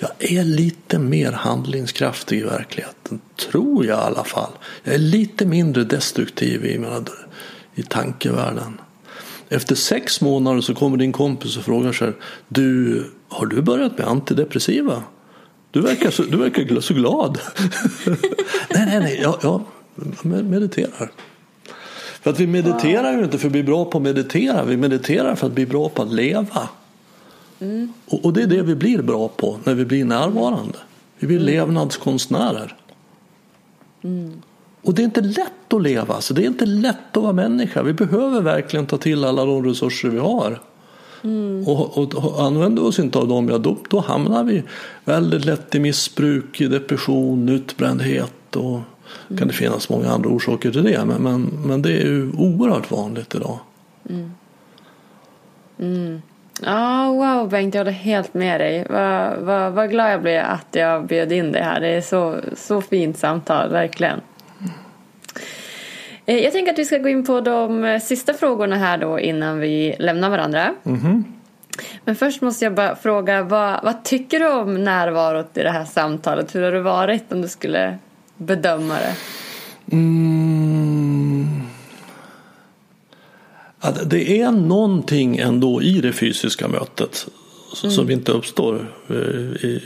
jag 0.00 0.10
är 0.18 0.44
lite 0.44 0.98
mer 0.98 1.32
handlingskraftig 1.32 2.38
i 2.38 2.42
verkligheten. 2.42 3.20
Tror 3.50 3.86
jag 3.86 3.98
i 3.98 4.02
alla 4.02 4.24
fall. 4.24 4.50
Jag 4.82 4.94
är 4.94 4.98
lite 4.98 5.46
mindre 5.46 5.84
destruktiv 5.84 6.64
i, 6.64 6.86
i 7.74 7.82
tankevärlden. 7.82 8.80
Efter 9.48 9.74
sex 9.74 10.20
månader 10.20 10.60
så 10.60 10.74
kommer 10.74 10.96
din 10.96 11.12
kompis 11.12 11.56
och 11.56 11.64
frågar 11.64 11.92
sig 11.92 12.12
Du, 12.48 13.04
har 13.28 13.46
du 13.46 13.62
börjat 13.62 13.98
med 13.98 14.06
antidepressiva? 14.06 15.02
Du 15.70 15.80
verkar 15.80 16.10
så, 16.10 16.22
du 16.22 16.36
verkar 16.36 16.80
så 16.80 16.94
glad. 16.94 17.38
nej, 18.06 18.86
nej, 18.86 19.00
nej, 19.00 19.20
jag, 19.22 19.38
jag 19.42 19.64
mediterar. 20.44 21.10
För 22.20 22.30
att 22.30 22.40
vi 22.40 22.46
mediterar 22.46 23.12
ju 23.12 23.24
inte 23.24 23.38
för 23.38 23.46
att 23.46 23.52
bli 23.52 23.62
bra 23.62 23.84
på 23.84 23.98
att 23.98 24.04
meditera. 24.04 24.64
Vi 24.64 24.76
mediterar 24.76 25.34
för 25.34 25.46
att 25.46 25.52
bli 25.52 25.66
bra 25.66 25.88
på 25.88 26.02
att 26.02 26.12
leva. 26.12 26.68
Mm. 27.60 27.92
Och, 28.06 28.24
och, 28.24 28.32
det 28.32 28.42
är 28.42 28.46
det 28.46 28.62
vi 28.62 28.74
blir 28.74 29.02
bra 29.02 29.28
på 29.28 29.58
när 29.64 29.74
vi 29.74 29.84
blir 29.84 30.04
närvarande. 30.04 30.78
Vi 31.18 31.26
blir 31.26 31.36
mm. 31.36 31.46
levnadskonstnärer. 31.46 32.76
Mm. 34.02 34.42
Och 34.82 34.94
det 34.94 35.02
är 35.02 35.04
inte 35.04 35.20
lätt 35.20 35.72
att 35.72 35.82
leva, 35.82 36.14
alltså. 36.14 36.34
det 36.34 36.42
är 36.42 36.46
inte 36.46 36.66
lätt 36.66 37.16
att 37.16 37.22
vara 37.22 37.32
människa. 37.32 37.82
Vi 37.82 37.92
behöver 37.92 38.40
verkligen 38.40 38.86
ta 38.86 38.96
till 38.96 39.24
alla 39.24 39.44
de 39.44 39.64
resurser 39.64 40.08
vi 40.08 40.18
har. 40.18 40.60
Mm. 41.24 41.68
Och, 41.68 41.98
och, 41.98 42.14
och 42.14 42.42
använder 42.42 42.82
vi 42.82 42.88
oss 42.88 42.98
inte 42.98 43.18
av 43.18 43.28
dem, 43.28 43.48
ja, 43.48 43.58
då, 43.58 43.76
då 43.90 44.00
hamnar 44.00 44.44
vi 44.44 44.62
väldigt 45.04 45.44
lätt 45.44 45.74
i 45.74 45.80
missbruk, 45.80 46.60
i 46.60 46.66
depression, 46.66 47.48
utbrändhet 47.48 48.56
och 48.56 48.80
mm. 49.28 49.38
kan 49.38 49.48
det 49.48 49.54
finnas 49.54 49.88
många 49.88 50.10
andra 50.10 50.30
orsaker 50.30 50.70
till 50.70 50.84
det. 50.84 51.04
Men, 51.04 51.22
men, 51.22 51.42
men 51.42 51.82
det 51.82 51.92
är 51.92 52.06
ju 52.06 52.32
oerhört 52.32 52.90
vanligt 52.90 53.34
idag. 53.34 53.58
Mm. 55.78 56.22
Mm. 56.62 56.74
Ja, 56.74 57.12
wow 57.12 57.48
Bengt, 57.48 57.74
jag 57.74 57.80
håller 57.80 57.92
helt 57.92 58.34
med 58.34 58.60
dig. 58.60 58.86
Vad, 58.90 59.38
vad, 59.38 59.72
vad 59.72 59.90
glad 59.90 60.12
jag 60.12 60.22
blir 60.22 60.38
att 60.38 60.66
jag 60.70 61.06
bjöd 61.06 61.32
in 61.32 61.52
dig 61.52 61.62
här. 61.62 61.80
Det 61.80 61.88
är 61.88 62.00
så, 62.00 62.36
så 62.56 62.80
fint 62.80 63.18
samtal, 63.18 63.70
verkligen. 63.70 64.20
Eh, 66.26 66.36
jag 66.36 66.52
tänker 66.52 66.72
att 66.72 66.78
vi 66.78 66.84
ska 66.84 66.98
gå 66.98 67.08
in 67.08 67.24
på 67.24 67.40
de 67.40 67.84
eh, 67.84 68.00
sista 68.00 68.34
frågorna 68.34 68.76
här 68.76 68.98
då 68.98 69.20
innan 69.20 69.60
vi 69.60 69.96
lämnar 69.98 70.30
varandra. 70.30 70.74
Mm-hmm. 70.82 71.24
Men 72.04 72.16
först 72.16 72.42
måste 72.42 72.64
jag 72.64 72.74
bara 72.74 72.96
fråga, 72.96 73.42
vad, 73.42 73.84
vad 73.84 74.04
tycker 74.04 74.40
du 74.40 74.52
om 74.52 74.84
närvarot 74.84 75.56
i 75.56 75.62
det 75.62 75.70
här 75.70 75.84
samtalet? 75.84 76.54
Hur 76.54 76.62
har 76.62 76.72
det 76.72 76.80
varit 76.80 77.32
om 77.32 77.42
du 77.42 77.48
skulle 77.48 77.98
bedöma 78.36 78.94
det? 78.94 79.14
Mm. 79.96 80.87
Att 83.80 84.10
det 84.10 84.40
är 84.40 84.52
någonting 84.52 85.36
ändå 85.36 85.82
i 85.82 86.00
det 86.00 86.12
fysiska 86.12 86.68
mötet 86.68 87.26
mm. 87.82 87.92
som 87.92 88.10
inte 88.10 88.32
uppstår. 88.32 88.92
Eh, 89.08 89.80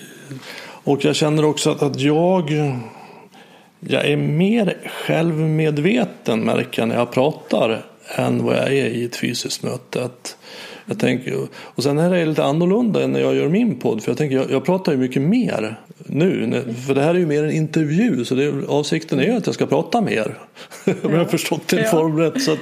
och 0.85 1.05
jag 1.05 1.17
känner 1.17 1.45
också 1.45 1.71
att, 1.71 1.83
att 1.83 2.01
jag, 2.01 2.51
jag 3.81 4.07
är 4.07 4.17
mer 4.17 4.77
självmedveten 5.07 6.41
märker 6.41 6.83
jag 6.83 6.89
när 6.89 6.97
jag 6.97 7.13
pratar 7.13 7.85
än 8.17 8.45
vad 8.45 8.57
jag 8.57 8.67
är 8.67 8.87
i 8.87 9.05
ett 9.05 9.17
fysiskt 9.17 9.63
möte. 9.63 10.05
Att 10.05 10.37
jag 10.87 10.99
tänker, 10.99 11.47
och 11.55 11.83
sen 11.83 11.99
är 11.99 12.11
det 12.11 12.27
lite 12.27 12.45
annorlunda 12.45 13.03
än 13.03 13.13
när 13.13 13.21
jag 13.21 13.35
gör 13.35 13.49
min 13.49 13.79
podd. 13.79 14.03
För 14.03 14.11
jag 14.11 14.19
tänker, 14.19 14.37
jag, 14.37 14.51
jag 14.51 14.65
pratar 14.65 14.93
ju 14.93 14.99
mycket 14.99 15.23
mer 15.23 15.81
nu. 16.07 16.65
För 16.87 16.95
det 16.95 17.03
här 17.03 17.15
är 17.15 17.19
ju 17.19 17.27
mer 17.27 17.45
en 17.45 17.51
intervju. 17.51 18.25
Så 18.25 18.35
det, 18.35 18.69
avsikten 18.69 19.21
är 19.21 19.25
ju 19.25 19.33
att 19.33 19.47
jag 19.47 19.55
ska 19.55 19.67
prata 19.67 20.01
mer. 20.01 20.39
Om 20.85 21.13
jag 21.13 21.19
har 21.19 21.25
förstått 21.25 21.69
din 21.69 21.79
ja. 21.79 21.91
form 21.91 22.19
rätt. 22.19 22.43
Så 22.43 22.53
att, 22.53 22.59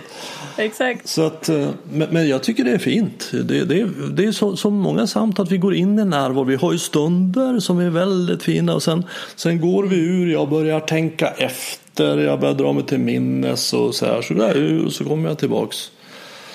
Exakt. 0.56 1.08
Så 1.08 1.26
att, 1.26 1.48
eh, 1.48 1.70
men, 1.92 2.08
men, 2.10 2.28
jag 2.28 2.42
tycker 2.42 2.64
det 2.64 2.70
är 2.70 2.78
fint. 2.78 3.30
Det, 3.32 3.64
det, 3.64 3.88
det 4.12 4.24
är 4.24 4.32
så, 4.32 4.56
så 4.56 4.70
många 4.70 5.06
samtal 5.06 5.46
att 5.46 5.52
vi 5.52 5.58
går 5.58 5.74
in 5.74 5.98
i 5.98 6.04
närvaro. 6.04 6.44
Vi 6.44 6.56
har 6.56 6.72
ju 6.72 6.78
stunder 6.78 7.60
som 7.60 7.78
är 7.78 7.90
väldigt 7.90 8.42
fina. 8.42 8.74
Och 8.74 8.82
sen, 8.82 9.04
sen 9.36 9.60
går 9.60 9.84
vi 9.84 9.96
ur. 9.96 10.32
Jag 10.32 10.48
börjar 10.48 10.80
tänka 10.80 11.28
efter. 11.28 12.18
Jag 12.18 12.40
börjar 12.40 12.54
dra 12.54 12.72
mig 12.72 12.84
till 12.84 12.98
minnes 12.98 13.72
och 13.72 13.94
så 13.94 14.06
här. 14.06 14.22
Så 14.22 14.34
där, 14.34 14.84
och 14.86 14.92
så 14.92 15.04
kommer 15.04 15.28
jag 15.28 15.38
tillbaks. 15.38 15.90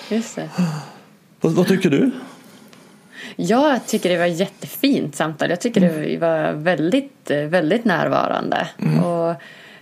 Just 0.10 0.36
det. 0.36 0.50
Vad, 1.42 1.52
vad 1.52 1.68
tycker 1.68 1.90
du? 1.90 2.12
Jag 3.36 3.88
tycker 3.88 4.10
det 4.10 4.18
var 4.18 4.26
ett 4.26 4.40
jättefint 4.40 5.16
samtal. 5.16 5.50
Jag 5.50 5.62
tycker 5.62 5.82
mm. 5.82 6.02
det 6.02 6.18
var 6.18 6.52
väldigt, 6.54 7.32
väldigt 7.32 7.86
närvarande. 7.86 8.68
Mm. 8.82 9.04
Och 9.04 9.36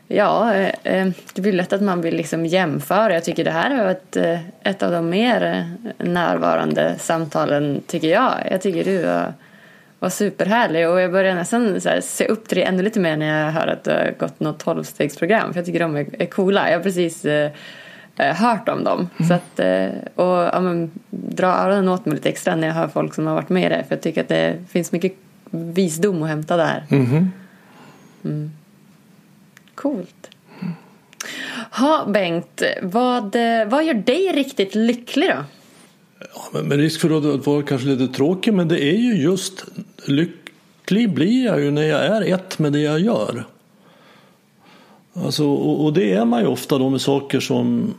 ja, 0.07 0.53
eh, 0.83 1.07
det 1.33 1.41
blir 1.41 1.53
lätt 1.53 1.73
att 1.73 1.81
man 1.81 2.01
vill 2.01 2.15
liksom 2.15 2.45
jämföra. 2.45 3.13
Jag 3.13 3.23
tycker 3.23 3.43
det 3.43 3.51
här 3.51 3.71
är 3.71 3.91
ett, 3.91 4.15
eh, 4.15 4.39
ett 4.63 4.83
av 4.83 4.91
de 4.91 5.09
mer 5.09 5.71
närvarande 5.97 6.95
samtalen, 6.99 7.81
tycker 7.87 8.07
jag. 8.07 8.33
Jag 8.51 8.61
tycker 8.61 8.83
du 8.83 9.03
var, 9.03 9.33
var 9.99 10.09
superhärlig 10.09 10.89
och 10.89 11.01
jag 11.01 11.11
börjar 11.11 11.35
nästan 11.35 11.81
se 12.01 12.27
upp 12.27 12.47
till 12.47 12.57
det 12.57 12.63
ännu 12.63 12.83
lite 12.83 12.99
mer 12.99 13.17
när 13.17 13.45
jag 13.45 13.51
hör 13.51 13.67
att 13.67 13.83
du 13.83 13.91
har 13.91 14.13
gått 14.19 14.39
något 14.39 14.59
tolvstegsprogram. 14.59 15.53
För 15.53 15.59
jag 15.59 15.65
tycker 15.65 15.79
de 15.79 15.95
är, 15.95 16.05
är 16.19 16.25
coola. 16.25 16.69
Jag 16.69 16.77
har 16.77 16.83
precis 16.83 17.25
eh, 18.18 18.30
eh, 18.30 18.36
hört 18.36 18.70
om 18.70 18.84
dem. 18.84 19.09
Mm. 19.18 19.30
Så 19.30 19.34
att, 19.34 19.59
eh, 19.59 19.88
och 20.16 20.43
ja, 20.53 20.59
men, 20.59 20.91
dra 21.09 21.47
öronen 21.47 21.88
åt 21.88 22.05
mig 22.05 22.16
lite 22.16 22.30
extra 22.30 22.55
när 22.55 22.68
jag 22.68 22.76
hör 22.76 22.88
folk 22.88 23.14
som 23.14 23.28
har 23.28 23.36
varit 23.36 23.49
med 23.49 23.66
i 23.66 23.76
det. 23.76 23.84
För 23.88 23.95
jag 23.95 24.01
tycker 24.01 24.22
att 24.22 24.30
det 24.30 24.57
finns 24.70 24.91
mycket 24.91 25.14
visdom 25.51 26.24
att 26.24 26.30
hämta 26.30 26.57
där. 26.57 26.86
Mm. 26.89 27.32
Mm. 28.24 28.51
Coolt. 29.76 30.30
Ha, 31.72 32.05
Bengt, 32.07 32.61
vad, 32.82 33.36
vad 33.68 33.86
gör 33.86 33.93
dig 33.93 34.32
riktigt 34.34 34.76
lycklig 34.76 35.30
då? 35.30 35.43
Ja, 36.34 36.61
med 36.61 36.78
risk 36.78 37.01
för 37.01 37.18
att 37.18 37.45
vara 37.45 37.64
kanske 37.64 37.88
lite 37.88 38.14
tråkig, 38.14 38.53
men 38.53 38.68
det 38.68 38.84
är 38.84 38.97
ju 38.97 39.16
just 39.16 39.66
lycklig 40.05 41.14
blir 41.14 41.45
jag 41.45 41.61
ju 41.61 41.72
när 41.72 41.84
jag 41.84 42.05
är 42.05 42.34
ett 42.34 42.59
med 42.59 42.74
det 42.74 42.80
jag 42.80 42.99
gör. 42.99 43.45
Alltså, 45.14 45.45
och, 45.45 45.86
och, 45.86 45.93
det 45.93 46.14
är 46.14 46.26
man 46.26 46.41
ju 46.41 46.47
ofta 46.47 46.78
då 46.78 46.89
med 46.89 47.01
saker 47.01 47.39
som 47.39 47.93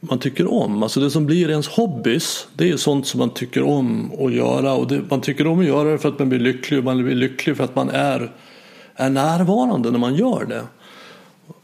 man 0.00 0.18
tycker 0.18 0.52
om. 0.52 0.82
Alltså 0.82 1.00
det 1.00 1.10
som 1.10 1.26
blir 1.26 1.50
ens 1.50 1.68
hobbys, 1.68 2.46
det 2.54 2.70
är 2.70 2.76
sånt 2.76 3.06
som 3.06 3.18
man 3.18 3.30
tycker 3.30 3.62
om 3.62 4.12
att 4.20 4.32
göra. 4.32 4.74
Och 4.74 4.88
det, 4.88 5.00
man 5.10 5.20
tycker 5.20 5.46
om 5.46 5.60
att 5.60 5.66
göra 5.66 5.92
det 5.92 5.98
för 5.98 6.08
att 6.08 6.18
man 6.18 6.28
blir 6.28 6.38
lycklig 6.38 6.78
och 6.78 6.84
man 6.84 7.04
blir 7.04 7.14
lycklig 7.14 7.56
för 7.56 7.64
att 7.64 7.76
man 7.76 7.90
är, 7.90 8.32
är 8.94 9.10
närvarande 9.10 9.90
när 9.90 9.98
man 9.98 10.14
gör 10.14 10.44
det. 10.44 10.62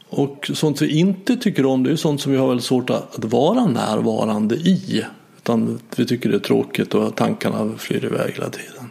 Och 0.09 0.51
sånt 0.53 0.81
vi 0.81 0.99
inte 0.99 1.35
tycker 1.35 1.65
om, 1.65 1.83
det 1.83 1.91
är 1.91 1.95
sånt 1.95 2.21
som 2.21 2.31
vi 2.31 2.37
har 2.37 2.47
väldigt 2.47 2.65
svårt 2.65 2.89
att, 2.89 3.15
att 3.17 3.25
vara 3.25 3.65
närvarande 3.65 4.55
i. 4.55 5.05
Utan 5.37 5.79
vi 5.95 6.05
tycker 6.05 6.29
det 6.29 6.35
är 6.35 6.39
tråkigt 6.39 6.93
och 6.93 7.15
tankarna 7.15 7.71
flyr 7.77 8.05
iväg 8.05 8.33
hela 8.33 8.49
tiden. 8.49 8.89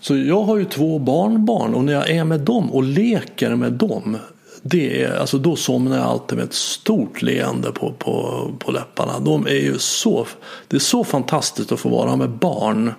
Så 0.00 0.16
jag 0.16 0.42
har 0.42 0.56
ju 0.56 0.64
två 0.64 0.98
barnbarn 0.98 1.74
och 1.74 1.84
när 1.84 1.92
jag 1.92 2.10
är 2.10 2.24
med 2.24 2.40
dem 2.40 2.72
och 2.72 2.82
leker 2.82 3.54
med 3.54 3.72
dem 3.72 4.16
det 4.62 5.02
är, 5.02 5.18
alltså 5.18 5.38
då 5.38 5.56
somnar 5.56 5.96
jag 5.96 6.06
alltid 6.06 6.38
med 6.38 6.44
ett 6.44 6.54
stort 6.54 7.22
leende 7.22 7.72
på, 7.72 7.92
på, 7.92 8.50
på 8.58 8.72
läpparna. 8.72 9.20
De 9.20 9.46
är 9.46 9.60
ju 9.60 9.78
så, 9.78 10.26
det 10.68 10.76
är 10.76 10.80
så 10.80 11.04
fantastiskt 11.04 11.72
att 11.72 11.80
få 11.80 11.88
vara 11.88 12.16
med 12.16 12.30
barn. 12.30 12.92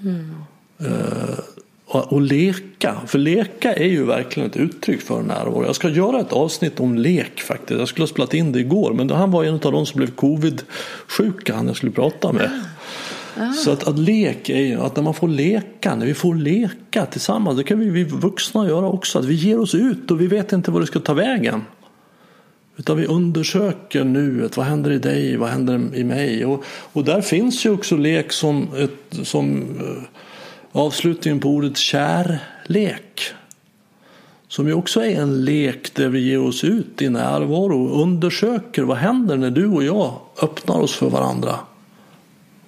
Mm. 0.00 0.34
Uh, 0.80 1.38
och, 1.86 2.12
och, 2.12 2.20
leka, 2.20 2.96
för 3.06 3.18
leka 3.18 3.74
är 3.74 3.86
ju 3.86 4.04
verkligen 4.04 4.50
ett 4.50 4.56
uttryck 4.56 5.00
för 5.00 5.22
närvaro. 5.22 5.64
Jag 5.64 5.74
ska 5.74 5.88
göra 5.88 6.20
ett 6.20 6.32
avsnitt 6.32 6.80
om 6.80 6.94
lek 6.94 7.40
faktiskt. 7.40 7.78
Jag 7.78 7.88
skulle 7.88 8.02
ha 8.02 8.08
spelat 8.08 8.34
in 8.34 8.52
det 8.52 8.60
igår 8.60 8.92
men 8.92 9.10
han 9.10 9.30
var 9.30 9.44
en 9.44 9.54
av 9.54 9.72
de 9.72 9.86
som 9.86 9.98
blev 9.98 10.10
covid-sjuka 10.10 11.54
han 11.54 11.66
jag 11.66 11.76
skulle 11.76 11.92
prata 11.92 12.32
med. 12.32 12.44
Ah. 12.44 12.73
Ah. 13.36 13.52
Så 13.52 13.70
att, 13.70 13.88
att 13.88 13.98
lek 13.98 14.48
är 14.48 14.60
ju 14.60 14.80
att 14.80 14.96
när 14.96 15.02
man 15.02 15.14
får 15.14 15.28
leka, 15.28 15.94
när 15.94 16.06
vi 16.06 16.14
får 16.14 16.34
leka 16.34 17.06
tillsammans, 17.06 17.56
det 17.56 17.64
kan 17.64 17.78
vi, 17.78 17.90
vi 17.90 18.04
vuxna 18.04 18.68
göra 18.68 18.86
också, 18.86 19.18
att 19.18 19.24
vi 19.24 19.34
ger 19.34 19.60
oss 19.60 19.74
ut 19.74 20.10
och 20.10 20.20
vi 20.20 20.26
vet 20.26 20.52
inte 20.52 20.70
var 20.70 20.80
det 20.80 20.86
ska 20.86 21.00
ta 21.00 21.14
vägen. 21.14 21.62
Utan 22.76 22.96
vi 22.96 23.06
undersöker 23.06 24.04
nuet, 24.04 24.56
vad 24.56 24.66
händer 24.66 24.90
i 24.90 24.98
dig, 24.98 25.36
vad 25.36 25.48
händer 25.48 25.80
i 25.94 26.04
mig? 26.04 26.44
Och, 26.44 26.64
och 26.92 27.04
där 27.04 27.20
finns 27.20 27.66
ju 27.66 27.70
också 27.70 27.96
lek 27.96 28.32
som, 28.32 28.68
ett, 28.76 29.26
som 29.26 29.62
eh, 29.80 30.02
avslutningen 30.72 31.40
på 31.40 31.48
ordet 31.48 31.76
kärlek. 31.76 33.22
Som 34.48 34.66
ju 34.66 34.74
också 34.74 35.00
är 35.00 35.20
en 35.20 35.44
lek 35.44 35.94
där 35.94 36.08
vi 36.08 36.20
ger 36.20 36.40
oss 36.40 36.64
ut 36.64 37.02
i 37.02 37.08
närvaro 37.08 37.84
och 37.84 38.02
undersöker 38.02 38.82
vad 38.82 38.96
händer 38.96 39.36
när 39.36 39.50
du 39.50 39.66
och 39.66 39.84
jag 39.84 40.20
öppnar 40.42 40.80
oss 40.80 40.94
för 40.94 41.10
varandra 41.10 41.58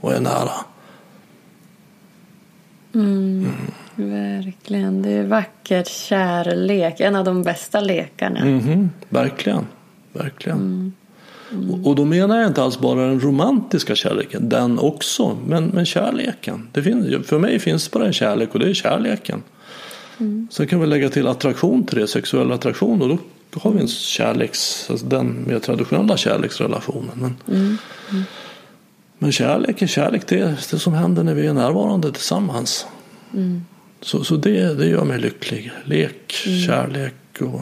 och 0.01 0.13
är 0.13 0.21
nära. 0.21 0.53
Mm, 2.95 3.47
mm. 3.97 4.11
Verkligen. 4.11 5.03
Det 5.03 5.11
är 5.11 5.25
vackert 5.25 5.89
kärlek. 5.89 7.01
En 7.01 7.17
av 7.17 7.25
de 7.25 7.43
bästa 7.43 7.81
lekarna. 7.81 8.41
Mm, 8.41 8.91
verkligen. 9.09 9.67
Verkligen. 10.13 10.59
Mm. 10.59 10.93
Mm. 11.53 11.85
Och 11.85 11.97
då 11.97 12.05
menar 12.05 12.39
jag 12.39 12.47
inte 12.47 12.63
alls 12.63 12.79
bara 12.79 13.07
den 13.07 13.21
romantiska 13.21 13.95
kärleken, 13.95 14.49
den 14.49 14.79
också, 14.79 15.39
men, 15.47 15.67
men 15.67 15.87
kärleken. 15.87 16.69
Det 16.73 16.83
finns, 16.83 17.27
för 17.27 17.39
mig 17.39 17.59
finns 17.59 17.91
bara 17.91 18.07
en 18.07 18.13
kärlek 18.13 18.55
och 18.55 18.59
det 18.59 18.69
är 18.71 18.75
kärleken. 18.75 19.43
Mm. 20.19 20.49
Sen 20.51 20.67
kan 20.67 20.81
vi 20.81 20.87
lägga 20.87 21.09
till 21.09 21.27
attraktion 21.27 21.87
till 21.87 21.99
det, 21.99 22.07
sexuell 22.07 22.53
attraktion 22.53 23.03
och 23.03 23.09
då 23.09 23.19
har 23.61 23.71
vi 23.71 23.81
en 23.81 23.89
kärleks, 23.89 24.91
alltså 24.91 25.07
den 25.07 25.45
mer 25.47 25.59
traditionella 25.59 26.17
kärleksrelationen. 26.17 27.11
Men, 27.15 27.37
mm. 27.49 27.79
Mm. 28.11 28.25
Men 29.19 29.33
kärlek 29.33 29.83
är 29.83 29.87
kärlek, 29.87 30.27
det 30.27 30.39
är 30.39 30.59
det 30.71 30.79
som 30.79 30.95
händer 30.95 31.23
när 31.23 31.35
vi 31.35 31.47
är 31.47 31.53
närvarande 31.53 32.13
tillsammans. 32.13 32.87
Mm. 33.35 33.65
Så, 34.01 34.25
så 34.25 34.37
det, 34.37 34.75
det 34.75 34.87
gör 34.87 35.05
mig 35.05 35.19
lycklig. 35.19 35.73
Lek, 35.85 36.45
mm. 36.47 36.59
kärlek 36.61 37.15
och... 37.41 37.61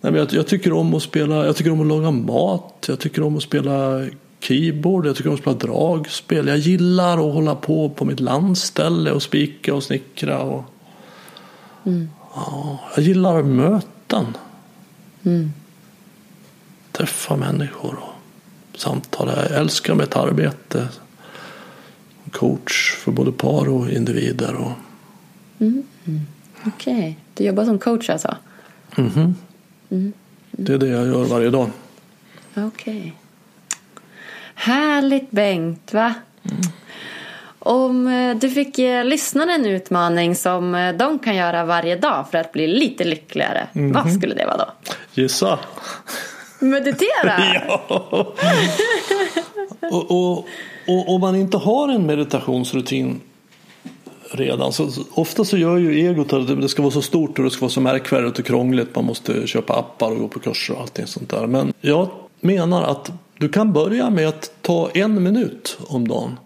Nej, 0.00 0.12
men 0.12 0.14
jag, 0.14 0.32
jag, 0.32 0.46
tycker 0.46 0.72
om 0.72 0.94
att 0.94 1.02
spela, 1.02 1.46
jag 1.46 1.56
tycker 1.56 1.70
om 1.70 1.80
att 1.80 1.86
laga 1.86 2.10
mat, 2.10 2.84
jag 2.88 3.00
tycker 3.00 3.22
om 3.22 3.36
att 3.36 3.42
spela 3.42 4.06
keyboard, 4.40 5.06
jag 5.06 5.16
tycker 5.16 5.28
om 5.28 5.34
att 5.34 5.40
spela 5.40 5.56
dragspel. 5.56 6.46
Jag 6.46 6.58
gillar 6.58 7.12
att 7.12 7.34
hålla 7.34 7.54
på 7.54 7.88
på 7.88 8.04
mitt 8.04 8.20
landställe 8.20 9.12
och 9.12 9.22
spika 9.22 9.74
och 9.74 9.82
snickra. 9.82 10.38
Och, 10.38 10.64
mm. 11.84 12.10
ja, 12.34 12.80
jag 12.96 13.04
gillar 13.04 13.42
möten. 13.42 14.26
Mm. 15.22 15.52
Träffa 16.92 17.36
människor. 17.36 18.07
Samtal. 18.78 19.28
Jag 19.28 19.60
älskar 19.60 19.94
mitt 19.94 20.16
arbete. 20.16 20.88
Coach 22.32 22.94
för 22.96 23.12
både 23.12 23.32
par 23.32 23.68
och 23.68 23.90
individer. 23.90 24.54
Och... 24.54 24.72
Mm. 25.60 25.82
Mm. 26.06 26.20
Okej, 26.66 26.94
okay. 26.94 27.14
du 27.34 27.44
jobbar 27.44 27.64
som 27.64 27.78
coach 27.78 28.10
alltså? 28.10 28.36
Mm 28.96 29.10
-hmm. 29.10 29.34
mm. 29.90 30.12
Det 30.50 30.74
är 30.74 30.78
det 30.78 30.88
jag 30.88 31.06
gör 31.06 31.24
varje 31.24 31.50
dag. 31.50 31.70
Okej. 32.54 32.66
Okay. 32.66 33.12
Härligt 34.54 35.30
Bengt, 35.30 35.94
va? 35.94 36.14
Om 37.58 38.06
eh, 38.06 38.36
du 38.36 38.50
fick 38.50 38.78
ge 38.78 39.04
lyssnarna 39.04 39.54
en 39.54 39.66
utmaning 39.66 40.34
som 40.34 40.74
eh, 40.74 40.96
de 40.96 41.18
kan 41.18 41.36
göra 41.36 41.64
varje 41.64 41.96
dag 41.96 42.30
för 42.30 42.38
att 42.38 42.52
bli 42.52 42.66
lite 42.66 43.04
lyckligare, 43.04 43.66
-hmm. 43.72 43.94
vad 43.94 44.12
skulle 44.12 44.34
det 44.34 44.46
vara 44.46 44.56
då? 44.56 44.72
Gissa! 45.14 45.58
Meditera? 46.58 47.32
ja. 47.68 48.34
och, 49.90 50.10
och, 50.10 50.38
och 50.86 51.14
om 51.14 51.20
man 51.20 51.36
inte 51.36 51.56
har 51.56 51.88
en 51.88 52.06
meditationsrutin 52.06 53.20
redan. 54.30 54.72
Så, 54.72 54.90
ofta 55.14 55.44
så 55.44 55.56
gör 55.56 55.76
ju 55.76 56.00
egot 56.00 56.32
att 56.32 56.60
det 56.60 56.68
ska 56.68 56.82
vara 56.82 56.92
så 56.92 57.02
stort 57.02 57.38
och 57.38 57.44
det 57.44 57.50
ska 57.50 57.60
vara 57.60 57.70
så 57.70 57.80
märkvärdigt 57.80 58.38
och 58.38 58.44
krångligt. 58.44 58.94
Man 58.94 59.04
måste 59.04 59.46
köpa 59.46 59.78
appar 59.78 60.10
och 60.10 60.18
gå 60.18 60.28
på 60.28 60.38
kurser 60.38 60.74
och 60.74 60.80
allting 60.80 61.06
sånt 61.06 61.30
där. 61.30 61.46
Men 61.46 61.72
jag 61.80 62.08
menar 62.40 62.82
att 62.82 63.12
du 63.38 63.48
kan 63.48 63.72
börja 63.72 64.10
med 64.10 64.28
att 64.28 64.52
ta 64.62 64.90
en 64.94 65.22
minut 65.22 65.78
om 65.86 66.08
dagen. 66.08 66.36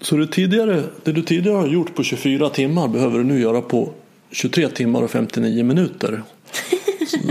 Så 0.00 0.16
det, 0.16 0.26
tidigare, 0.26 0.82
det 1.04 1.12
du 1.12 1.22
tidigare 1.22 1.56
har 1.56 1.66
gjort 1.66 1.94
på 1.94 2.02
24 2.02 2.50
timmar 2.50 2.88
behöver 2.88 3.18
du 3.18 3.24
nu 3.24 3.40
göra 3.40 3.60
på 3.60 3.90
23 4.30 4.68
timmar 4.68 5.02
och 5.02 5.10
59 5.10 5.64
minuter. 5.64 6.22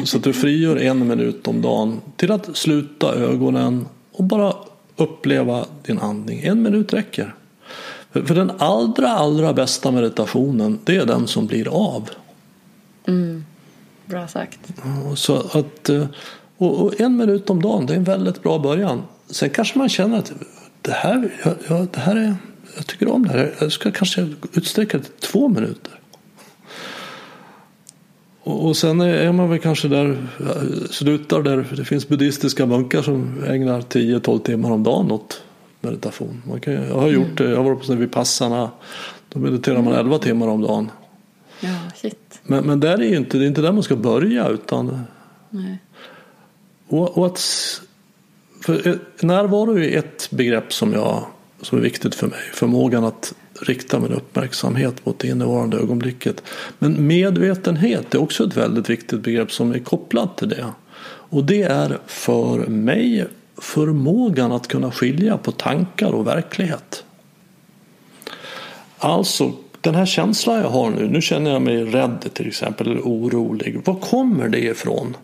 Så 0.06 0.18
att 0.18 0.24
du 0.24 0.34
frigör 0.34 0.76
en 0.76 1.08
minut 1.08 1.48
om 1.48 1.62
dagen 1.62 2.02
till 2.16 2.32
att 2.32 2.58
sluta 2.58 3.16
ögonen 3.16 3.86
och 4.12 4.24
bara 4.24 4.54
uppleva 4.96 5.66
din 5.86 6.00
andning. 6.00 6.42
En 6.44 6.62
minut 6.62 6.94
räcker. 6.94 7.36
För 8.12 8.36
den 8.36 8.52
allra, 8.58 9.10
allra 9.10 9.54
bästa 9.54 9.92
meditationen, 9.92 10.80
det 10.84 10.96
är 10.96 11.06
den 11.06 11.28
som 11.28 11.48
blir 11.48 11.68
av. 11.68 12.10
Mm. 13.08 13.46
Bra 14.06 14.28
sagt. 14.28 14.60
Så 15.16 15.36
att, 15.36 15.90
eh, 15.90 16.06
och 16.58 17.02
en 17.02 17.18
minut 17.18 17.50
om 17.50 17.62
dagen, 17.62 17.86
det 17.86 17.94
är 17.94 17.98
en 17.98 18.04
väldigt 18.04 18.44
bra 18.44 18.60
början. 18.60 19.04
Sen 19.30 19.50
kanske 19.50 19.78
man 19.78 19.90
känner 19.90 20.18
att 20.18 20.32
det 20.82 20.92
här, 20.92 21.34
ja, 21.70 21.88
det 21.94 22.00
här 22.00 22.16
är, 22.16 22.36
jag 22.76 22.88
tycker 22.88 23.08
om 23.08 23.24
det 23.24 23.30
här. 23.30 23.56
Jag 23.60 23.72
ska 23.72 23.92
kanske 23.92 24.28
utsträcka 24.54 24.98
det 24.98 25.04
till 25.04 25.30
två 25.30 25.48
minuter. 25.48 25.99
Och 28.50 28.78
sen 28.78 29.02
är 29.02 29.32
man 29.32 29.50
väl 29.50 29.60
kanske 29.60 29.88
där, 29.88 30.28
slutar 30.90 31.42
där 31.42 31.68
det 31.78 31.86
finns 31.86 32.08
buddhistiska 32.08 32.66
munkar 32.66 33.02
som 33.02 33.44
ägnar 33.44 33.82
10-12 33.82 34.40
timmar 34.40 34.72
om 34.72 34.84
dagen 34.84 35.12
åt 35.12 35.42
meditation. 35.82 36.42
Man 36.48 36.60
kan, 36.60 36.74
jag 36.74 36.96
har 36.96 37.10
gjort 37.10 37.38
det, 37.38 37.50
jag 37.50 37.58
har 37.58 37.64
varit 37.64 37.88
på 37.88 37.94
vid 37.94 38.12
passarna. 38.12 38.72
Då 39.30 39.40
mediterar 39.40 39.82
man 39.82 39.94
11 39.94 40.20
timmar 40.20 40.48
om 40.48 40.62
dagen. 40.62 40.92
Ja, 41.60 41.76
shit. 41.96 42.40
Men, 42.44 42.66
men 42.66 42.80
där 42.80 43.02
är 43.02 43.10
ju 43.10 43.18
inte, 43.18 43.38
det 43.38 43.46
är 43.46 43.48
inte 43.48 43.62
där 43.62 43.72
man 43.72 43.84
ska 43.84 43.96
börja 43.96 44.48
utan 44.48 45.02
Nej. 45.50 45.78
och, 46.88 47.18
och 47.18 47.26
att, 47.26 47.42
för 48.62 49.00
närvaro 49.26 49.80
är 49.80 49.98
ett 49.98 50.28
begrepp 50.32 50.74
som, 50.74 50.94
jag, 50.94 51.26
som 51.62 51.78
är 51.78 51.82
viktigt 51.82 52.16
för 52.16 52.28
mig. 52.28 52.40
Förmågan 52.54 53.04
att 53.04 53.34
rikta 53.62 54.00
min 54.00 54.14
uppmärksamhet 54.14 55.06
mot 55.06 55.20
det 55.20 55.28
innevarande 55.28 55.78
ögonblicket. 55.78 56.44
Men 56.80 57.08
medvetenhet 57.08 58.16
är 58.16 58.22
också 58.22 58.48
ett 58.48 58.58
väldigt 58.58 58.90
viktigt 58.90 59.22
begrepp 59.22 59.52
som 59.52 59.72
är 59.72 59.80
kopplat 59.80 60.38
till 60.38 60.50
det. 60.50 60.66
Och 61.32 61.44
det 61.44 61.62
är 61.62 61.98
för 62.08 62.58
mig 62.68 63.28
förmågan 63.58 64.52
att 64.52 64.68
kunna 64.68 64.92
skilja 64.92 65.38
på 65.38 65.52
tankar 65.52 66.12
och 66.12 66.28
verklighet. 66.28 67.04
Alltså 68.98 69.54
den 69.82 69.96
här 69.96 70.06
känslan 70.06 70.58
jag 70.58 70.70
har 70.70 70.90
nu, 70.90 71.08
nu 71.08 71.22
känner 71.22 71.52
jag 71.52 71.62
mig 71.62 71.84
rädd 71.84 72.30
till 72.34 72.48
exempel 72.48 72.88
eller 72.88 73.02
orolig. 73.02 73.82
Var 73.86 73.96
kommer 73.96 74.50
det 74.50 74.60
ifrån? 74.60 75.18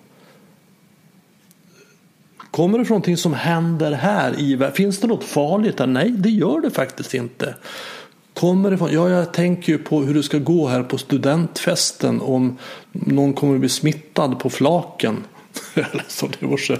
Kommer 2.52 2.80
det 2.80 2.86
från 2.86 2.96
någonting 2.96 3.18
som 3.18 3.34
händer 3.34 3.92
här 3.92 4.40
i 4.40 4.72
Finns 4.74 5.00
det 5.00 5.08
något 5.08 5.24
farligt 5.24 5.78
där? 5.78 5.88
Nej, 5.88 6.12
det 6.12 6.30
gör 6.30 6.62
det 6.62 6.72
faktiskt 6.72 7.14
inte. 7.14 7.56
Kommer 8.36 8.72
det 8.72 8.78
från? 8.78 8.94
Ja, 8.94 9.10
jag 9.10 9.34
tänker 9.34 9.72
ju 9.72 9.78
på 9.78 10.02
hur 10.02 10.14
det 10.14 10.24
ska 10.24 10.38
gå 10.38 10.68
här 10.68 10.84
på 10.84 10.98
studentfesten 10.98 12.22
om 12.22 12.58
någon 12.92 13.34
kommer 13.34 13.54
att 13.54 13.60
bli 13.60 13.70
smittad 13.70 14.40
på 14.40 14.50
flaken. 14.50 15.24
så 16.08 16.28
det 16.40 16.46
var 16.46 16.58
så. 16.58 16.78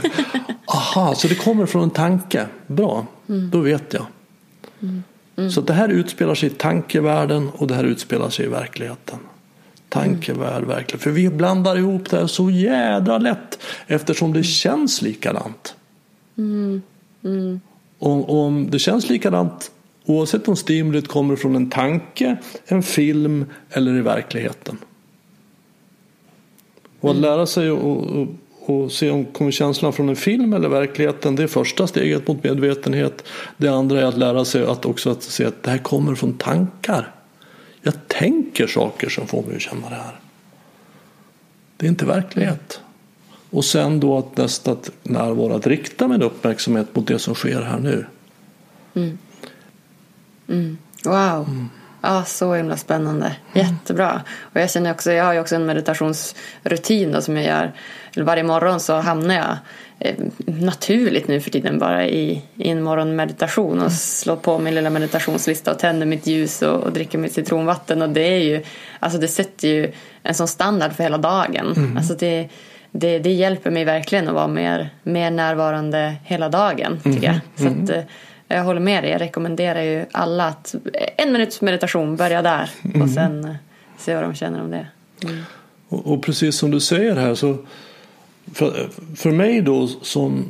Aha, 0.66 1.14
så 1.14 1.28
det 1.28 1.34
kommer 1.34 1.66
från 1.66 1.82
en 1.82 1.90
tanke. 1.90 2.46
Bra, 2.66 3.06
mm. 3.28 3.50
då 3.50 3.58
vet 3.58 3.92
jag. 3.92 4.06
Mm. 4.82 5.02
Mm. 5.36 5.50
Så 5.50 5.60
det 5.60 5.72
här 5.72 5.88
utspelar 5.88 6.34
sig 6.34 6.46
i 6.46 6.52
tankevärlden 6.52 7.50
och 7.56 7.66
det 7.66 7.74
här 7.74 7.84
utspelar 7.84 8.30
sig 8.30 8.44
i 8.44 8.48
verkligheten. 8.48 9.18
Tankevärld, 9.88 10.64
verklighet. 10.64 11.02
För 11.02 11.10
vi 11.10 11.28
blandar 11.28 11.78
ihop 11.78 12.10
det 12.10 12.16
här 12.16 12.26
så 12.26 12.50
jädra 12.50 13.18
lätt 13.18 13.58
eftersom 13.86 14.32
det 14.32 14.42
känns 14.42 15.02
likadant. 15.02 15.74
Mm. 16.38 16.82
Mm. 17.24 17.60
Och 17.98 18.44
om 18.44 18.70
det 18.70 18.78
känns 18.78 19.08
likadant 19.08 19.70
oavsett 20.06 20.48
om 20.48 20.56
stimulit 20.56 21.08
kommer 21.08 21.36
från 21.36 21.56
en 21.56 21.70
tanke, 21.70 22.36
en 22.66 22.82
film 22.82 23.44
eller 23.70 23.96
i 23.98 24.00
verkligheten. 24.00 24.78
Och 27.00 27.10
att 27.10 27.16
lära 27.16 27.46
sig 27.46 27.70
och, 27.70 28.26
och 28.66 28.92
se 28.92 29.10
om 29.10 29.24
kommer 29.24 29.50
känslan 29.50 29.92
från 29.92 30.08
en 30.08 30.16
film 30.16 30.52
eller 30.52 30.68
verkligheten. 30.68 31.36
Det 31.36 31.42
är 31.42 31.46
första 31.46 31.86
steget 31.86 32.28
mot 32.28 32.44
medvetenhet. 32.44 33.24
Det 33.56 33.68
andra 33.68 34.00
är 34.00 34.04
att 34.04 34.18
lära 34.18 34.44
sig 34.44 34.66
att 34.66 34.84
också 34.84 35.10
att 35.10 35.22
se 35.22 35.44
att 35.44 35.62
det 35.62 35.70
här 35.70 35.78
kommer 35.78 36.14
från 36.14 36.32
tankar. 36.32 37.14
Jag 37.82 37.94
tänker 38.08 38.66
saker 38.66 39.08
som 39.08 39.26
får 39.26 39.42
mig 39.42 39.56
att 39.56 39.62
känna 39.62 39.88
det 39.88 39.94
här. 39.94 40.20
Det 41.76 41.86
är 41.86 41.90
inte 41.90 42.06
verklighet. 42.06 42.80
Och 43.50 43.64
sen 43.64 44.00
då 44.00 44.18
att 44.18 44.36
nästa 44.36 44.76
närvaro 45.02 45.54
att 45.54 45.66
rikta 45.66 46.08
min 46.08 46.22
uppmärksamhet 46.22 46.96
mot 46.96 47.06
det 47.06 47.18
som 47.18 47.34
sker 47.34 47.62
här 47.62 47.78
nu. 47.78 48.06
Mm. 48.94 49.18
Mm. 50.48 50.78
Wow. 51.04 51.48
Mm. 51.48 51.68
Ja, 52.02 52.24
så 52.24 52.54
himla 52.54 52.76
spännande. 52.76 53.36
Jättebra. 53.52 54.22
Och 54.40 54.60
jag 54.60 54.70
känner 54.70 54.90
också, 54.90 55.12
jag 55.12 55.24
har 55.24 55.32
ju 55.32 55.40
också 55.40 55.54
en 55.54 55.66
meditationsrutin 55.66 57.12
då, 57.12 57.20
som 57.20 57.36
jag 57.36 57.44
gör. 57.44 57.72
Varje 58.16 58.42
morgon 58.42 58.80
så 58.80 58.94
hamnar 58.94 59.34
jag 59.34 59.56
eh, 59.98 60.14
naturligt 60.46 61.28
nu 61.28 61.40
för 61.40 61.50
tiden 61.50 61.78
bara 61.78 62.06
i, 62.06 62.42
i 62.56 62.68
en 62.68 62.82
morgonmeditation 62.82 63.82
och 63.82 63.92
slår 63.92 64.36
på 64.36 64.58
min 64.58 64.74
lilla 64.74 64.90
meditationslista 64.90 65.70
och 65.72 65.78
tänder 65.78 66.06
mitt 66.06 66.26
ljus 66.26 66.62
och, 66.62 66.80
och 66.80 66.92
dricker 66.92 67.18
mitt 67.18 67.32
citronvatten. 67.32 68.02
Och 68.02 68.08
det 68.08 68.34
är 68.34 68.38
ju, 68.38 68.62
alltså 69.00 69.18
det 69.18 69.28
sätter 69.28 69.68
ju 69.68 69.92
en 70.22 70.34
sån 70.34 70.48
standard 70.48 70.92
för 70.92 71.02
hela 71.02 71.18
dagen. 71.18 71.72
Mm. 71.76 71.96
Alltså 71.96 72.14
det, 72.14 72.48
det, 72.90 73.18
det 73.18 73.32
hjälper 73.32 73.70
mig 73.70 73.84
verkligen 73.84 74.28
att 74.28 74.34
vara 74.34 74.48
mer, 74.48 74.90
mer 75.02 75.30
närvarande 75.30 76.14
hela 76.24 76.48
dagen, 76.48 77.00
tycker 77.02 77.26
jag. 77.26 77.40
Mm. 77.60 77.86
Så 77.86 77.92
att, 77.92 77.98
eh, 77.98 78.04
jag 78.52 78.64
håller 78.64 78.80
med 78.80 79.04
dig. 79.04 79.10
Jag 79.10 79.20
rekommenderar 79.20 79.82
ju 79.82 80.06
alla 80.12 80.46
att 80.46 80.74
en 81.16 81.32
minuts 81.32 81.60
meditation, 81.60 82.16
börja 82.16 82.42
där 82.42 82.70
och 82.84 82.94
mm. 82.94 83.08
sen 83.08 83.38
mm. 83.44 83.54
se 83.98 84.14
vad 84.14 84.24
de 84.24 84.34
känner 84.34 84.60
om 84.60 84.70
det. 84.70 84.86
Mm. 85.24 85.42
Och, 85.88 86.12
och, 86.12 86.22
precis 86.22 86.56
som 86.56 86.70
du 86.70 86.80
säger 86.80 87.16
här 87.16 87.34
så 87.34 87.56
för, 88.54 88.88
för 89.16 89.30
mig 89.30 89.60
då 89.60 89.86
som, 89.86 90.44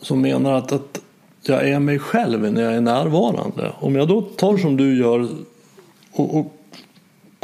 som 0.00 0.20
menar 0.20 0.52
att, 0.52 0.72
att 0.72 1.00
jag 1.42 1.68
är 1.68 1.78
mig 1.78 1.98
själv 1.98 2.52
när 2.52 2.62
jag 2.62 2.74
är 2.74 2.80
närvarande. 2.80 3.72
Om 3.78 3.96
jag 3.96 4.08
då 4.08 4.22
tar 4.22 4.56
som 4.56 4.76
du 4.76 4.98
gör 4.98 5.28
och, 6.12 6.38
och 6.38 6.55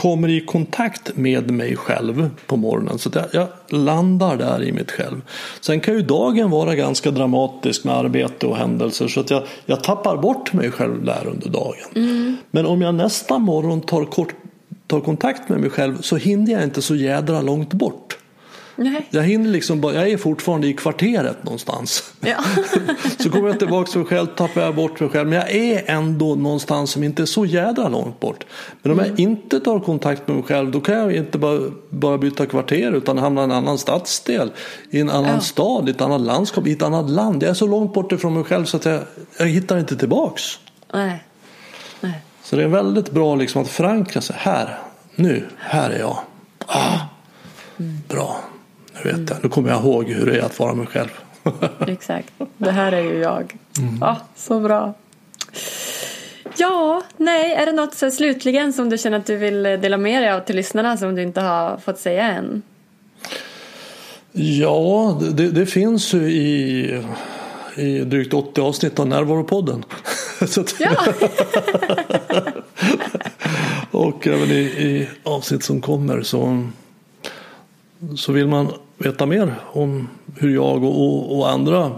kommer 0.03 0.29
i 0.29 0.41
kontakt 0.41 1.17
med 1.17 1.51
mig 1.51 1.77
själv 1.77 2.31
på 2.47 2.57
morgonen. 2.57 2.99
Så 2.99 3.11
jag, 3.15 3.25
jag, 3.33 3.49
landar 3.81 4.37
där 4.37 4.63
i 4.63 4.73
mitt 4.73 4.91
själv. 4.91 5.21
Sen 5.61 5.81
kan 5.81 5.95
ju 5.95 6.03
dagen 6.03 6.51
vara 6.51 6.75
ganska 6.75 7.11
dramatisk 7.11 7.85
med 7.85 7.95
arbete 7.95 8.47
och 8.47 8.57
händelser 8.57 9.09
så 9.09 9.21
att 9.21 9.31
jag, 9.31 9.43
jag 9.67 9.85
tappar 9.85 10.17
bort 10.17 10.53
mig 10.53 10.71
själv 10.71 11.05
där 11.05 11.27
under 11.27 11.49
dagen. 11.49 11.89
Mm. 11.95 12.37
Men 12.51 12.67
om 12.67 12.83
jag 12.83 12.95
nästa 12.95 13.39
morgon 13.39 13.81
tar, 13.81 14.05
kort, 14.05 14.35
tar 14.87 15.01
kontakt 15.01 15.49
med 15.49 15.61
mig 15.61 15.71
själv 15.71 16.01
så 16.01 16.17
hinner 16.17 16.53
jag 16.53 16.63
inte 16.63 16.83
så 16.83 16.95
jädra 16.95 17.41
långt 17.41 17.73
bort. 17.73 18.19
Nej. 18.77 19.07
Jag 19.11 19.23
hinner 19.23 19.51
liksom 19.51 19.81
bara, 19.81 19.95
jag 19.95 20.11
är 20.11 20.17
fortfarande 20.17 20.67
i 20.67 20.73
kvarteret 20.73 21.45
någonstans. 21.45 22.13
Ja. 22.21 22.37
så 23.19 23.31
kommer 23.31 23.49
jag 23.49 23.59
tillbaka 23.59 23.91
till 23.91 24.01
mig 24.01 24.09
själv, 24.09 24.27
tappar 24.27 24.61
jag 24.61 24.75
bort 24.75 25.01
mig 25.01 25.11
själv. 25.11 25.29
Men 25.29 25.39
jag 25.39 25.51
är 25.51 25.83
ändå 25.87 26.35
någonstans 26.35 26.91
som 26.91 27.05
inte 27.05 27.23
är 27.23 27.27
så 27.27 27.47
jädra 27.47 27.89
långt 27.89 28.21
bort. 28.21 28.45
Men 28.83 28.93
om 28.93 28.99
mm. 28.99 29.11
jag 29.11 29.21
inte 29.21 29.61
tar 29.61 29.81
kontakt 29.81 30.29
med 30.29 30.37
mig 30.37 30.45
själv 30.45 30.71
då 30.71 30.81
kan 30.81 30.95
jag 30.95 31.13
inte 31.13 31.39
bara, 31.39 31.61
bara 31.89 32.19
byta 32.19 32.47
kvarter 32.47 32.93
utan 32.93 33.19
hamna 33.19 33.41
i 33.41 33.45
en 33.45 33.53
annan 33.53 33.79
stadsdel, 33.79 34.53
i 34.91 35.01
en 35.01 35.11
annan 35.11 35.35
ja. 35.35 35.41
stad, 35.41 35.89
i 35.89 35.91
ett 35.91 36.01
annat 36.01 36.21
landskap, 36.21 36.67
i 36.67 36.73
ett 36.73 36.83
annat 36.83 37.11
land. 37.11 37.43
Jag 37.43 37.51
är 37.51 37.55
så 37.55 37.67
långt 37.67 37.95
bort 37.95 38.13
ifrån 38.13 38.35
mig 38.35 38.45
själv 38.45 38.65
så 38.65 38.77
att 38.77 38.85
jag, 38.85 39.01
jag 39.39 39.47
hittar 39.47 39.79
inte 39.79 39.97
tillbaks. 39.97 40.43
Nej. 40.93 41.25
Nej. 42.01 42.23
Så 42.43 42.57
det 42.57 42.63
är 42.63 42.69
väldigt 42.69 43.11
bra 43.11 43.35
liksom 43.35 43.63
att 43.63 43.69
förankra 43.69 44.21
sig. 44.21 44.37
Här, 44.39 44.79
nu, 45.15 45.49
här 45.59 45.91
är 45.91 45.99
jag. 45.99 46.19
Ah, 46.67 46.99
mm. 47.79 47.99
Bra. 48.09 48.41
Vet 49.05 49.31
jag. 49.31 49.39
Nu 49.43 49.49
kommer 49.49 49.71
jag 49.71 49.81
ihåg 49.81 50.09
hur 50.09 50.27
det 50.27 50.39
är 50.39 50.43
att 50.43 50.59
vara 50.59 50.75
mig 50.75 50.87
själv. 50.87 51.09
Exakt. 51.87 52.33
Det 52.57 52.71
här 52.71 52.93
är 52.93 53.03
ju 53.03 53.19
jag. 53.19 53.57
Mm. 53.79 53.99
Ja, 54.01 54.17
så 54.37 54.61
bra. 54.61 54.95
Ja, 56.57 57.03
nej, 57.17 57.55
är 57.55 57.67
det 57.67 57.73
något 57.73 57.95
så 57.95 58.11
slutligen 58.11 58.73
som 58.73 58.91
du 58.91 58.99
känner 58.99 59.19
att 59.19 59.27
du 59.27 59.37
vill 59.37 59.63
dela 59.63 59.97
med 59.97 60.23
dig 60.23 60.33
av 60.33 60.41
till 60.41 60.57
lyssnarna 60.57 60.97
som 60.97 61.15
du 61.15 61.23
inte 61.23 61.41
har 61.41 61.77
fått 61.77 61.99
säga 61.99 62.33
än? 62.33 62.63
Ja, 64.33 65.21
det, 65.33 65.51
det 65.51 65.67
finns 65.67 66.15
ju 66.15 66.31
i, 66.31 67.03
i 67.77 67.99
drygt 67.99 68.35
80 68.35 68.61
avsnitt 68.61 68.99
av 68.99 69.07
Närvaropodden. 69.07 69.85
ja. 70.79 71.07
och 73.91 74.27
även 74.27 74.51
i, 74.51 74.61
i 74.63 75.09
avsnitt 75.23 75.65
som 75.65 75.81
kommer 75.81 76.23
så 76.23 76.69
så 78.17 78.33
vill 78.33 78.49
man 78.49 78.73
veta 79.05 79.27
mer 79.27 79.55
om 79.63 80.09
hur 80.37 80.55
jag 80.55 80.85
och, 80.85 81.01
och, 81.01 81.39
och 81.39 81.51
andra 81.51 81.91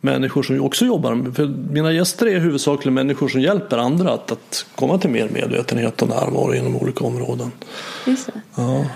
människor 0.00 0.42
som 0.42 0.60
också 0.60 0.84
jobbar. 0.84 1.32
För 1.34 1.46
mina 1.46 1.92
gäster 1.92 2.26
är 2.26 2.38
huvudsakligen 2.38 2.94
människor 2.94 3.28
som 3.28 3.40
hjälper 3.40 3.78
andra 3.78 4.12
att, 4.12 4.32
att 4.32 4.66
komma 4.74 4.98
till 4.98 5.10
mer 5.10 5.28
medvetenhet 5.28 6.02
och 6.02 6.08
närvaro 6.08 6.54
inom 6.54 6.76
olika 6.76 7.04
områden. 7.04 7.52
Just 8.06 8.26
det. 8.26 8.40
Ja. 8.56 8.86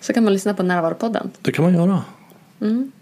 Så 0.00 0.12
kan 0.12 0.24
man 0.24 0.32
lyssna 0.32 0.54
på 0.54 0.62
Närvaropodden. 0.62 1.30
Det 1.42 1.52
kan 1.52 1.64
man 1.64 1.74
göra. 1.74 2.02
Mm. 2.60 2.92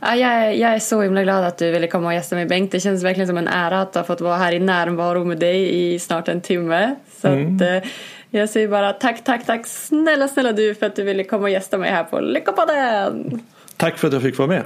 Ja, 0.00 0.16
jag, 0.16 0.30
är, 0.30 0.50
jag 0.50 0.70
är 0.70 0.78
så 0.78 1.02
himla 1.02 1.22
glad 1.22 1.44
att 1.44 1.58
du 1.58 1.70
ville 1.70 1.86
komma 1.86 2.06
och 2.06 2.14
gästa 2.14 2.36
mig 2.36 2.46
Bengt. 2.46 2.72
Det 2.72 2.80
känns 2.80 3.04
verkligen 3.04 3.26
som 3.28 3.38
en 3.38 3.48
ära 3.48 3.80
att 3.80 3.94
ha 3.94 4.04
fått 4.04 4.20
vara 4.20 4.36
här 4.36 4.52
i 4.52 4.58
närvaro 4.58 5.24
med 5.24 5.38
dig 5.38 5.94
i 5.94 5.98
snart 5.98 6.28
en 6.28 6.40
timme. 6.40 6.94
Så 7.22 7.28
mm. 7.28 7.56
att, 7.56 7.84
Jag 8.30 8.48
säger 8.48 8.68
bara 8.68 8.92
tack, 8.92 9.24
tack, 9.24 9.46
tack 9.46 9.66
snälla, 9.66 10.28
snälla 10.28 10.52
du 10.52 10.74
för 10.74 10.86
att 10.86 10.96
du 10.96 11.02
ville 11.02 11.24
komma 11.24 11.42
och 11.42 11.50
gästa 11.50 11.78
mig 11.78 11.90
här 11.90 12.04
på 12.04 12.20
Lyckopodden. 12.20 13.42
Tack 13.76 13.98
för 13.98 14.06
att 14.06 14.12
jag 14.14 14.22
fick 14.22 14.38
vara 14.38 14.48
med. 14.48 14.64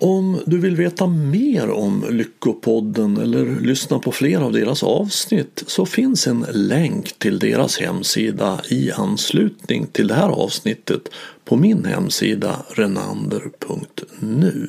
Om 0.00 0.40
du 0.46 0.58
vill 0.58 0.76
veta 0.76 1.06
mer 1.06 1.70
om 1.70 2.04
Lyckopodden 2.10 3.16
eller 3.16 3.60
lyssna 3.60 3.98
på 3.98 4.12
fler 4.12 4.40
av 4.40 4.52
deras 4.52 4.82
avsnitt 4.82 5.64
så 5.66 5.86
finns 5.86 6.26
en 6.26 6.46
länk 6.52 7.18
till 7.18 7.38
deras 7.38 7.78
hemsida 7.78 8.60
i 8.70 8.92
anslutning 8.92 9.86
till 9.86 10.08
det 10.08 10.14
här 10.14 10.28
avsnittet 10.28 11.08
på 11.44 11.56
min 11.56 11.84
hemsida 11.84 12.56
renander.nu. 12.70 14.68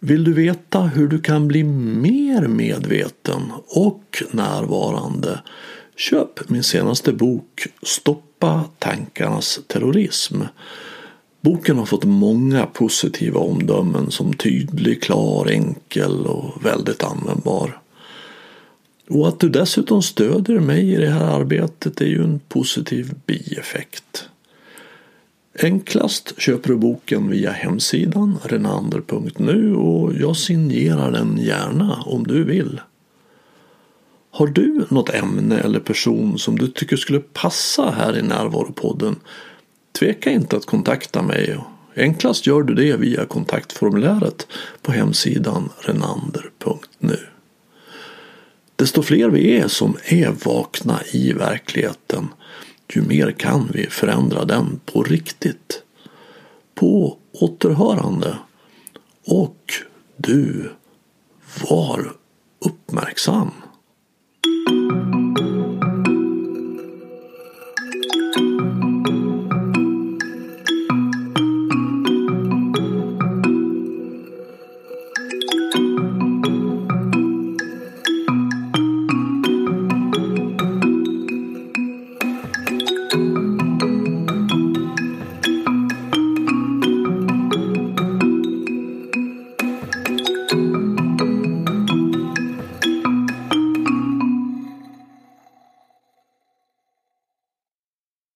Vill 0.00 0.24
du 0.24 0.32
veta 0.32 0.80
hur 0.80 1.08
du 1.08 1.18
kan 1.18 1.48
bli 1.48 1.64
mer 1.64 2.48
medveten 2.48 3.52
och 3.66 4.22
närvarande? 4.30 5.40
Köp 5.96 6.48
min 6.48 6.62
senaste 6.62 7.12
bok 7.12 7.66
Stoppa 7.82 8.64
tankarnas 8.78 9.60
terrorism. 9.66 10.40
Boken 11.40 11.78
har 11.78 11.86
fått 11.86 12.04
många 12.04 12.66
positiva 12.66 13.40
omdömen 13.40 14.10
som 14.10 14.34
tydlig, 14.34 15.02
klar, 15.02 15.46
enkel 15.50 16.26
och 16.26 16.64
väldigt 16.64 17.04
användbar. 17.04 17.80
Och 19.08 19.28
att 19.28 19.40
du 19.40 19.48
dessutom 19.48 20.02
stödjer 20.02 20.60
mig 20.60 20.92
i 20.92 20.96
det 20.96 21.10
här 21.10 21.40
arbetet 21.40 22.00
är 22.00 22.06
ju 22.06 22.24
en 22.24 22.38
positiv 22.48 23.14
bieffekt. 23.26 24.28
Enklast 25.58 26.40
köper 26.40 26.68
du 26.68 26.76
boken 26.76 27.30
via 27.30 27.50
hemsidan 27.50 28.38
renander.nu 28.44 29.74
och 29.74 30.14
jag 30.14 30.36
signerar 30.36 31.10
den 31.10 31.38
gärna 31.38 32.02
om 32.06 32.26
du 32.26 32.44
vill. 32.44 32.80
Har 34.30 34.46
du 34.46 34.86
något 34.88 35.10
ämne 35.10 35.58
eller 35.58 35.80
person 35.80 36.38
som 36.38 36.58
du 36.58 36.68
tycker 36.68 36.96
skulle 36.96 37.20
passa 37.20 37.90
här 37.90 38.18
i 38.18 38.22
Närvaropodden? 38.22 39.16
Tveka 39.98 40.30
inte 40.30 40.56
att 40.56 40.66
kontakta 40.66 41.22
mig. 41.22 41.58
Enklast 41.96 42.46
gör 42.46 42.62
du 42.62 42.74
det 42.74 42.96
via 42.96 43.24
kontaktformuläret 43.24 44.46
på 44.82 44.92
hemsidan 44.92 45.68
renander.nu. 45.80 47.18
Desto 48.76 49.02
fler 49.02 49.28
vi 49.28 49.58
är 49.58 49.68
som 49.68 49.96
är 50.04 50.30
vakna 50.44 51.00
i 51.12 51.32
verkligheten 51.32 52.28
ju 52.94 53.02
mer 53.02 53.32
kan 53.32 53.70
vi 53.72 53.86
förändra 53.86 54.44
den 54.44 54.80
på 54.84 55.02
riktigt. 55.02 55.82
På 56.74 57.18
återhörande. 57.32 58.36
Och 59.26 59.72
du 60.16 60.70
var 61.70 62.12
uppmärksam. 62.58 63.50